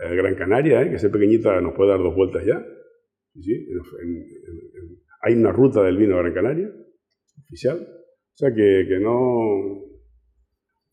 Eh, 0.00 0.16
Gran 0.16 0.34
Canaria, 0.34 0.82
¿eh? 0.82 0.90
que 0.90 0.96
es 0.96 1.06
pequeñita, 1.06 1.60
nos 1.60 1.74
puede 1.74 1.90
dar 1.90 2.00
dos 2.00 2.14
vueltas 2.14 2.44
ya. 2.44 2.64
¿Sí? 3.40 3.52
En, 3.52 3.78
en, 4.08 4.16
en, 4.16 5.02
hay 5.22 5.34
una 5.34 5.52
ruta 5.52 5.82
del 5.82 5.96
vino 5.96 6.16
a 6.16 6.22
Gran 6.22 6.34
Canaria, 6.34 6.70
oficial. 7.44 7.78
O 7.80 8.36
sea 8.36 8.50
que, 8.54 8.86
que 8.88 8.98
no, 8.98 9.82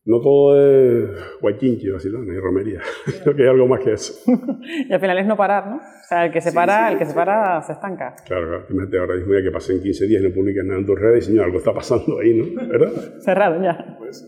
no 0.04 0.20
todo 0.20 0.58
es 0.58 1.40
guayquinqui, 1.40 1.86
no 1.88 2.32
hay 2.32 2.38
romería. 2.38 2.80
Creo 3.22 3.34
que 3.34 3.42
hay 3.42 3.48
algo 3.48 3.66
más 3.66 3.80
que 3.80 3.92
eso. 3.92 4.14
y 4.88 4.92
al 4.92 5.00
final 5.00 5.18
es 5.18 5.26
no 5.26 5.36
parar, 5.36 5.68
¿no? 5.68 5.76
O 5.76 6.04
sea, 6.08 6.26
el 6.26 6.32
que 6.32 6.40
se 6.40 6.52
para, 6.52 6.88
sí, 6.88 6.92
el 6.92 6.98
que 6.98 7.06
se 7.06 7.14
para 7.14 7.62
se 7.62 7.72
estanca. 7.72 8.14
Claro, 8.26 8.48
claro. 8.48 8.66
Imagínate 8.70 8.98
ahora 8.98 9.14
mismo 9.16 9.34
ya 9.34 9.42
que 9.42 9.50
pasen 9.50 9.82
15 9.82 10.06
días 10.06 10.22
y 10.22 10.28
no 10.28 10.34
publicas 10.34 10.64
nada 10.64 10.80
en 10.80 10.86
tus 10.86 10.98
redes 10.98 11.24
y 11.24 11.26
señor, 11.28 11.46
algo 11.46 11.58
está 11.58 11.72
pasando 11.72 12.18
ahí, 12.18 12.34
¿no? 12.34 12.68
¿Verdad? 12.68 12.92
Cerrado 13.20 13.62
ya. 13.62 13.96
Pues, 13.98 14.24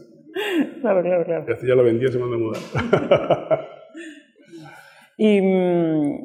claro, 0.81 1.03
claro, 1.03 1.25
claro. 1.25 1.45
Este 1.49 1.67
ya 1.67 1.75
lo 1.75 1.85
vendía, 1.85 2.09
se 2.09 2.19
manda 2.19 2.37
a 2.37 2.39
mudar. 2.39 3.82
Y 5.25 5.41
mmm, 5.41 6.25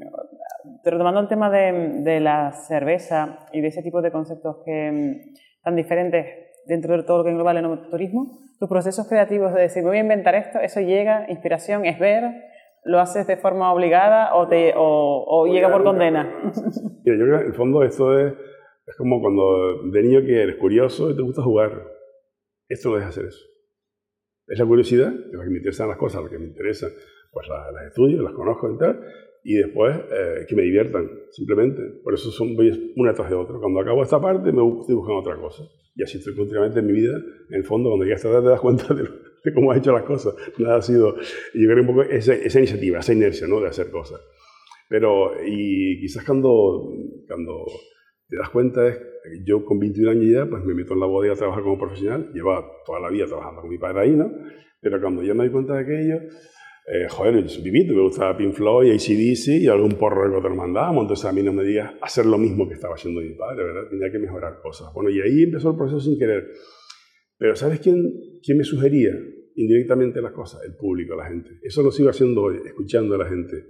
retomando 0.83 1.21
el 1.21 1.27
tema 1.27 1.51
de, 1.51 2.01
de, 2.01 2.19
la 2.19 2.51
cerveza 2.51 3.47
y 3.53 3.61
de 3.61 3.67
ese 3.67 3.83
tipo 3.83 4.01
de 4.01 4.11
conceptos 4.11 4.57
que 4.65 4.91
mm, 4.91 5.35
tan 5.61 5.75
diferentes 5.75 6.25
dentro 6.65 6.97
de 6.97 7.03
todo 7.03 7.19
lo 7.19 7.23
que 7.23 7.29
engloba 7.29 7.51
el 7.51 7.57
enoturismo, 7.57 8.39
tus 8.59 8.67
procesos 8.67 9.07
creativos 9.07 9.53
de 9.53 9.61
decir, 9.61 9.83
voy 9.83 9.97
a 9.97 9.99
inventar 9.99 10.33
esto, 10.33 10.59
eso 10.59 10.81
llega, 10.81 11.27
inspiración 11.29 11.85
es 11.85 11.99
ver, 11.99 12.23
lo 12.85 12.99
haces 12.99 13.27
de 13.27 13.37
forma 13.37 13.71
obligada 13.71 14.33
o, 14.33 14.47
te, 14.47 14.73
o, 14.75 15.25
o 15.27 15.45
llega 15.45 15.71
por 15.71 15.83
condena. 15.83 16.33
Yo 17.05 17.13
creo 17.13 17.37
que 17.37 17.43
en 17.43 17.51
el 17.51 17.53
fondo 17.53 17.83
esto 17.83 18.17
es, 18.19 18.33
es 18.87 18.95
como 18.95 19.21
cuando 19.21 19.83
de 19.91 20.01
niño 20.01 20.21
que 20.21 20.41
eres 20.41 20.55
curioso 20.55 21.11
y 21.11 21.15
te 21.15 21.21
gusta 21.21 21.43
jugar. 21.43 21.83
Esto 22.67 22.89
no 22.89 22.95
deja 22.95 23.09
hacer 23.09 23.25
eso. 23.25 23.45
Es 24.47 24.57
la 24.57 24.65
curiosidad, 24.65 25.11
de 25.11 25.37
lo 25.37 25.43
que 25.43 25.49
me 25.49 25.57
interesan 25.57 25.87
las 25.87 25.97
cosas, 25.97 26.23
lo 26.23 26.29
que 26.29 26.39
me 26.39 26.47
interesan, 26.47 26.89
pues 27.31 27.47
las, 27.47 27.73
las 27.73 27.87
estudio, 27.87 28.21
las 28.21 28.33
conozco 28.33 28.71
y 28.73 28.77
tal, 28.77 29.01
y 29.43 29.55
después 29.55 29.95
eh, 30.11 30.45
que 30.45 30.55
me 30.57 30.63
diviertan, 30.63 31.09
simplemente. 31.31 31.81
Por 32.03 32.13
eso 32.13 32.31
son 32.31 32.53
voy 32.55 32.93
una 32.97 33.13
tras 33.13 33.29
de 33.29 33.35
otra. 33.35 33.57
Cuando 33.59 33.79
acabo 33.79 34.03
esta 34.03 34.19
parte, 34.19 34.51
me 34.51 34.61
estoy 34.79 34.95
buscando 34.95 35.19
otra 35.19 35.37
cosa. 35.37 35.63
Y 35.95 36.03
así 36.03 36.17
estoy 36.17 36.35
continuamente 36.35 36.79
en 36.79 36.87
mi 36.87 36.91
vida. 36.91 37.17
En 37.49 37.55
el 37.55 37.63
fondo, 37.63 37.89
cuando 37.89 38.03
llegas 38.03 38.25
a 38.25 38.27
esta 38.27 38.41
te 38.41 38.49
das 38.49 38.59
cuenta 38.59 38.93
de, 38.93 39.03
de, 39.03 39.53
cómo 39.53 39.71
has 39.71 39.77
hecho 39.77 39.93
las 39.93 40.03
cosas. 40.03 40.35
Nada 40.57 40.75
ha 40.75 40.81
sido. 40.81 41.15
Yo 41.53 41.69
creo 41.69 41.79
un 41.79 41.87
poco 41.87 42.01
esa, 42.03 42.33
esa 42.33 42.59
iniciativa, 42.59 42.99
esa 42.99 43.13
inercia 43.13 43.47
¿no? 43.47 43.61
de 43.61 43.67
hacer 43.67 43.89
cosas. 43.89 44.19
Pero, 44.89 45.31
y 45.45 45.97
quizás 46.01 46.25
cuando, 46.25 46.91
cuando 47.25 47.65
te 48.27 48.35
das 48.35 48.49
cuenta 48.49 48.85
es 48.85 48.99
yo 49.45 49.63
con 49.63 49.79
21 49.79 50.11
años 50.11 50.25
ya, 50.29 50.45
pues 50.45 50.61
me 50.65 50.73
meto 50.73 50.93
en 50.93 50.99
la 50.99 51.05
bodega 51.05 51.35
a 51.35 51.37
trabajar 51.37 51.63
como 51.63 51.79
profesional. 51.79 52.31
Llevaba 52.33 52.69
toda 52.85 52.99
la 52.99 53.09
vida 53.09 53.25
trabajando 53.27 53.61
con 53.61 53.69
mi 53.69 53.77
padre 53.77 54.01
ahí, 54.01 54.11
¿no? 54.11 54.29
Pero 54.81 54.99
cuando 54.99 55.23
ya 55.23 55.33
me 55.33 55.45
doy 55.45 55.51
cuenta 55.51 55.75
de 55.75 55.79
aquello 55.83 56.19
eh, 56.89 57.09
joder, 57.09 57.43
vivito, 57.61 57.93
me 57.93 58.01
gustaba 58.01 58.37
Pink 58.37 58.53
Floyd, 58.53 58.93
ACDC 58.93 59.61
y 59.61 59.67
algún 59.67 59.91
porro 59.95 60.31
que 60.31 60.37
otro 60.37 60.55
mandábamos, 60.55 61.01
entonces 61.01 61.25
a 61.25 61.33
mí 61.33 61.43
no 61.43 61.51
me 61.51 61.65
digas 61.65 61.95
hacer 62.01 62.25
lo 62.25 62.37
mismo 62.37 62.65
que 62.65 62.75
estaba 62.75 62.95
haciendo 62.95 63.19
mi 63.19 63.33
padre, 63.33 63.65
¿verdad? 63.65 63.89
Tenía 63.89 64.09
que 64.09 64.19
mejorar 64.19 64.61
cosas. 64.61 64.93
Bueno, 64.93 65.09
y 65.09 65.19
ahí 65.19 65.43
empezó 65.43 65.71
el 65.71 65.75
proceso 65.75 65.99
sin 65.99 66.17
querer. 66.17 66.47
Pero 67.37 67.57
¿sabes 67.57 67.81
quién, 67.81 68.39
quién 68.41 68.57
me 68.57 68.63
sugería 68.63 69.11
indirectamente 69.55 70.21
las 70.21 70.31
cosas? 70.31 70.61
El 70.63 70.77
público, 70.77 71.13
la 71.15 71.27
gente. 71.27 71.49
Eso 71.61 71.83
lo 71.83 71.91
sigo 71.91 72.09
haciendo 72.09 72.41
hoy, 72.41 72.59
escuchando 72.65 73.15
a 73.15 73.17
la 73.17 73.27
gente, 73.27 73.65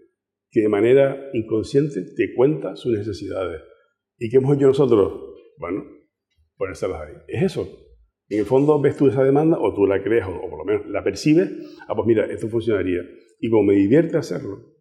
que 0.51 0.61
de 0.61 0.69
manera 0.69 1.31
inconsciente 1.33 2.03
te 2.15 2.35
cuenta 2.35 2.75
sus 2.75 2.95
necesidades. 2.95 3.63
¿Y 4.19 4.29
qué 4.29 4.37
hemos 4.37 4.55
hecho 4.55 4.67
nosotros? 4.67 5.11
Bueno, 5.57 5.85
ponérselas 6.55 7.01
ahí. 7.01 7.13
Es 7.27 7.41
eso. 7.41 7.86
En 8.29 8.39
el 8.39 8.45
fondo 8.45 8.79
ves 8.81 8.97
tú 8.97 9.07
esa 9.07 9.23
demanda 9.23 9.57
o 9.59 9.73
tú 9.73 9.85
la 9.85 10.01
crees 10.03 10.25
o, 10.25 10.49
por 10.49 10.59
lo 10.59 10.65
menos 10.65 10.87
la 10.87 11.03
percibes. 11.03 11.49
Ah, 11.87 11.95
pues 11.95 12.07
mira, 12.07 12.25
esto 12.25 12.47
funcionaría. 12.47 13.01
Y 13.39 13.49
como 13.49 13.63
me 13.63 13.73
divierte 13.75 14.17
hacerlo, 14.17 14.77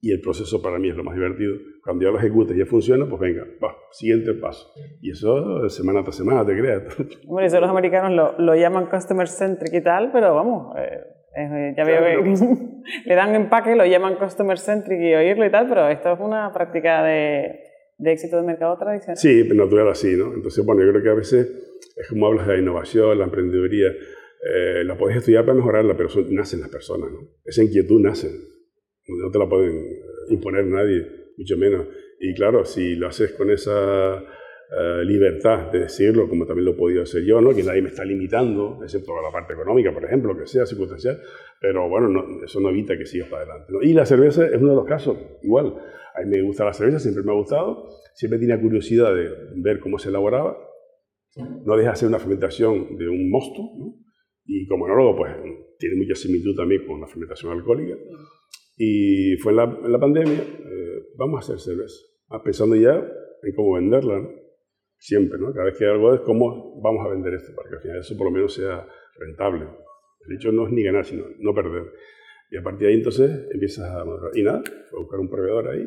y 0.00 0.12
el 0.12 0.20
proceso 0.20 0.62
para 0.62 0.78
mí 0.78 0.88
es 0.88 0.96
lo 0.96 1.04
más 1.04 1.14
divertido, 1.14 1.56
cuando 1.82 2.04
ya 2.04 2.10
lo 2.10 2.18
ejecutas 2.18 2.54
y 2.54 2.60
ya 2.60 2.66
funciona, 2.66 3.06
pues 3.08 3.20
venga, 3.20 3.44
va, 3.62 3.74
siguiente 3.90 4.34
paso. 4.34 4.72
Y 5.00 5.10
eso 5.10 5.68
semana 5.68 6.02
tras 6.02 6.16
semana, 6.16 6.44
te 6.44 6.56
creas. 6.56 6.82
Bueno, 7.26 7.46
eso 7.46 7.60
los 7.60 7.70
americanos 7.70 8.12
lo, 8.12 8.38
lo 8.38 8.54
llaman 8.54 8.86
customer 8.86 9.26
centric 9.26 9.74
y 9.74 9.82
tal, 9.82 10.12
pero 10.12 10.34
vamos, 10.34 10.76
eh, 10.78 11.00
eh, 11.36 11.74
ya 11.76 11.84
veo 11.84 12.22
que 12.22 12.34
le 13.04 13.14
dan 13.14 13.34
empaque, 13.34 13.74
lo 13.74 13.84
llaman 13.84 14.16
customer 14.16 14.58
centric 14.58 15.00
y 15.00 15.14
oírlo 15.14 15.44
y 15.44 15.50
tal, 15.50 15.68
pero 15.68 15.88
esto 15.88 16.12
es 16.12 16.20
una 16.20 16.52
práctica 16.52 17.02
de, 17.02 17.65
de 17.98 18.12
éxito 18.12 18.36
del 18.36 18.46
mercado 18.46 18.76
tradicional. 18.78 19.16
Sí, 19.16 19.44
natural 19.54 19.88
así, 19.88 20.16
¿no? 20.16 20.34
Entonces, 20.34 20.64
bueno, 20.64 20.84
yo 20.84 20.90
creo 20.90 21.02
que 21.02 21.08
a 21.08 21.14
veces 21.14 21.48
es 21.96 22.08
como 22.08 22.26
hablas 22.26 22.46
de 22.46 22.54
la 22.54 22.60
innovación, 22.60 23.18
la 23.18 23.24
emprendeduría, 23.24 23.88
eh, 23.88 24.84
la 24.84 24.96
puedes 24.96 25.16
estudiar 25.16 25.44
para 25.44 25.56
mejorarla, 25.56 25.96
pero 25.96 26.08
son, 26.08 26.34
nacen 26.34 26.60
las 26.60 26.68
personas, 26.68 27.10
¿no? 27.10 27.20
Esa 27.44 27.62
inquietud 27.62 28.00
nace, 28.00 28.30
no 29.08 29.30
te 29.30 29.38
la 29.38 29.48
pueden 29.48 29.76
eh, 29.76 30.00
imponer 30.28 30.66
nadie, 30.66 31.06
mucho 31.36 31.56
menos. 31.56 31.86
Y 32.20 32.34
claro, 32.34 32.64
si 32.64 32.96
lo 32.96 33.08
haces 33.08 33.32
con 33.32 33.50
esa 33.50 34.18
eh, 34.18 35.04
libertad 35.04 35.70
de 35.70 35.80
decirlo, 35.80 36.28
como 36.28 36.44
también 36.44 36.64
lo 36.64 36.72
he 36.72 36.74
podido 36.74 37.02
hacer 37.02 37.22
yo, 37.24 37.40
¿no? 37.40 37.54
que 37.54 37.62
nadie 37.62 37.82
me 37.82 37.88
está 37.88 38.04
limitando, 38.04 38.80
excepto 38.82 39.12
la 39.22 39.30
parte 39.30 39.52
económica, 39.52 39.92
por 39.92 40.04
ejemplo, 40.04 40.36
que 40.36 40.46
sea 40.46 40.66
circunstancial, 40.66 41.20
pero 41.60 41.88
bueno, 41.88 42.42
eso 42.44 42.60
no 42.60 42.70
evita 42.70 42.96
que 42.98 43.06
sigas 43.06 43.28
para 43.28 43.42
adelante. 43.42 43.72
¿no? 43.72 43.82
Y 43.82 43.92
la 43.92 44.04
cerveza 44.04 44.46
es 44.46 44.60
uno 44.60 44.70
de 44.70 44.76
los 44.76 44.86
casos, 44.86 45.16
igual. 45.42 45.74
A 46.16 46.24
mí 46.24 46.30
me 46.30 46.42
gusta 46.42 46.64
la 46.64 46.72
cerveza, 46.72 46.98
siempre 46.98 47.22
me 47.22 47.32
ha 47.32 47.34
gustado, 47.34 47.88
siempre 48.14 48.38
tenía 48.38 48.60
curiosidad 48.60 49.14
de 49.14 49.30
ver 49.56 49.80
cómo 49.80 49.98
se 49.98 50.08
elaboraba. 50.08 50.56
No 51.36 51.76
deja 51.76 51.90
de 51.90 51.96
ser 51.96 52.08
una 52.08 52.18
fermentación 52.18 52.96
de 52.96 53.08
un 53.08 53.30
mosto, 53.30 53.62
¿no? 53.76 54.06
y 54.46 54.66
como 54.68 54.86
enólogo, 54.86 55.16
pues 55.16 55.32
tiene 55.78 55.96
mucha 55.96 56.14
similitud 56.14 56.54
también 56.56 56.86
con 56.86 57.00
la 57.00 57.06
fermentación 57.06 57.52
alcohólica. 57.52 57.96
Y 58.76 59.36
fue 59.38 59.52
en 59.52 59.56
la, 59.56 59.98
pandemia, 59.98 60.38
eh, 60.38 61.02
vamos 61.16 61.36
a 61.36 61.40
hacer 61.40 61.58
cerveza, 61.58 61.98
ah, 62.28 62.42
pensando 62.42 62.76
ya 62.76 62.94
en 62.94 63.54
cómo 63.54 63.74
venderla, 63.74 64.20
¿no? 64.20 64.28
siempre, 64.98 65.38
¿no? 65.38 65.52
Cada 65.52 65.66
vez 65.66 65.78
que 65.78 65.84
hay 65.84 65.90
algo 65.90 66.14
es 66.14 66.20
cómo 66.20 66.80
vamos 66.80 67.04
a 67.04 67.10
vender 67.10 67.34
esto, 67.34 67.54
para 67.54 67.68
que 67.68 67.76
al 67.76 67.82
final 67.82 67.98
eso 67.98 68.16
por 68.16 68.26
lo 68.26 68.32
menos 68.32 68.54
sea 68.54 68.86
rentable. 69.18 69.66
El 70.26 70.36
hecho 70.36 70.52
no 70.52 70.66
es 70.66 70.72
ni 70.72 70.82
ganar, 70.82 71.04
sino 71.04 71.24
no 71.38 71.54
perder. 71.54 71.92
Y 72.50 72.56
a 72.56 72.62
partir 72.62 72.86
de 72.86 72.92
ahí 72.92 72.98
entonces 72.98 73.48
empiezas 73.52 73.84
a 73.90 74.04
Y 74.34 74.42
nada, 74.42 74.58
a 74.58 74.96
buscar 74.96 75.20
un 75.20 75.28
proveedor 75.28 75.68
ahí 75.68 75.86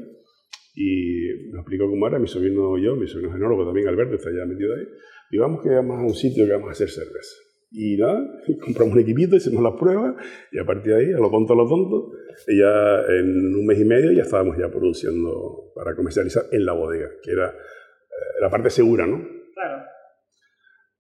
y 0.82 1.52
me 1.52 1.60
explicó 1.60 1.90
cómo 1.90 2.08
era, 2.08 2.20
mi 2.20 2.28
sobrino 2.30 2.78
y 2.78 2.86
yo, 2.86 2.96
mi 2.96 3.06
sobrino 3.06 3.34
genólogo 3.34 3.66
también, 3.66 3.90
Alberto, 3.90 4.16
está 4.16 4.30
ya 4.32 4.46
metido 4.46 4.74
ahí. 4.74 4.88
Y 5.30 5.38
vamos 5.38 5.62
que 5.62 5.68
vamos 5.72 6.00
a 6.00 6.04
un 6.04 6.16
sitio 6.16 6.46
que 6.46 6.54
vamos 6.54 6.70
a 6.70 6.72
hacer 6.72 6.90
cerveza. 6.90 7.36
Y 7.70 7.98
nada, 7.98 8.26
compramos 8.64 8.96
un 8.96 9.02
equipito, 9.02 9.36
hicimos 9.36 9.62
las 9.62 9.74
pruebas 9.74 10.16
y 10.54 10.58
a 10.58 10.64
partir 10.64 10.94
de 10.94 11.00
ahí, 11.00 11.12
a 11.12 11.18
lo 11.18 11.30
tonto, 11.30 11.52
a 11.52 11.58
lo 11.58 11.68
tonto, 11.68 12.14
ya 12.48 13.02
en 13.10 13.56
un 13.56 13.66
mes 13.66 13.78
y 13.78 13.84
medio 13.84 14.14
ya 14.14 14.22
estábamos 14.22 14.58
ya 14.58 14.70
produciendo 14.70 15.74
para 15.76 15.94
comercializar 15.98 16.46
en 16.50 16.66
la 16.66 16.72
bodega, 16.72 17.10
que 17.24 17.32
era 17.32 17.50
eh, 17.50 18.40
la 18.40 18.50
parte 18.50 18.70
segura, 18.70 19.06
¿no? 19.06 19.18
Claro. 19.54 19.84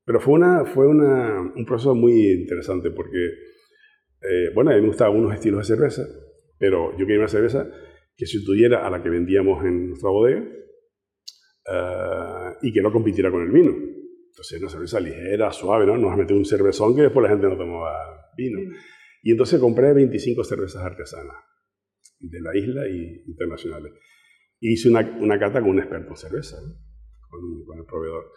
Pero 0.04 0.20
fue, 0.20 0.34
una, 0.34 0.66
fue 0.66 0.88
una, 0.88 1.54
un 1.56 1.66
proceso 1.66 1.96
muy 1.96 2.32
interesante 2.32 2.92
porque, 2.92 3.28
eh, 4.24 4.52
bueno, 4.54 4.72
a 4.72 4.74
mí 4.74 4.82
me 4.82 4.88
gustaban 4.88 5.16
unos 5.16 5.34
estilos 5.34 5.66
de 5.66 5.74
cerveza, 5.74 6.06
pero 6.58 6.92
yo 6.98 7.06
quería 7.06 7.20
una 7.20 7.30
cerveza 7.30 7.66
que 8.20 8.26
sustituyera 8.26 8.86
a 8.86 8.90
la 8.90 9.02
que 9.02 9.10
vendíamos 9.10 9.64
en 9.64 9.88
nuestra 9.88 10.10
bodega 10.10 10.42
uh, 10.42 12.52
y 12.62 12.74
que 12.74 12.82
no 12.82 12.92
compitiera 12.92 13.32
con 13.32 13.44
el 13.44 13.50
vino. 13.50 13.72
Entonces, 13.72 14.60
una 14.60 14.70
cerveza 14.70 15.00
ligera, 15.00 15.54
suave, 15.54 15.86
¿no? 15.86 15.98
Nos 15.98 16.18
metido 16.18 16.38
un 16.38 16.44
cervezón 16.44 16.98
que 16.98 17.04
después 17.04 17.24
la 17.24 17.30
gente 17.30 17.48
no 17.48 17.56
tomaba 17.56 17.96
vino. 18.36 18.60
Y 19.24 19.32
entonces 19.32 19.58
compré 19.62 19.94
25 19.94 20.44
cervezas 20.44 20.84
artesanas 20.84 21.38
de 22.20 22.42
la 22.42 22.58
isla 22.58 22.90
y 22.90 23.24
internacionales. 23.26 23.94
Y 24.60 24.74
hice 24.74 24.90
una, 24.90 25.18
una 25.22 25.40
cata 25.40 25.62
con 25.62 25.70
un 25.70 25.80
experto 25.80 26.10
en 26.10 26.18
cerveza, 26.18 26.58
¿no? 26.62 26.76
con, 27.30 27.40
con, 27.66 27.80
el 27.80 27.86
proveedor 27.86 28.34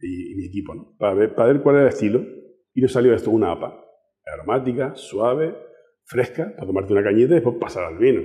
y, 0.00 0.32
y 0.32 0.36
mi 0.36 0.46
equipo, 0.46 0.74
¿no? 0.74 0.96
para, 0.98 1.12
ver, 1.12 1.34
para 1.34 1.52
ver 1.52 1.62
cuál 1.62 1.76
era 1.76 1.84
el 1.84 1.92
estilo. 1.92 2.24
Y 2.72 2.80
nos 2.80 2.92
salió 2.92 3.12
esto 3.12 3.30
una 3.30 3.52
APA, 3.52 3.78
aromática, 4.24 4.94
suave, 4.94 5.54
fresca, 6.06 6.54
para 6.56 6.66
tomarte 6.66 6.94
una 6.94 7.02
cañita 7.02 7.32
y 7.32 7.34
después 7.34 7.56
pasar 7.60 7.84
al 7.84 7.98
vino. 7.98 8.22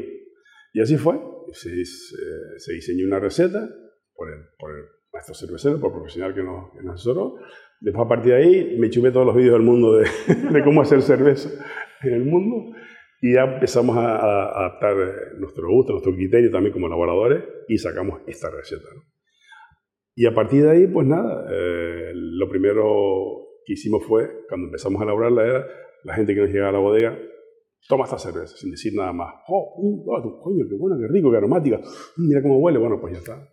Y 0.73 0.81
así 0.81 0.97
fue. 0.97 1.19
Se, 1.53 1.69
se 1.85 2.73
diseñó 2.73 3.05
una 3.05 3.19
receta 3.19 3.69
por 4.15 4.29
el, 4.29 4.39
por 4.57 4.71
el, 4.71 4.83
maestro 5.13 5.35
cervecero, 5.35 5.79
por 5.79 5.91
el 5.91 5.97
profesional 5.97 6.33
que 6.33 6.41
nos, 6.41 6.71
que 6.73 6.83
nos, 6.83 6.95
asesoró. 6.95 7.35
Después, 7.79 8.05
a 8.05 8.09
partir 8.09 8.33
de 8.33 8.37
ahí, 8.37 8.77
me 8.79 8.89
chupé 8.89 9.11
todos 9.11 9.27
los 9.27 9.35
vídeos 9.35 9.53
del 9.53 9.61
mundo 9.61 9.95
de, 9.95 10.07
de 10.51 10.63
cómo 10.63 10.81
hacer 10.81 11.01
cerveza 11.01 11.49
en 12.01 12.13
el 12.13 12.25
mundo. 12.25 12.75
Y 13.21 13.35
ya 13.35 13.43
empezamos 13.43 13.95
a, 13.95 14.17
a 14.17 14.59
adaptar 14.59 14.95
nuestro 15.37 15.69
gusto, 15.69 15.93
nuestro 15.93 16.13
criterio 16.13 16.51
también 16.51 16.73
como 16.73 16.87
elaboradores 16.87 17.43
y 17.67 17.77
sacamos 17.77 18.21
esta 18.27 18.49
receta. 18.49 18.89
¿no? 18.93 19.03
Y 20.15 20.25
a 20.27 20.33
partir 20.33 20.63
de 20.63 20.71
ahí, 20.71 20.87
pues 20.87 21.07
nada, 21.07 21.47
eh, 21.51 22.11
lo 22.13 22.47
primero 22.47 23.47
que 23.65 23.73
hicimos 23.73 24.05
fue, 24.05 24.45
cuando 24.47 24.67
empezamos 24.67 25.01
a 25.01 25.05
elaborarla, 25.05 25.45
era 25.45 25.67
la 26.03 26.15
gente 26.15 26.35
que 26.35 26.41
nos 26.41 26.49
llegaba 26.49 26.69
a 26.69 26.73
la 26.73 26.79
bodega, 26.79 27.17
toma 27.87 28.05
esta 28.05 28.17
cerveza, 28.17 28.55
sin 28.55 28.71
decir 28.71 28.93
nada 28.95 29.13
más. 29.13 29.33
Oh, 29.47 29.75
uh, 29.77 30.11
oh, 30.11 30.39
coño, 30.41 30.65
qué 30.69 30.75
buena, 30.75 30.97
qué 30.99 31.11
rico, 31.11 31.31
qué 31.31 31.37
aromática. 31.37 31.77
Mm, 31.77 32.27
mira 32.27 32.41
cómo 32.41 32.59
huele. 32.59 32.79
Bueno, 32.79 32.99
pues 32.99 33.13
ya 33.13 33.19
está. 33.19 33.49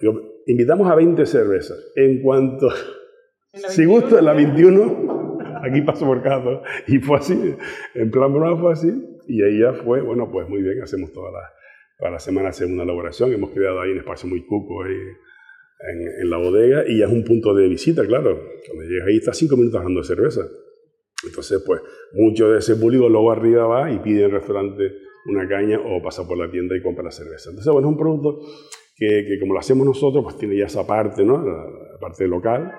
Digo, 0.00 0.20
invitamos 0.46 0.90
a 0.90 0.94
20 0.94 1.24
cervezas. 1.26 1.92
En 1.94 2.22
cuanto, 2.22 2.68
si 3.52 3.84
gusta 3.84 4.20
la 4.20 4.34
21, 4.34 5.38
aquí 5.62 5.80
paso 5.82 6.06
por 6.06 6.22
cada. 6.22 6.62
Y 6.86 6.98
fue 6.98 7.18
así, 7.18 7.56
en 7.94 8.10
plan 8.10 8.32
broma 8.32 8.60
fue 8.60 8.72
así. 8.72 8.92
Y 9.28 9.42
ahí 9.42 9.60
ya 9.60 9.72
fue, 9.72 10.02
bueno, 10.02 10.30
pues 10.30 10.48
muy 10.48 10.62
bien, 10.62 10.82
hacemos 10.82 11.12
toda 11.12 11.32
la, 11.32 11.40
para 11.98 12.12
la 12.12 12.18
semana 12.18 12.52
segunda 12.52 12.84
elaboración. 12.84 13.32
Hemos 13.32 13.50
creado 13.50 13.80
ahí 13.80 13.90
un 13.90 13.98
espacio 13.98 14.28
muy 14.28 14.44
cuco 14.46 14.84
ahí 14.84 14.94
en, 15.92 16.22
en, 16.22 16.30
la 16.30 16.36
bodega 16.38 16.84
y 16.86 16.98
ya 16.98 17.06
es 17.06 17.12
un 17.12 17.24
punto 17.24 17.54
de 17.54 17.68
visita, 17.68 18.06
claro. 18.06 18.38
Cuando 18.66 18.84
llegas 18.84 19.08
ahí, 19.08 19.16
estás 19.16 19.36
cinco 19.36 19.56
minutos 19.56 19.82
de 19.84 20.04
cerveza. 20.04 20.42
Entonces, 21.26 21.62
pues, 21.66 21.80
mucho 22.12 22.50
de 22.50 22.58
ese 22.58 22.76
público 22.76 23.08
luego 23.08 23.30
arriba 23.30 23.66
va 23.66 23.90
y 23.90 23.98
pide 23.98 24.20
en 24.20 24.24
el 24.26 24.30
restaurante 24.32 24.92
una 25.26 25.48
caña 25.48 25.80
o 25.80 26.02
pasa 26.02 26.26
por 26.26 26.38
la 26.38 26.50
tienda 26.50 26.76
y 26.76 26.82
compra 26.82 27.04
la 27.04 27.10
cerveza. 27.10 27.50
Entonces, 27.50 27.72
bueno, 27.72 27.88
es 27.88 27.92
un 27.92 27.98
producto 27.98 28.40
que, 28.96 29.24
que 29.28 29.40
como 29.40 29.54
lo 29.54 29.60
hacemos 29.60 29.86
nosotros, 29.86 30.24
pues 30.24 30.38
tiene 30.38 30.56
ya 30.56 30.66
esa 30.66 30.86
parte, 30.86 31.24
¿no? 31.24 31.42
La, 31.42 31.98
parte 32.00 32.28
local. 32.28 32.72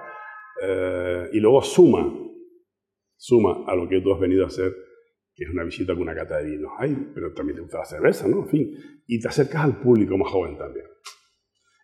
Eh, 0.64 1.30
y 1.34 1.40
luego 1.40 1.62
suma, 1.62 2.14
suma 3.16 3.66
a 3.68 3.76
lo 3.76 3.90
que 3.90 4.00
tú 4.02 4.14
has 4.14 4.20
venido 4.20 4.44
a 4.44 4.48
hacer, 4.48 4.74
que 5.36 5.44
es 5.44 5.50
una 5.50 5.64
visita 5.64 5.94
con 5.94 6.04
una 6.04 6.16
cata 6.16 6.38
de 6.38 6.52
vino. 6.52 6.70
Ay, 6.78 6.96
pero 7.14 7.34
también 7.34 7.58
te 7.58 7.62
gusta 7.62 7.80
la 7.80 7.86
cerveza, 7.86 8.28
¿no? 8.28 8.40
En 8.40 8.48
fin, 8.48 8.76
y 9.08 9.20
te 9.20 9.28
acercas 9.28 9.64
al 9.64 9.80
público 9.80 10.18
más 10.18 10.32
joven 10.32 10.58
también. 10.58 10.86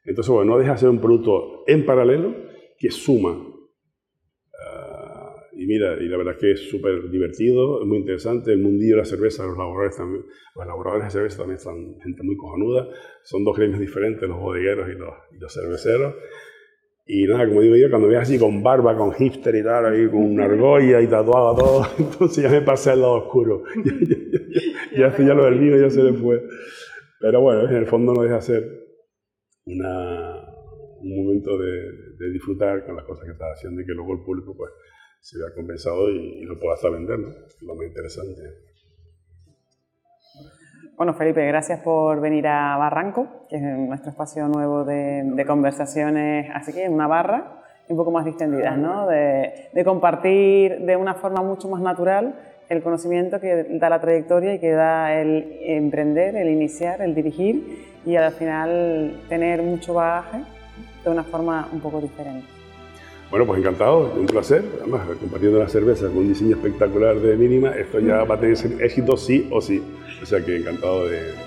Entonces, 0.05 0.33
bueno, 0.33 0.51
no 0.51 0.59
deja 0.59 0.73
de 0.73 0.77
ser 0.79 0.89
un 0.89 0.99
producto 0.99 1.63
en 1.67 1.85
paralelo 1.85 2.35
que 2.77 2.91
suma 2.91 3.52
y 5.63 5.65
mira, 5.65 5.95
y 5.97 6.09
la 6.09 6.17
verdad 6.17 6.33
es 6.33 6.39
que 6.41 6.51
es 6.51 6.69
súper 6.69 7.09
divertido, 7.09 7.81
es 7.81 7.87
muy 7.87 7.99
interesante. 7.99 8.51
El 8.51 8.59
mundillo 8.59 8.95
de 8.95 9.01
la 9.01 9.05
cerveza, 9.05 9.45
los 9.45 9.57
laboradores 9.57 9.95
también, 9.95 10.25
los 10.55 10.67
laboradores 10.67 11.05
de 11.05 11.11
cerveza 11.11 11.37
también 11.37 11.59
son 11.59 11.99
gente 12.01 12.21
muy 12.21 12.35
cojonuda. 12.35 12.89
Son 13.23 13.45
dos 13.45 13.55
gremios 13.55 13.79
diferentes, 13.79 14.27
los 14.27 14.39
bodegueros 14.39 14.89
y 14.89 14.97
los, 14.97 15.13
y 15.31 15.39
los 15.39 15.53
cerveceros. 15.53 16.15
Y 17.05 17.23
nada, 17.27 17.47
como 17.47 17.61
digo 17.61 17.77
yo, 17.77 17.89
cuando 17.89 18.09
veas 18.09 18.23
así 18.23 18.37
con 18.37 18.61
barba, 18.61 18.97
con 18.97 19.13
hipster 19.13 19.55
y 19.55 19.63
tal, 19.63 19.85
ahí 19.85 20.09
con 20.09 20.23
una 20.23 20.45
argolla 20.45 20.99
y 21.01 21.07
tatuado 21.07 21.55
todo, 21.55 21.87
entonces 21.97 22.43
ya 22.43 22.49
me 22.49 22.61
pasé 22.61 22.91
al 22.91 23.01
lado 23.01 23.13
oscuro. 23.13 23.63
ya, 24.97 25.15
ya, 25.15 25.17
ya, 25.17 25.33
lo 25.33 25.45
del 25.45 25.59
vino 25.59 25.77
ya 25.77 25.89
se 25.89 26.03
le 26.03 26.11
fue. 26.11 26.43
Pero 27.21 27.39
bueno, 27.39 27.69
en 27.69 27.75
el 27.77 27.85
fondo 27.85 28.13
no 28.13 28.21
deja 28.21 28.35
de 28.35 28.41
ser 28.41 28.63
una, 29.65 30.43
un 30.99 31.15
momento 31.23 31.57
de, 31.57 31.89
de, 32.19 32.31
disfrutar 32.33 32.85
con 32.85 32.97
las 32.97 33.05
cosas 33.05 33.23
que 33.23 33.31
estás 33.31 33.57
haciendo 33.57 33.81
y 33.81 33.85
que 33.85 33.93
luego 33.93 34.11
el 34.11 34.25
público 34.25 34.57
pues 34.57 34.71
se 35.23 35.37
vea 35.37 35.53
compensado 35.55 36.09
y, 36.09 36.41
y 36.41 36.43
lo 36.43 36.59
pueda 36.59 36.75
hasta 36.75 36.89
vender, 36.89 37.17
¿no? 37.17 37.29
Es 37.29 37.61
lo 37.61 37.75
más 37.75 37.87
interesante. 37.87 38.41
Bueno, 40.97 41.13
Felipe, 41.15 41.45
gracias 41.47 41.79
por 41.79 42.19
venir 42.19 42.45
a 42.45 42.77
Barranco, 42.77 43.47
que 43.49 43.55
es 43.55 43.61
nuestro 43.61 44.11
espacio 44.11 44.47
nuevo 44.47 44.83
de, 44.83 45.43
conversaciones, 45.47 46.51
así 46.53 46.73
que 46.73 46.87
una 46.87 47.07
barra 47.07 47.63
un 47.87 47.97
poco 47.97 48.11
más 48.11 48.25
distendidas, 48.25 48.77
¿no? 48.77 49.07
De, 49.07 49.69
de, 49.73 49.85
compartir 49.85 50.81
de 50.81 50.95
una 50.95 51.15
forma 51.15 51.41
mucho 51.41 51.67
más 51.67 51.81
natural 51.81 52.35
el 52.69 52.83
conocimiento 52.83 53.39
que 53.39 53.65
da 53.79 53.89
la 53.89 54.01
trayectoria 54.01 54.53
y 54.53 54.59
que 54.59 54.71
da 54.71 55.19
el 55.19 55.57
emprender, 55.61 56.35
el 56.35 56.49
iniciar, 56.49 57.01
el 57.01 57.15
dirigir 57.15 57.85
y 58.05 58.15
al 58.15 58.31
final 58.33 59.19
tener 59.29 59.63
mucho 59.63 59.95
bagaje 59.95 60.43
de 61.03 61.09
una 61.09 61.23
forma 61.23 61.69
un 61.71 61.79
poco 61.79 62.01
diferente. 62.01 62.62
Bueno, 63.33 63.47
pues 63.47 63.61
encantado, 63.61 64.13
un 64.15 64.27
placer. 64.27 64.63
Además, 64.79 65.07
compartiendo 65.19 65.57
la 65.57 65.67
cerveza 65.67 66.05
con 66.05 66.17
un 66.17 66.27
diseño 66.27 66.55
espectacular 66.55 67.19
de 67.19 67.35
mínima, 67.35 67.71
esto 67.71 67.99
ya 67.99 68.23
va 68.25 68.35
a 68.35 68.39
tener 68.39 68.55
éxito 68.79 69.17
sí 69.17 69.47
o 69.49 69.59
sí. 69.59 69.81
O 70.21 70.25
sea 70.27 70.45
que 70.45 70.55
encantado 70.55 71.07
de. 71.07 71.42